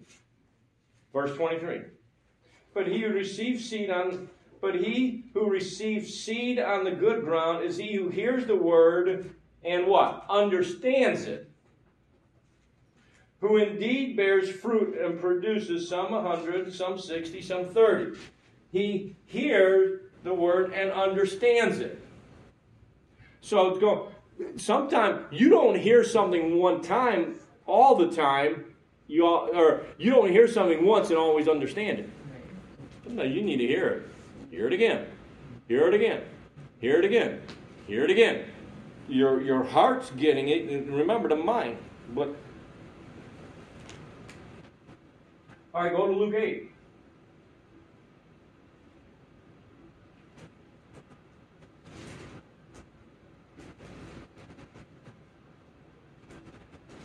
verse 1.14 1.36
23. 1.36 1.82
But 2.74 2.88
he 2.88 3.02
who 3.02 3.14
receives 3.14 3.70
seed 3.70 3.90
on 3.90 4.30
but 4.60 4.76
he 4.76 5.26
who 5.34 5.50
receives 5.50 6.14
seed 6.14 6.60
on 6.60 6.84
the 6.84 6.92
good 6.92 7.24
ground 7.24 7.64
is 7.64 7.78
he 7.78 7.96
who 7.96 8.10
hears 8.10 8.46
the 8.46 8.56
word 8.56 9.36
and 9.64 9.88
what? 9.88 10.26
Understands 10.30 11.26
it. 11.26 11.50
Who 13.40 13.58
indeed 13.58 14.18
bears 14.18 14.50
fruit 14.50 14.98
and 15.00 15.20
produces 15.20 15.88
some 15.88 16.14
a 16.14 16.22
hundred, 16.22 16.74
some 16.74 16.98
sixty, 16.98 17.42
some 17.42 17.68
thirty. 17.68 18.18
He 18.72 19.16
hears 19.26 20.02
the 20.24 20.34
word 20.34 20.74
and 20.74 20.92
understands 20.92 21.80
it. 21.80 22.02
So 23.42 23.76
go. 23.76 24.12
Sometimes 24.56 25.26
you 25.32 25.50
don't 25.50 25.80
hear 25.80 26.04
something 26.04 26.58
one 26.58 26.82
time 26.82 27.40
all 27.66 27.96
the 27.96 28.10
time. 28.10 28.67
You 29.08 29.26
all, 29.26 29.50
or 29.56 29.86
you 29.98 30.12
don't 30.12 30.32
hear 30.32 30.48
something 30.48 30.86
once 30.86 31.10
and 31.10 31.18
always 31.18 31.48
understand 31.48 32.00
it. 32.00 32.10
No, 33.08 33.24
you 33.24 33.42
need 33.42 33.58
to 33.58 33.68
hear 33.68 33.88
it. 33.88 34.10
Hear 34.52 34.68
it 34.68 34.74
again. 34.74 35.08
Hear 35.68 35.88
it 35.88 35.94
again. 35.94 36.22
Hear 36.82 37.00
it 37.00 37.06
again. 37.06 37.42
Hear 37.88 38.04
it 38.04 38.10
again. 38.10 38.46
Your 39.08 39.42
your 39.42 39.64
heart's 39.64 40.12
getting 40.12 40.50
it. 40.50 40.70
And 40.70 40.94
remember 40.94 41.30
the 41.30 41.38
mind. 41.38 41.78
But 42.14 42.36
all 45.74 45.84
right, 45.84 45.96
go 45.96 46.08
to 46.08 46.14
Luke 46.14 46.36
eight. 46.36 46.72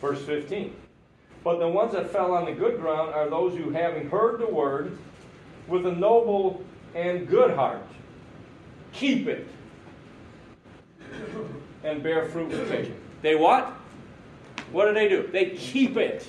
Verse 0.01 0.21
15. 0.25 0.82
But 1.43 1.59
the 1.59 1.67
ones 1.67 1.91
that 1.93 2.09
fell 2.09 2.33
on 2.33 2.45
the 2.45 2.53
good 2.53 2.79
ground 2.79 3.13
are 3.13 3.29
those 3.29 3.57
who, 3.57 3.71
having 3.71 4.09
heard 4.09 4.39
the 4.39 4.47
word, 4.47 4.97
with 5.67 5.85
a 5.85 5.91
noble 5.91 6.63
and 6.95 7.27
good 7.27 7.51
heart, 7.51 7.85
keep 8.93 9.27
it, 9.27 9.47
and 11.83 12.01
bear 12.01 12.29
fruit 12.29 12.49
with 12.49 12.69
patience. 12.69 12.97
They 13.21 13.35
what? 13.35 13.73
What 14.71 14.87
do 14.87 14.93
they 14.93 15.09
do? 15.09 15.27
They 15.31 15.51
keep 15.51 15.97
it. 15.97 16.27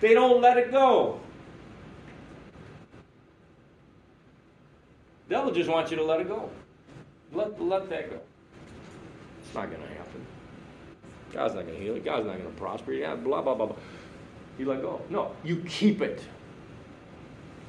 They 0.00 0.14
don't 0.14 0.40
let 0.40 0.58
it 0.58 0.70
go. 0.70 1.20
Devil 5.28 5.52
just 5.52 5.70
wants 5.70 5.90
you 5.90 5.96
to 5.96 6.04
let 6.04 6.20
it 6.20 6.28
go. 6.28 6.50
Let, 7.32 7.60
let 7.60 7.88
that 7.88 8.10
go. 8.10 8.20
It's 9.42 9.54
not 9.54 9.70
going 9.70 9.82
to 9.82 9.88
happen. 9.88 10.26
God's 11.32 11.54
not 11.54 11.66
going 11.66 11.76
to 11.76 11.82
heal 11.82 11.96
it. 11.96 12.04
God's 12.04 12.26
not 12.26 12.36
going 12.38 12.50
to 12.50 12.60
prosper 12.60 12.92
you. 12.92 13.06
Blah, 13.06 13.42
blah, 13.42 13.54
blah, 13.54 13.66
blah. 13.66 13.76
You 14.58 14.66
let 14.66 14.82
go. 14.82 15.02
No, 15.10 15.34
you 15.42 15.56
keep 15.68 16.00
it. 16.00 16.22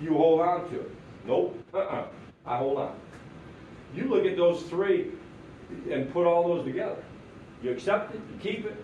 You 0.02 0.14
hold 0.14 0.42
on 0.42 0.70
to 0.70 0.82
it. 0.82 0.92
Nope. 1.26 1.58
Uh-uh. 1.74 2.06
I 2.46 2.58
hold 2.58 2.78
on. 2.78 2.96
You 3.96 4.04
look 4.10 4.26
at 4.26 4.36
those 4.36 4.64
three 4.64 5.12
and 5.92 6.12
put 6.12 6.26
all 6.28 6.48
those 6.48 6.66
together. 6.66 7.04
You 7.64 7.72
accept 7.72 8.14
it, 8.14 8.22
you 8.32 8.38
keep 8.40 8.66
it, 8.66 8.76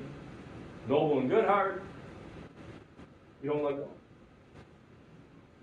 noble 0.87 1.19
and 1.19 1.29
good 1.29 1.45
heart. 1.45 1.83
You 3.43 3.49
don't 3.51 3.63
let 3.63 3.77
go. 3.77 3.87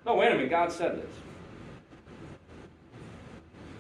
No, 0.06 0.16
wait 0.16 0.32
a 0.32 0.34
minute. 0.34 0.50
God 0.50 0.70
said 0.70 0.96
this. 0.96 1.10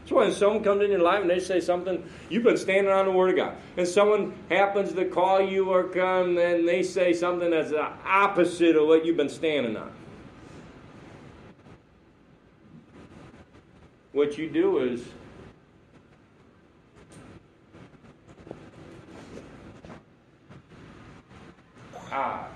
So 0.08 0.16
when 0.16 0.32
someone 0.32 0.64
comes 0.64 0.82
in 0.82 0.90
your 0.90 1.02
life 1.02 1.20
and 1.20 1.28
they 1.28 1.38
say 1.38 1.60
something, 1.60 2.02
you've 2.30 2.42
been 2.42 2.56
standing 2.56 2.90
on 2.90 3.04
the 3.04 3.12
Word 3.12 3.28
of 3.30 3.36
God, 3.36 3.56
and 3.76 3.86
someone 3.86 4.32
happens 4.48 4.94
to 4.94 5.04
call 5.04 5.38
you 5.38 5.68
or 5.68 5.84
come 5.84 6.38
and 6.38 6.66
they 6.66 6.82
say 6.82 7.12
something 7.12 7.50
that's 7.50 7.68
the 7.68 7.86
opposite 8.06 8.74
of 8.74 8.88
what 8.88 9.04
you've 9.04 9.18
been 9.18 9.28
standing 9.28 9.76
on. 9.76 9.92
What 14.12 14.38
you 14.38 14.48
do 14.48 14.78
is 14.78 15.04
ah, 22.10 22.48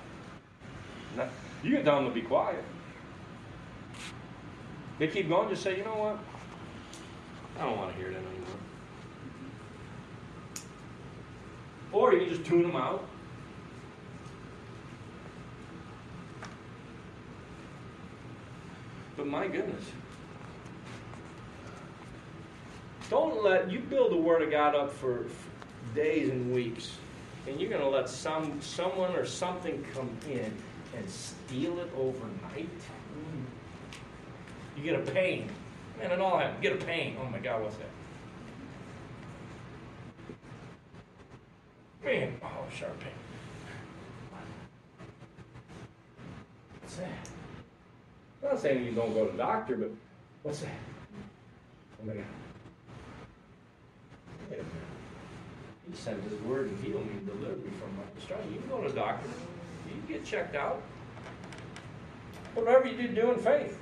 you 1.62 1.76
can 1.76 1.84
tell 1.84 1.96
them 1.96 2.06
to 2.06 2.14
be 2.14 2.22
quiet. 2.22 2.64
They 4.98 5.08
keep 5.08 5.28
going, 5.28 5.50
just 5.50 5.62
say, 5.62 5.76
you 5.76 5.84
know 5.84 5.96
what? 5.96 6.31
I 7.58 7.64
don't 7.64 7.76
want 7.76 7.92
to 7.92 7.96
hear 7.96 8.10
that 8.10 8.16
anymore. 8.16 8.32
Or 11.92 12.12
you 12.14 12.20
can 12.20 12.28
just 12.28 12.44
tune 12.44 12.62
them 12.62 12.76
out. 12.76 13.04
But 19.16 19.26
my 19.26 19.46
goodness. 19.46 19.84
Don't 23.10 23.44
let 23.44 23.70
you 23.70 23.78
build 23.80 24.10
the 24.10 24.16
Word 24.16 24.40
of 24.42 24.50
God 24.50 24.74
up 24.74 24.90
for 24.90 25.26
days 25.94 26.30
and 26.30 26.54
weeks, 26.54 26.96
and 27.46 27.60
you're 27.60 27.68
going 27.68 27.82
to 27.82 27.88
let 27.88 28.08
some 28.08 28.58
someone 28.62 29.14
or 29.14 29.26
something 29.26 29.84
come 29.92 30.08
in 30.30 30.50
and 30.96 31.10
steal 31.10 31.78
it 31.80 31.90
overnight. 31.96 32.70
Mm. 32.70 33.44
You 34.76 34.82
get 34.82 34.94
a 34.94 35.12
pain. 35.12 35.50
It 36.10 36.20
all 36.20 36.38
happens. 36.38 36.60
Get 36.60 36.72
a 36.72 36.84
pain. 36.84 37.16
Oh 37.20 37.26
my 37.26 37.38
God, 37.38 37.62
what's 37.62 37.76
that? 37.76 37.86
Man, 42.04 42.40
oh, 42.42 42.48
sharp 42.76 42.98
pain. 42.98 43.12
What's 46.80 46.96
that? 46.96 47.08
I'm 48.42 48.48
not 48.50 48.60
saying 48.60 48.84
you 48.84 48.92
don't 48.92 49.14
go 49.14 49.26
to 49.26 49.32
the 49.32 49.38
doctor, 49.38 49.76
but 49.76 49.90
what's 50.42 50.60
that? 50.60 50.70
Oh 52.02 52.06
my 52.06 52.14
God. 52.14 52.24
Wait 54.50 54.58
a 54.58 54.62
minute. 54.62 54.72
He 55.88 55.96
sent 55.96 56.22
his 56.24 56.40
word 56.42 56.68
and 56.68 56.84
healed 56.84 57.06
me, 57.06 57.12
delivered 57.24 57.64
me 57.64 57.70
from 57.78 57.96
my 57.96 58.02
destruction. 58.16 58.52
You 58.52 58.58
can 58.58 58.68
go 58.68 58.82
to 58.82 58.88
the 58.88 58.94
doctor. 58.96 59.28
You 59.86 60.00
can 60.00 60.06
get 60.08 60.24
checked 60.24 60.56
out. 60.56 60.82
Whatever 62.54 62.88
you 62.88 62.96
do, 62.96 63.08
do 63.08 63.30
in 63.30 63.38
faith. 63.38 63.78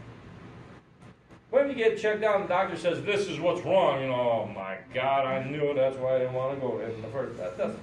You 1.71 1.77
get 1.77 1.99
checked 1.99 2.25
out 2.25 2.41
and 2.41 2.45
the 2.47 2.49
doctor 2.49 2.77
says 2.77 3.05
this 3.05 3.29
is 3.29 3.39
what's 3.39 3.65
wrong, 3.65 4.01
you 4.01 4.09
know, 4.09 4.43
oh 4.45 4.51
my 4.53 4.79
God, 4.93 5.25
I 5.25 5.45
knew 5.49 5.71
it. 5.71 5.75
That's 5.75 5.97
why 5.99 6.17
I 6.17 6.19
didn't 6.19 6.35
want 6.35 6.53
to 6.57 6.61
go 6.61 6.79
there 6.79 6.89
in 6.89 7.01
the 7.01 7.07
first. 7.09 7.39
That 7.39 7.57
doesn't. 7.57 7.79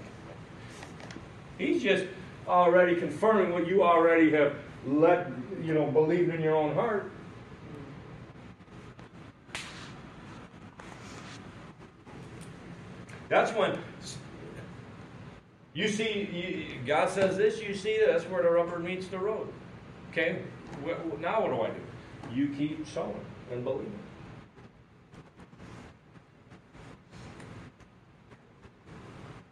He's 1.57 1.81
just 1.81 2.03
already 2.49 2.97
confirming 2.97 3.53
what 3.53 3.65
you 3.65 3.83
already 3.83 4.29
have 4.31 4.55
let 4.85 5.31
you 5.63 5.73
know 5.73 5.85
believed 5.85 6.35
in 6.35 6.41
your 6.41 6.53
own 6.53 6.75
heart. 6.75 7.09
That's 13.29 13.53
when 13.53 13.79
you 15.73 15.87
see 15.87 16.77
God 16.85 17.09
says 17.09 17.37
this, 17.37 17.61
you 17.61 17.73
see 17.73 17.99
that's 18.05 18.25
where 18.25 18.43
the 18.43 18.49
rubber 18.49 18.79
meets 18.79 19.07
the 19.07 19.17
road. 19.17 19.47
Okay, 20.11 20.41
now 21.21 21.41
what 21.41 21.51
do 21.51 21.61
I 21.61 21.69
do? 21.69 22.35
You 22.35 22.49
keep 22.49 22.85
sowing 22.85 23.15
and 23.51 23.63
believing. 23.63 23.99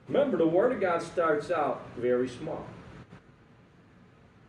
Remember, 0.07 0.37
the 0.37 0.47
Word 0.47 0.71
of 0.71 0.79
God 0.79 1.01
starts 1.01 1.49
out 1.51 1.85
very 1.97 2.29
small. 2.29 2.65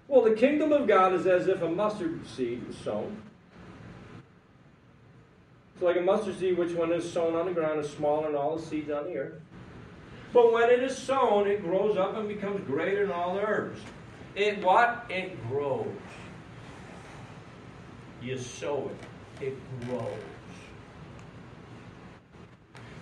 Well, 0.09 0.23
the 0.23 0.35
kingdom 0.35 0.73
of 0.73 0.87
God 0.87 1.15
is 1.15 1.27
as 1.27 1.49
if 1.49 1.63
a 1.63 1.69
mustard 1.69 2.27
seed 2.27 2.65
is 2.69 2.77
sown. 2.77 3.23
It's 5.75 5.83
like 5.83 5.97
a 5.97 6.01
mustard 6.01 6.39
seed, 6.39 6.57
which 6.57 6.73
when 6.73 6.93
is 6.93 7.11
sown 7.11 7.35
on 7.35 7.47
the 7.47 7.53
ground 7.53 7.85
is 7.85 7.91
smaller 7.91 8.29
than 8.29 8.37
all 8.37 8.57
the 8.57 8.63
seeds 8.63 8.91
on 8.91 9.05
the 9.05 9.17
earth. 9.17 9.41
But 10.33 10.53
when 10.53 10.71
it 10.71 10.83
is 10.83 10.97
sown, 10.97 11.47
it 11.49 11.63
grows 11.63 11.97
up 11.97 12.17
and 12.17 12.29
becomes 12.29 12.61
greater 12.67 13.07
than 13.07 13.13
all 13.13 13.35
the 13.35 13.41
herbs. 13.41 13.81
It 14.35 14.63
what? 14.63 15.07
It 15.09 15.37
grows. 15.49 15.87
You 18.23 18.39
sow 18.39 18.91
it, 18.91 19.07
it 19.41 19.57
grows. 19.87 20.09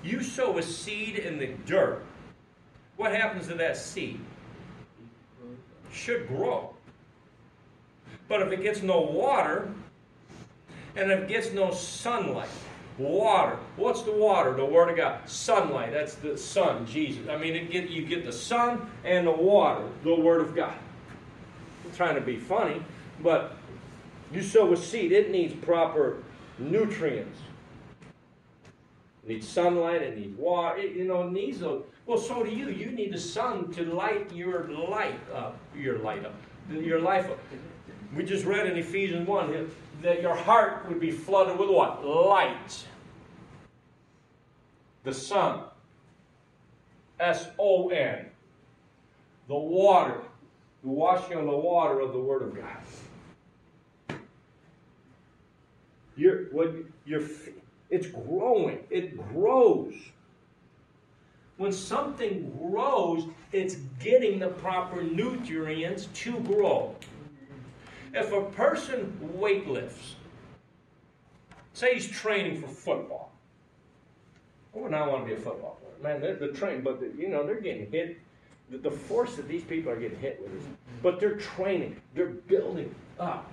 You 0.02 0.22
sow 0.22 0.58
a 0.58 0.62
seed 0.62 1.16
in 1.16 1.38
the 1.38 1.48
dirt. 1.66 2.04
What 2.96 3.12
happens 3.12 3.48
to 3.48 3.54
that 3.54 3.76
seed? 3.76 4.20
Should 5.92 6.28
grow. 6.28 6.74
But 8.28 8.42
if 8.42 8.52
it 8.52 8.62
gets 8.62 8.82
no 8.82 9.00
water, 9.00 9.72
and 10.96 11.10
if 11.10 11.20
it 11.20 11.28
gets 11.28 11.52
no 11.52 11.72
sunlight, 11.72 12.48
water. 12.98 13.56
What's 13.76 14.02
the 14.02 14.12
water? 14.12 14.54
The 14.54 14.64
Word 14.64 14.90
of 14.90 14.96
God. 14.96 15.28
Sunlight. 15.28 15.92
That's 15.92 16.14
the 16.16 16.36
sun, 16.36 16.86
Jesus. 16.86 17.28
I 17.28 17.36
mean, 17.36 17.70
get, 17.70 17.90
you 17.90 18.04
get 18.04 18.24
the 18.24 18.32
sun 18.32 18.90
and 19.04 19.26
the 19.26 19.32
water, 19.32 19.84
the 20.02 20.14
Word 20.14 20.40
of 20.40 20.54
God. 20.54 20.74
I'm 21.84 21.92
trying 21.94 22.14
to 22.14 22.20
be 22.20 22.36
funny, 22.36 22.82
but 23.22 23.56
you 24.32 24.42
sow 24.42 24.72
a 24.72 24.76
seed, 24.76 25.12
it 25.12 25.30
needs 25.30 25.54
proper 25.54 26.22
nutrients. 26.58 27.38
It 29.22 29.28
needs 29.28 29.48
sunlight, 29.48 30.02
it 30.02 30.18
needs 30.18 30.36
water, 30.38 30.78
it, 30.78 30.96
you 30.96 31.04
know, 31.04 31.26
it 31.26 31.32
needs 31.32 31.62
a. 31.62 31.80
Well, 32.06 32.18
so 32.18 32.42
do 32.42 32.50
you. 32.50 32.68
You 32.68 32.90
need 32.90 33.12
the 33.12 33.20
sun 33.20 33.70
to 33.72 33.84
light 33.84 34.32
your 34.32 34.68
light 34.68 35.18
up, 35.32 35.58
your 35.74 35.98
light 35.98 36.24
up, 36.24 36.34
your 36.70 37.00
life 37.00 37.30
up. 37.30 37.38
We 38.14 38.24
just 38.24 38.44
read 38.44 38.66
in 38.66 38.76
Ephesians 38.76 39.26
1 39.26 39.70
that 40.02 40.22
your 40.22 40.34
heart 40.34 40.86
would 40.88 41.00
be 41.00 41.10
flooded 41.10 41.58
with 41.58 41.70
what? 41.70 42.04
Light. 42.04 42.86
The 45.02 45.14
sun. 45.14 45.60
S 47.18 47.48
O 47.58 47.88
N. 47.88 48.26
The 49.48 49.54
water. 49.54 50.20
The 50.82 50.90
washing 50.90 51.38
on 51.38 51.46
the 51.46 51.56
water 51.56 52.00
of 52.00 52.12
the 52.12 52.20
Word 52.20 52.42
of 52.42 52.54
God. 52.54 52.76
You're, 56.16 56.44
what, 56.46 56.74
you're, 57.04 57.22
it's 57.90 58.06
growing. 58.06 58.78
It 58.90 59.16
grows. 59.32 59.94
When 61.56 61.72
something 61.72 62.50
grows, 62.58 63.26
it's 63.52 63.76
getting 64.00 64.38
the 64.38 64.48
proper 64.48 65.02
nutrients 65.02 66.08
to 66.14 66.40
grow. 66.40 66.96
If 68.12 68.32
a 68.32 68.42
person 68.42 69.16
weightlifts, 69.38 70.14
say 71.72 71.94
he's 71.94 72.08
training 72.08 72.60
for 72.60 72.68
football, 72.68 73.32
oh, 74.74 74.80
I 74.80 74.82
would 74.82 74.90
not 74.90 75.10
want 75.10 75.26
to 75.26 75.34
be 75.34 75.40
a 75.40 75.44
football 75.44 75.78
player. 75.80 76.14
Man, 76.14 76.20
they're, 76.20 76.36
they're 76.36 76.78
but 76.80 77.00
you 77.16 77.28
know 77.28 77.46
they're 77.46 77.60
getting 77.60 77.90
hit. 77.90 78.18
The, 78.70 78.78
the 78.78 78.90
force 78.90 79.36
that 79.36 79.46
these 79.46 79.62
people 79.62 79.92
are 79.92 80.00
getting 80.00 80.18
hit 80.18 80.40
with 80.42 80.54
is, 80.54 80.64
but 81.02 81.20
they're 81.20 81.36
training, 81.36 82.00
they're 82.14 82.26
building 82.26 82.94
up. 83.20 83.52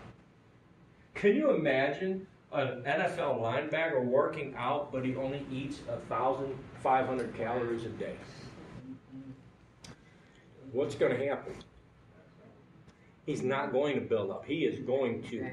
Can 1.13 1.35
you 1.35 1.51
imagine 1.51 2.25
an 2.53 2.83
NFL 2.83 3.39
linebacker 3.41 4.03
working 4.03 4.53
out, 4.57 4.91
but 4.91 5.05
he 5.05 5.15
only 5.15 5.45
eats 5.51 5.79
a 5.89 5.97
thousand 6.07 6.53
five 6.81 7.05
hundred 7.05 7.35
calories 7.35 7.85
a 7.85 7.89
day? 7.89 8.15
What's 10.71 10.95
going 10.95 11.17
to 11.17 11.27
happen? 11.27 11.53
He's 13.25 13.43
not 13.43 13.71
going 13.71 13.95
to 13.95 14.01
build 14.01 14.31
up. 14.31 14.45
He 14.45 14.65
is 14.65 14.79
going 14.85 15.23
to. 15.23 15.49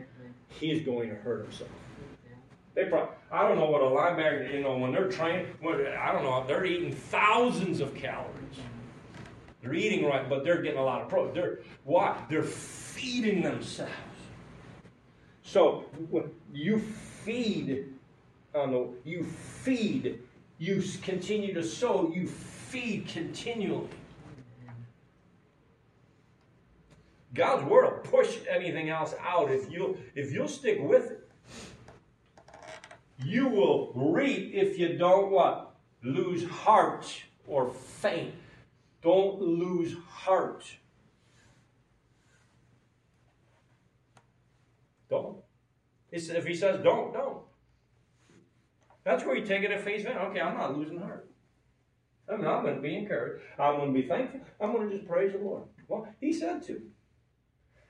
He 0.61 0.71
is 0.71 0.83
going 0.85 1.11
to 1.11 1.17
hurt 1.17 1.43
himself. 1.43 1.71
They 2.75 2.85
probably, 2.85 3.15
I 3.33 3.47
don't 3.47 3.59
know 3.59 3.71
what 3.71 3.83
a 3.83 3.85
linebacker, 3.85 4.53
you 4.53 4.63
know, 4.63 4.79
when 4.79 4.93
they're 4.93 5.11
training, 5.11 5.47
I 6.01 6.13
don't 6.13 6.23
know, 6.23 6.45
they're 6.47 6.65
eating 6.65 6.95
thousands 6.95 7.81
of 7.81 7.93
calories. 7.95 8.33
They're 9.61 9.75
eating 9.75 10.07
right, 10.07 10.29
but 10.29 10.45
they're 10.45 10.63
getting 10.63 10.79
a 10.79 10.85
lot 10.85 11.03
of 11.03 11.09
protein. 11.09 11.35
They're 11.35 11.59
what? 11.85 12.27
They're 12.31 12.45
feeding 12.45 13.43
themselves. 13.43 13.93
So 15.49 15.87
you 16.53 16.79
feed 16.79 17.87
on 18.55 18.71
the, 18.71 18.87
you 19.03 19.25
feed, 19.25 20.21
you 20.59 20.85
continue 21.03 21.55
to 21.55 21.65
sow, 21.65 22.13
you 22.15 22.27
feed 22.27 23.09
continually. 23.09 23.89
God's 27.33 27.65
word 27.65 27.85
will 27.85 28.11
push 28.11 28.37
anything 28.47 28.91
else 28.91 29.15
out 29.25 29.51
if 29.51 29.73
you 29.73 29.97
if 30.15 30.33
you'll 30.33 30.49
stick 30.49 30.81
with 30.83 31.13
it. 31.13 31.31
You 33.25 33.49
will 33.49 33.93
reap 33.95 34.53
if 34.53 34.79
you 34.79 34.99
don't 34.99 35.31
what? 35.31 35.77
Lose 36.03 36.45
heart 36.45 37.11
or 37.47 37.71
faint. 37.71 38.35
Don't 39.01 39.41
lose 39.41 39.97
heart. 40.07 40.67
Don't. 45.11 45.39
If 46.11 46.47
he 46.47 46.55
says 46.55 46.81
don't, 46.83 47.13
don't. 47.13 47.43
That's 49.05 49.25
where 49.25 49.37
you 49.37 49.45
take 49.45 49.63
it 49.63 49.71
at 49.71 49.83
face 49.83 50.05
value. 50.05 50.19
Okay, 50.19 50.41
I'm 50.41 50.57
not 50.57 50.77
losing 50.77 50.99
heart. 50.99 51.31
I 52.31 52.37
mean, 52.37 52.47
I'm 52.47 52.63
going 52.63 52.77
to 52.77 52.83
be 52.83 52.97
encouraged. 52.97 53.43
I'm 53.59 53.77
going 53.77 53.95
to 53.95 54.01
be 54.03 54.07
thankful. 54.07 54.41
I'm 54.61 54.73
going 54.73 54.89
to 54.89 54.95
just 54.95 55.09
praise 55.09 55.33
the 55.33 55.39
Lord. 55.39 55.63
Well, 55.87 56.07
he 56.21 56.33
said 56.33 56.63
to. 56.65 56.83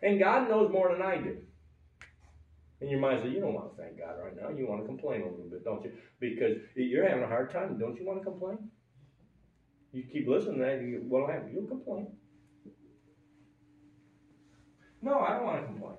And 0.00 0.20
God 0.20 0.48
knows 0.48 0.70
more 0.70 0.92
than 0.92 1.02
I 1.02 1.16
do. 1.16 1.38
And 2.80 2.88
your 2.88 3.00
mind 3.00 3.20
says, 3.20 3.32
you 3.32 3.40
don't 3.40 3.54
want 3.54 3.76
to 3.76 3.82
thank 3.82 3.98
God 3.98 4.14
right 4.22 4.36
now. 4.40 4.56
You 4.56 4.68
want 4.68 4.82
to 4.82 4.86
complain 4.86 5.22
a 5.22 5.24
little 5.24 5.50
bit, 5.50 5.64
don't 5.64 5.82
you? 5.82 5.92
Because 6.20 6.58
you're 6.76 7.08
having 7.08 7.24
a 7.24 7.26
hard 7.26 7.50
time. 7.50 7.78
Don't 7.78 7.96
you 7.96 8.06
want 8.06 8.20
to 8.20 8.24
complain? 8.24 8.58
You 9.90 10.04
keep 10.04 10.28
listening 10.28 10.58
to 10.58 10.64
that, 10.64 10.82
you, 10.82 11.02
what'll 11.08 11.26
happen? 11.26 11.50
You'll 11.52 11.66
complain. 11.66 12.06
No, 15.02 15.18
I 15.18 15.36
don't 15.36 15.44
want 15.44 15.60
to 15.60 15.66
complain. 15.66 15.96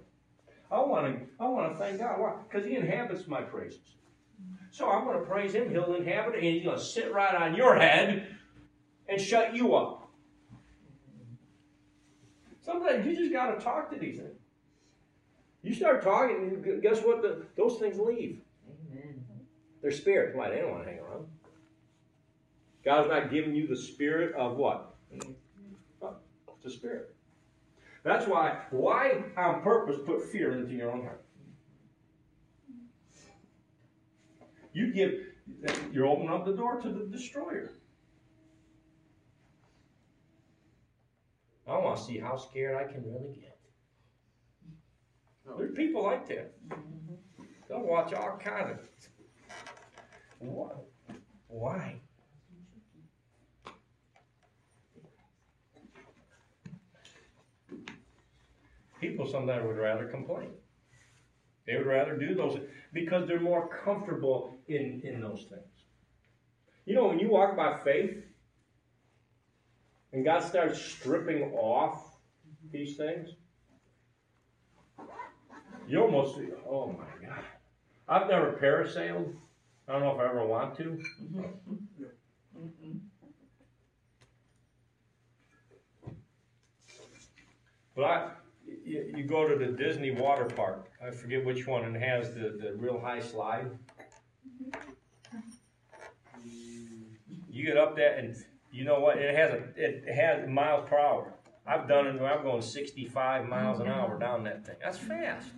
I 0.71 0.79
want 0.81 1.07
to, 1.07 1.25
I 1.39 1.47
want 1.47 1.71
to 1.71 1.77
thank 1.77 1.99
God. 1.99 2.19
Why? 2.19 2.33
Because 2.47 2.67
He 2.67 2.75
inhabits 2.75 3.27
my 3.27 3.41
praises. 3.41 3.79
So 4.71 4.89
I'm 4.89 5.05
going 5.05 5.19
to 5.19 5.25
praise 5.25 5.53
Him. 5.53 5.69
He'll 5.69 5.95
inhabit 5.95 6.35
it, 6.35 6.43
and 6.43 6.53
He's 6.53 6.63
going 6.63 6.77
to 6.77 6.83
sit 6.83 7.11
right 7.11 7.33
on 7.33 7.55
your 7.55 7.75
head 7.75 8.35
and 9.07 9.19
shut 9.19 9.55
you 9.55 9.75
up. 9.75 10.09
Sometimes 12.61 13.05
you 13.05 13.15
just 13.15 13.33
got 13.33 13.57
to 13.57 13.63
talk 13.63 13.91
to 13.91 13.99
these 13.99 14.17
things. 14.17 14.37
You 15.63 15.73
start 15.73 16.03
talking, 16.03 16.61
and 16.63 16.81
guess 16.81 17.01
what? 17.01 17.21
The, 17.21 17.45
those 17.57 17.79
things 17.79 17.97
leave. 17.99 18.41
Amen. 18.67 19.23
They're 19.81 19.91
spirits. 19.91 20.37
Why? 20.37 20.49
They 20.49 20.57
don't 20.57 20.71
want 20.71 20.83
to 20.83 20.89
hang 20.89 20.99
around. 20.99 21.25
God's 22.85 23.09
not 23.09 23.31
giving 23.31 23.55
you 23.55 23.67
the 23.67 23.75
spirit 23.75 24.35
of 24.35 24.55
what? 24.55 24.95
The 26.63 26.69
spirit. 26.69 27.15
That's 28.09 28.25
why, 28.25 28.57
why 28.71 29.23
on 29.37 29.61
purpose 29.61 29.97
put 30.03 30.31
fear 30.31 30.57
into 30.57 30.73
your 30.73 30.89
own 30.89 31.03
heart? 31.03 31.23
You 34.73 34.91
give, 34.91 35.11
you're 35.91 36.07
opening 36.07 36.31
up 36.31 36.43
the 36.43 36.53
door 36.53 36.81
to 36.81 36.89
the 36.89 37.05
destroyer. 37.05 37.69
I 41.67 41.77
want 41.77 41.97
to 41.97 42.03
see 42.03 42.17
how 42.17 42.35
scared 42.35 42.77
I 42.77 42.91
can 42.91 43.03
really 43.03 43.35
get. 43.35 43.59
There's 45.55 45.75
people 45.75 46.01
like 46.01 46.27
that. 46.29 46.55
They'll 47.67 47.85
watch 47.85 48.11
all 48.15 48.39
kinds 48.43 48.71
of. 48.71 48.79
What? 50.39 50.83
Why? 51.47 52.01
People 58.99 59.27
sometimes 59.27 59.65
would 59.65 59.77
rather 59.77 60.05
complain. 60.05 60.49
They 61.65 61.77
would 61.77 61.85
rather 61.85 62.17
do 62.17 62.33
those 62.33 62.59
because 62.93 63.27
they're 63.27 63.39
more 63.39 63.69
comfortable 63.83 64.57
in, 64.67 65.01
in 65.03 65.21
those 65.21 65.45
things. 65.49 65.61
You 66.85 66.95
know, 66.95 67.07
when 67.07 67.19
you 67.19 67.29
walk 67.29 67.55
by 67.55 67.77
faith 67.83 68.23
and 70.11 70.25
God 70.25 70.43
starts 70.43 70.81
stripping 70.81 71.53
off 71.53 72.03
these 72.71 72.97
things, 72.97 73.29
you 75.87 76.01
almost, 76.01 76.39
oh 76.67 76.87
my 76.87 77.27
God. 77.27 77.43
I've 78.07 78.27
never 78.27 78.53
parasailed. 78.53 79.35
I 79.87 79.93
don't 79.93 80.01
know 80.01 80.11
if 80.11 80.19
I 80.19 80.25
ever 80.29 80.45
want 80.45 80.75
to. 80.77 80.99
Mm-hmm. 81.23 82.97
But 87.95 88.03
I, 88.03 88.31
you, 88.89 89.13
you 89.15 89.23
go 89.23 89.47
to 89.47 89.55
the 89.55 89.71
Disney 89.71 90.11
water 90.11 90.45
park, 90.45 90.89
I 91.05 91.11
forget 91.11 91.45
which 91.45 91.67
one, 91.67 91.83
and 91.85 91.95
it 91.95 92.01
has 92.01 92.33
the, 92.33 92.57
the 92.59 92.73
real 92.75 92.99
high 92.99 93.19
slide. 93.19 93.67
You 97.51 97.65
get 97.65 97.77
up 97.77 97.95
there 97.95 98.15
and 98.15 98.35
you 98.71 98.85
know 98.85 98.99
what, 98.99 99.17
it 99.17 99.35
has 99.35 99.51
a, 99.51 99.63
it 99.75 100.13
has 100.13 100.47
miles 100.47 100.89
per 100.89 100.97
hour. 100.97 101.33
I've 101.65 101.87
done 101.87 102.07
it, 102.07 102.21
I'm 102.21 102.43
going 102.43 102.61
sixty-five 102.61 103.47
miles 103.47 103.79
an 103.79 103.87
hour 103.87 104.17
down 104.17 104.43
that 104.45 104.65
thing, 104.65 104.75
that's 104.83 104.97
fast. 104.97 105.49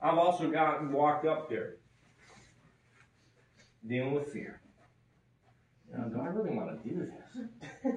I've 0.00 0.16
also 0.16 0.48
gotten 0.48 0.92
walked 0.92 1.26
up 1.26 1.50
there 1.50 1.74
dealing 3.86 4.14
with 4.14 4.32
fear. 4.32 4.60
Now, 5.92 6.04
do 6.04 6.20
I 6.20 6.26
really 6.26 6.50
want 6.50 6.82
to 6.82 6.88
do 6.88 6.96
this? 6.96 7.10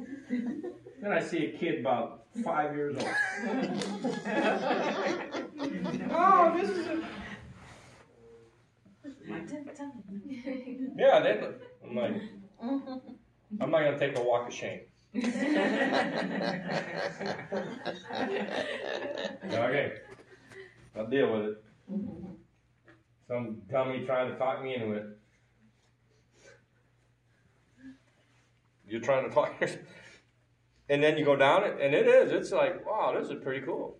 then 1.01 1.11
I 1.11 1.21
see 1.21 1.45
a 1.47 1.57
kid 1.57 1.81
about 1.81 2.25
five 2.43 2.73
years 2.75 2.95
old. 2.95 3.07
oh, 6.11 6.57
this 6.57 6.69
is 6.69 6.87
a... 6.87 7.01
Yeah, 10.97 11.19
then 11.19 11.55
I'm 11.83 11.95
like, 11.95 12.21
I'm 12.61 13.71
not 13.71 13.83
gonna 13.83 13.99
take 13.99 14.17
a 14.17 14.21
walk 14.23 14.47
of 14.47 14.53
shame. 14.53 14.81
okay, 15.15 15.27
I'll 20.95 21.07
deal 21.07 21.33
with 21.33 21.45
it. 21.45 21.63
Mm-hmm. 21.91 22.27
Some 23.27 23.61
dummy 23.69 24.05
trying 24.05 24.31
to 24.31 24.37
talk 24.37 24.63
me 24.63 24.75
into 24.75 24.93
it. 24.93 25.17
You're 28.91 29.01
trying 29.01 29.29
to 29.29 29.29
talk, 29.33 29.53
and 30.89 31.01
then 31.01 31.17
you 31.17 31.23
go 31.23 31.35
down 31.35 31.63
it, 31.63 31.77
and 31.79 31.95
it 31.95 32.07
is. 32.07 32.31
It's 32.31 32.51
like, 32.51 32.85
wow, 32.85 33.17
this 33.17 33.29
is 33.29 33.41
pretty 33.41 33.65
cool. 33.65 33.97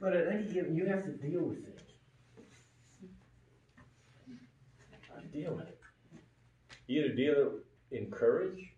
But 0.00 0.16
at 0.16 0.28
any 0.32 0.44
given, 0.44 0.74
you 0.74 0.86
have 0.86 1.04
to 1.04 1.10
deal 1.10 1.42
with 1.42 1.58
it. 1.58 1.82
I 5.14 5.20
deal 5.32 5.54
with 5.54 5.68
it. 5.68 5.78
You 6.86 7.04
either 7.04 7.14
deal 7.14 7.52
in 7.90 8.10
courage 8.10 8.72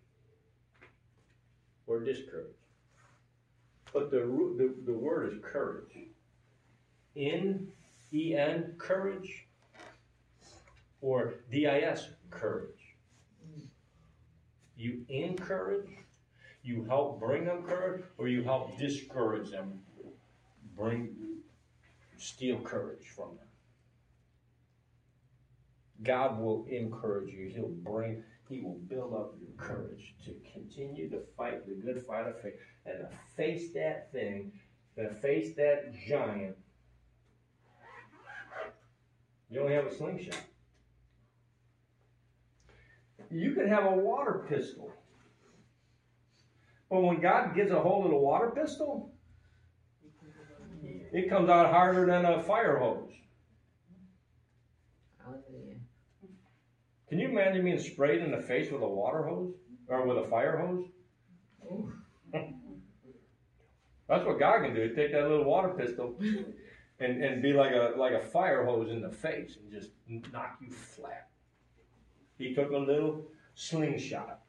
or 1.86 2.00
discourage. 2.00 2.56
But 3.92 4.10
the, 4.10 4.18
the, 4.18 4.74
the 4.84 4.92
word 4.92 5.32
is 5.32 5.38
courage. 5.42 5.92
In, 7.14 7.68
E-N, 8.12 8.74
courage, 8.78 9.46
or 11.00 11.34
D-I-S, 11.50 12.08
courage. 12.30 12.68
You 14.76 15.04
encourage, 15.08 15.90
you 16.62 16.84
help 16.84 17.20
bring 17.20 17.44
them 17.44 17.62
courage, 17.62 18.04
or 18.18 18.28
you 18.28 18.42
help 18.42 18.78
discourage 18.78 19.50
them, 19.50 19.80
bring, 20.76 21.14
steal 22.18 22.58
courage 22.58 23.06
from 23.14 23.36
them. 23.36 23.46
God 26.02 26.40
will 26.40 26.66
encourage 26.68 27.32
you. 27.32 27.50
He'll 27.54 27.68
bring, 27.68 28.24
He 28.48 28.60
will 28.60 28.78
build 28.88 29.14
up 29.14 29.34
your 29.40 29.52
courage 29.56 30.14
to 30.24 30.34
continue 30.52 31.08
to 31.10 31.20
fight 31.36 31.66
the 31.66 31.74
good 31.74 32.04
fight 32.04 32.26
of 32.26 32.40
faith 32.40 32.54
and 32.86 32.98
to 32.98 33.08
face 33.36 33.72
that 33.74 34.10
thing, 34.12 34.52
to 34.96 35.10
face 35.10 35.54
that 35.56 35.94
giant. 36.08 36.56
You 39.53 39.61
only 39.61 39.74
have 39.74 39.84
a 39.84 39.94
slingshot. 39.94 40.40
You 43.30 43.53
could 43.55 43.68
have 43.68 43.84
a 43.84 43.94
water 43.94 44.46
pistol. 44.48 44.90
But 46.88 47.03
when 47.03 47.20
God 47.20 47.55
gives 47.55 47.70
a 47.70 47.78
hold 47.78 48.07
of 48.07 48.12
the 48.12 48.16
water 48.16 48.50
pistol, 48.50 49.12
it 51.12 51.28
comes 51.28 51.50
out 51.50 51.70
harder 51.70 52.07
than 52.07 52.24
a 52.24 52.42
fire 52.42 52.78
hose. 52.78 53.12
Can 57.11 57.18
you 57.18 57.28
imagine 57.28 57.62
being 57.62 57.78
sprayed 57.78 58.22
in 58.22 58.30
the 58.30 58.40
face 58.40 58.72
with 58.72 58.80
a 58.80 58.88
water 58.88 59.24
hose 59.24 59.53
or 59.86 60.07
with 60.07 60.24
a 60.24 60.28
fire 60.30 60.57
hose? 60.57 60.86
That's 64.09 64.24
what 64.24 64.38
God 64.38 64.62
can 64.62 64.74
do. 64.74 64.94
Take 64.94 65.12
that 65.12 65.28
little 65.28 65.44
water 65.44 65.74
pistol 65.74 66.18
and, 67.03 67.22
and 67.22 67.42
be 67.42 67.53
like 67.53 67.72
a 67.72 67.94
like 67.96 68.12
a 68.12 68.20
fire 68.20 68.64
hose 68.64 68.90
in 68.90 69.03
the 69.03 69.11
face 69.11 69.57
and 69.57 69.70
just 69.70 69.90
knock 70.32 70.59
you 70.61 70.70
flat. 70.70 71.28
He 72.38 72.55
took 72.55 72.70
a 72.70 72.78
little 72.78 73.26
slingshot. 73.55 74.40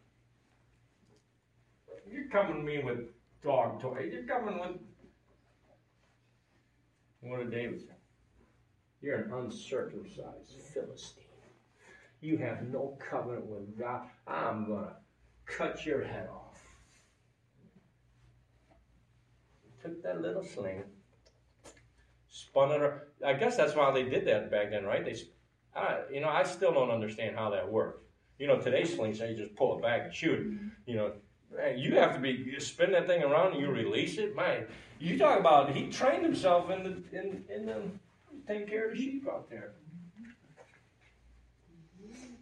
You're 2.09 2.29
coming 2.29 2.57
to 2.57 2.63
me 2.63 2.83
with 2.83 3.09
dog 3.43 3.81
toys. 3.81 4.11
You're 4.11 4.23
coming 4.23 4.59
with 4.59 4.77
what 7.21 7.39
did 7.39 7.51
David 7.51 7.81
say? 7.81 7.95
You're 9.01 9.21
an 9.21 9.33
uncircumcised 9.33 10.59
Philistine. 10.73 11.23
You 12.21 12.37
have 12.37 12.63
no 12.63 12.97
covenant 12.99 13.45
with 13.45 13.77
God. 13.77 14.03
I'm 14.27 14.67
gonna 14.67 14.95
cut 15.45 15.85
your 15.85 16.03
head 16.03 16.29
off. 16.29 16.61
Took 19.81 20.01
that 20.03 20.21
little 20.21 20.43
sling, 20.43 20.83
spun 22.53 22.71
it. 22.71 22.93
I 23.25 23.33
guess 23.33 23.57
that's 23.57 23.75
why 23.75 23.91
they 23.91 24.03
did 24.03 24.27
that 24.27 24.51
back 24.51 24.69
then, 24.69 24.85
right? 24.85 25.03
They, 25.03 25.15
I, 25.75 26.01
you 26.11 26.21
know, 26.21 26.29
I 26.29 26.43
still 26.43 26.71
don't 26.71 26.91
understand 26.91 27.35
how 27.35 27.49
that 27.49 27.69
worked. 27.69 28.05
You 28.37 28.47
know, 28.47 28.59
today's 28.59 28.93
slings, 28.93 29.19
you 29.19 29.35
just 29.35 29.55
pull 29.55 29.77
it 29.77 29.81
back 29.81 30.03
and 30.05 30.13
shoot 30.13 30.39
it. 30.39 30.51
Mm-hmm. 30.51 30.67
You 30.85 30.95
know, 30.95 31.11
man, 31.55 31.79
you 31.79 31.95
have 31.95 32.13
to 32.13 32.19
be 32.19 32.29
you 32.29 32.59
spin 32.59 32.91
that 32.91 33.07
thing 33.07 33.23
around 33.23 33.53
and 33.53 33.61
you 33.61 33.69
release 33.69 34.17
it. 34.17 34.35
Man, 34.35 34.65
you 34.99 35.17
talk 35.17 35.39
about 35.39 35.71
he 35.75 35.87
trained 35.89 36.23
himself 36.23 36.69
in 36.69 36.83
the 36.83 37.19
in 37.19 37.43
in 37.49 37.65
the 37.65 37.81
taking 38.47 38.67
care 38.67 38.89
of 38.89 38.95
the 38.95 38.97
sheep 38.97 39.27
out 39.27 39.49
there. 39.49 39.71
Mm-hmm. 42.05 42.33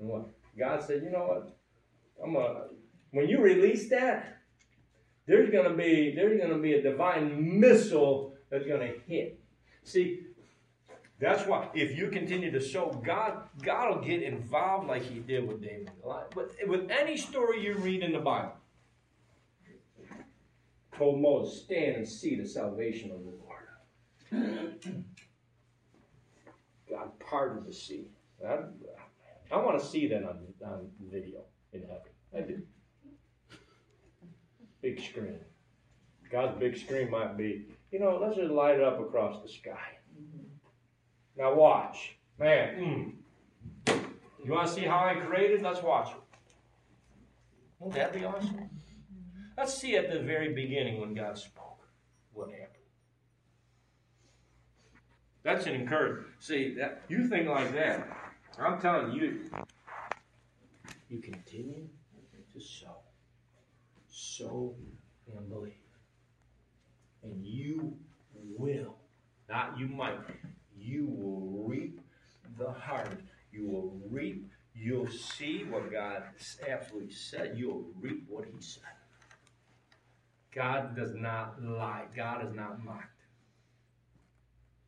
And 0.00 0.08
what 0.08 0.30
God 0.58 0.82
said, 0.82 1.02
you 1.04 1.10
know 1.10 1.26
what? 1.26 1.56
I'm 2.22 2.34
gonna 2.34 2.64
when 3.10 3.28
you 3.28 3.40
release 3.40 3.90
that, 3.90 4.38
there's 5.26 5.50
gonna 5.50 5.74
be 5.74 6.14
there's 6.14 6.40
gonna 6.40 6.58
be 6.58 6.74
a 6.74 6.82
divine 6.82 7.60
missile 7.60 8.31
that's 8.52 8.66
gonna 8.66 8.92
hit. 9.08 9.40
See, 9.82 10.26
that's 11.18 11.46
why 11.46 11.68
if 11.74 11.96
you 11.96 12.08
continue 12.08 12.50
to 12.50 12.60
sow, 12.60 12.90
God 13.04 13.48
God 13.62 13.96
will 13.96 14.04
get 14.04 14.22
involved 14.22 14.86
like 14.86 15.02
He 15.02 15.20
did 15.20 15.48
with 15.48 15.62
David. 15.62 15.90
But 16.04 16.52
with 16.68 16.90
any 16.90 17.16
story 17.16 17.64
you 17.64 17.74
read 17.74 18.02
in 18.02 18.12
the 18.12 18.18
Bible, 18.18 18.52
told 20.96 21.20
Moses, 21.20 21.62
stand 21.62 21.96
and 21.96 22.06
see 22.06 22.36
the 22.36 22.46
salvation 22.46 23.10
of 23.10 23.24
the 23.24 23.30
Lord. 23.30 24.74
God 26.90 27.18
parted 27.18 27.66
the 27.66 27.72
sea. 27.72 28.08
I, 28.46 28.58
I 29.50 29.56
want 29.56 29.80
to 29.80 29.86
see 29.86 30.08
that 30.08 30.24
on, 30.24 30.40
on 30.64 30.90
video 31.10 31.40
in 31.72 31.80
heaven. 31.80 32.02
I 32.36 32.40
do. 32.40 32.62
Big 34.82 35.00
screen. 35.00 35.38
God's 36.30 36.58
big 36.58 36.76
screen 36.76 37.10
might 37.10 37.36
be, 37.36 37.66
you 37.92 37.98
know, 38.00 38.18
let's 38.20 38.36
just 38.36 38.50
light 38.50 38.76
it 38.76 38.82
up 38.82 38.98
across 38.98 39.42
the 39.42 39.48
sky. 39.48 39.98
Now 41.36 41.54
watch. 41.54 42.16
Man, 42.38 43.14
mm. 43.86 44.02
you 44.44 44.50
want 44.50 44.66
to 44.66 44.72
see 44.72 44.80
how 44.80 45.04
I 45.04 45.14
created? 45.14 45.62
Let's 45.62 45.82
watch 45.82 46.08
it. 46.10 46.38
Won't 47.78 47.94
that 47.94 48.12
be 48.12 48.24
awesome? 48.24 48.70
Let's 49.56 49.74
see 49.74 49.96
at 49.96 50.10
the 50.10 50.20
very 50.20 50.54
beginning 50.54 51.00
when 51.00 51.14
God 51.14 51.36
spoke 51.36 51.86
what 52.32 52.48
happened. 52.50 52.68
That's 55.42 55.66
an 55.66 55.74
encouragement. 55.74 56.28
See, 56.38 56.74
that 56.74 57.02
you 57.08 57.28
think 57.28 57.48
like 57.48 57.72
that. 57.74 58.08
I'm 58.58 58.80
telling 58.80 59.12
you, 59.12 59.50
you 61.08 61.20
continue 61.20 61.88
to 62.54 62.60
sow. 62.60 62.96
Sow 64.08 64.74
and 65.36 65.48
believe. 65.50 65.81
And 67.22 67.44
you 67.44 67.96
will, 68.58 68.96
not 69.48 69.78
you 69.78 69.86
might, 69.86 70.18
you 70.76 71.06
will 71.06 71.64
reap 71.68 72.00
the 72.58 72.70
harvest. 72.72 73.22
You 73.52 73.66
will 73.66 74.00
reap, 74.10 74.50
you'll 74.74 75.08
see 75.08 75.64
what 75.64 75.92
God 75.92 76.22
absolutely 76.68 77.12
said. 77.12 77.54
You'll 77.56 77.84
reap 78.00 78.24
what 78.28 78.46
He 78.46 78.60
said. 78.60 78.82
God 80.54 80.96
does 80.96 81.14
not 81.14 81.62
lie, 81.62 82.04
God 82.14 82.46
is 82.46 82.54
not 82.54 82.82
mocked. 82.84 83.08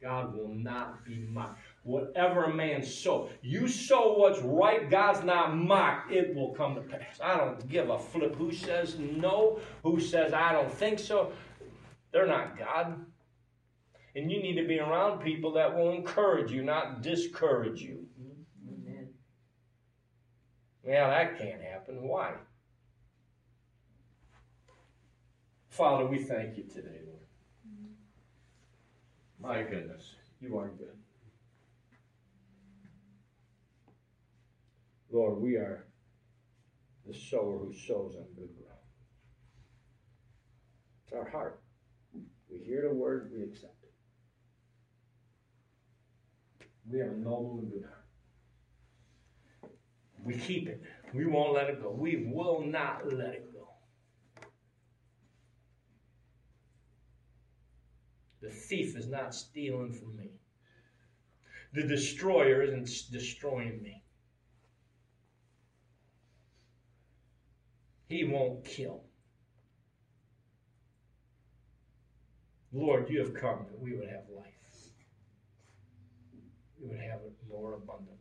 God 0.04 0.36
will 0.36 0.54
not 0.54 1.02
be 1.06 1.16
mocked. 1.30 1.58
Whatever 1.82 2.44
a 2.44 2.54
man 2.54 2.82
sow, 2.82 3.30
you 3.40 3.66
sow 3.66 4.18
what's 4.18 4.38
right, 4.40 4.90
God's 4.90 5.24
not 5.24 5.56
mocked. 5.56 6.12
It 6.12 6.34
will 6.34 6.52
come 6.52 6.74
to 6.74 6.82
pass. 6.82 7.18
I 7.22 7.38
don't 7.38 7.66
give 7.70 7.88
a 7.88 7.98
flip 7.98 8.34
who 8.36 8.52
says 8.52 8.98
no, 8.98 9.60
who 9.82 9.98
says 9.98 10.34
I 10.34 10.52
don't 10.52 10.70
think 10.70 10.98
so. 10.98 11.32
They're 12.14 12.28
not 12.28 12.56
God. 12.56 13.04
And 14.14 14.30
you 14.30 14.40
need 14.40 14.54
to 14.54 14.66
be 14.68 14.78
around 14.78 15.20
people 15.20 15.52
that 15.54 15.76
will 15.76 15.90
encourage 15.90 16.52
you, 16.52 16.62
not 16.62 17.02
discourage 17.02 17.82
you. 17.82 18.06
Amen. 18.68 19.08
Yeah, 20.86 21.08
that 21.10 21.36
can't 21.36 21.60
happen. 21.60 22.06
Why? 22.06 22.34
Father, 25.70 26.06
we 26.06 26.18
thank 26.18 26.56
you 26.56 26.62
today, 26.62 27.00
Lord. 27.04 27.26
My 29.40 29.68
goodness, 29.68 30.14
you 30.40 30.56
are 30.56 30.68
good. 30.68 30.96
Lord, 35.10 35.42
we 35.42 35.56
are 35.56 35.84
the 37.04 37.12
sower 37.12 37.58
who 37.58 37.72
sows 37.72 38.14
on 38.14 38.26
good 38.36 38.54
ground. 38.56 38.78
It's 41.04 41.12
our 41.12 41.28
heart. 41.28 41.63
We 42.54 42.64
hear 42.64 42.82
the 42.82 42.94
word, 42.94 43.32
we 43.34 43.42
accept 43.42 43.82
it. 43.82 43.92
We 46.88 47.00
have 47.00 47.10
a 47.10 47.16
noble 47.16 47.58
and 47.58 47.70
good 47.70 47.82
heart. 47.82 48.04
We 50.22 50.36
keep 50.36 50.68
it. 50.68 50.80
We 51.12 51.26
won't 51.26 51.52
let 51.52 51.68
it 51.68 51.82
go. 51.82 51.90
We 51.90 52.30
will 52.32 52.62
not 52.64 53.12
let 53.12 53.34
it 53.34 53.52
go. 53.52 53.68
The 58.40 58.50
thief 58.50 58.96
is 58.96 59.08
not 59.08 59.34
stealing 59.34 59.92
from 59.92 60.16
me. 60.16 60.30
The 61.72 61.82
destroyer 61.82 62.62
isn't 62.62 63.10
destroying 63.10 63.82
me. 63.82 64.02
He 68.08 68.24
won't 68.24 68.64
kill. 68.64 69.02
Lord, 72.74 73.08
you 73.08 73.20
have 73.20 73.34
come 73.34 73.66
that 73.70 73.80
we 73.80 73.92
would 73.92 74.08
have 74.08 74.24
life. 74.36 74.46
We 76.80 76.88
would 76.88 76.98
have 76.98 77.20
it 77.20 77.32
more 77.48 77.74
abundantly. 77.74 78.18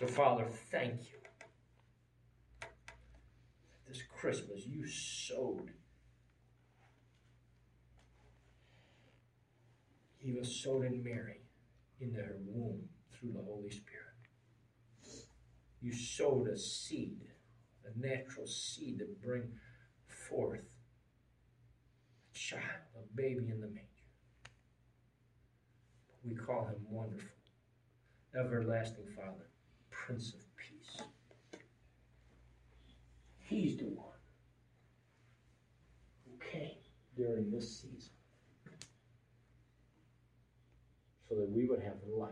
So, 0.00 0.08
Father, 0.08 0.46
thank 0.72 1.00
you. 1.02 1.18
This 3.86 4.02
Christmas, 4.02 4.66
you 4.66 4.84
sowed. 4.88 5.70
Even 10.20 10.44
sowed 10.44 10.84
in 10.86 11.04
Mary, 11.04 11.42
into 12.00 12.18
her 12.18 12.38
womb 12.44 12.80
through 13.12 13.32
the 13.34 13.42
Holy 13.42 13.70
Spirit. 13.70 14.14
You 15.80 15.92
sowed 15.92 16.48
a 16.48 16.58
seed, 16.58 17.20
a 17.84 17.96
natural 17.96 18.48
seed 18.48 18.98
to 18.98 19.06
bring 19.22 19.52
forth 20.08 20.64
child, 22.34 22.62
a 22.96 23.16
baby 23.16 23.50
in 23.50 23.60
the 23.60 23.66
manger. 23.66 23.80
We 26.24 26.34
call 26.34 26.66
him 26.66 26.84
wonderful, 26.90 27.28
everlasting 28.38 29.06
Father, 29.16 29.48
Prince 29.90 30.34
of 30.34 30.40
Peace. 30.56 31.06
He's 33.38 33.76
the 33.76 33.84
one 33.84 34.18
who 36.24 36.32
came 36.50 36.76
during 37.16 37.50
this 37.50 37.82
season 37.82 38.10
so 41.28 41.36
that 41.36 41.50
we 41.50 41.66
would 41.66 41.82
have 41.82 41.94
life 42.08 42.30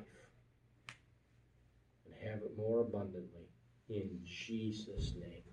and 2.07 2.15
have 2.29 2.43
it 2.43 2.57
more 2.57 2.81
abundantly 2.81 3.47
in 3.89 4.19
Jesus' 4.25 5.13
name. 5.21 5.52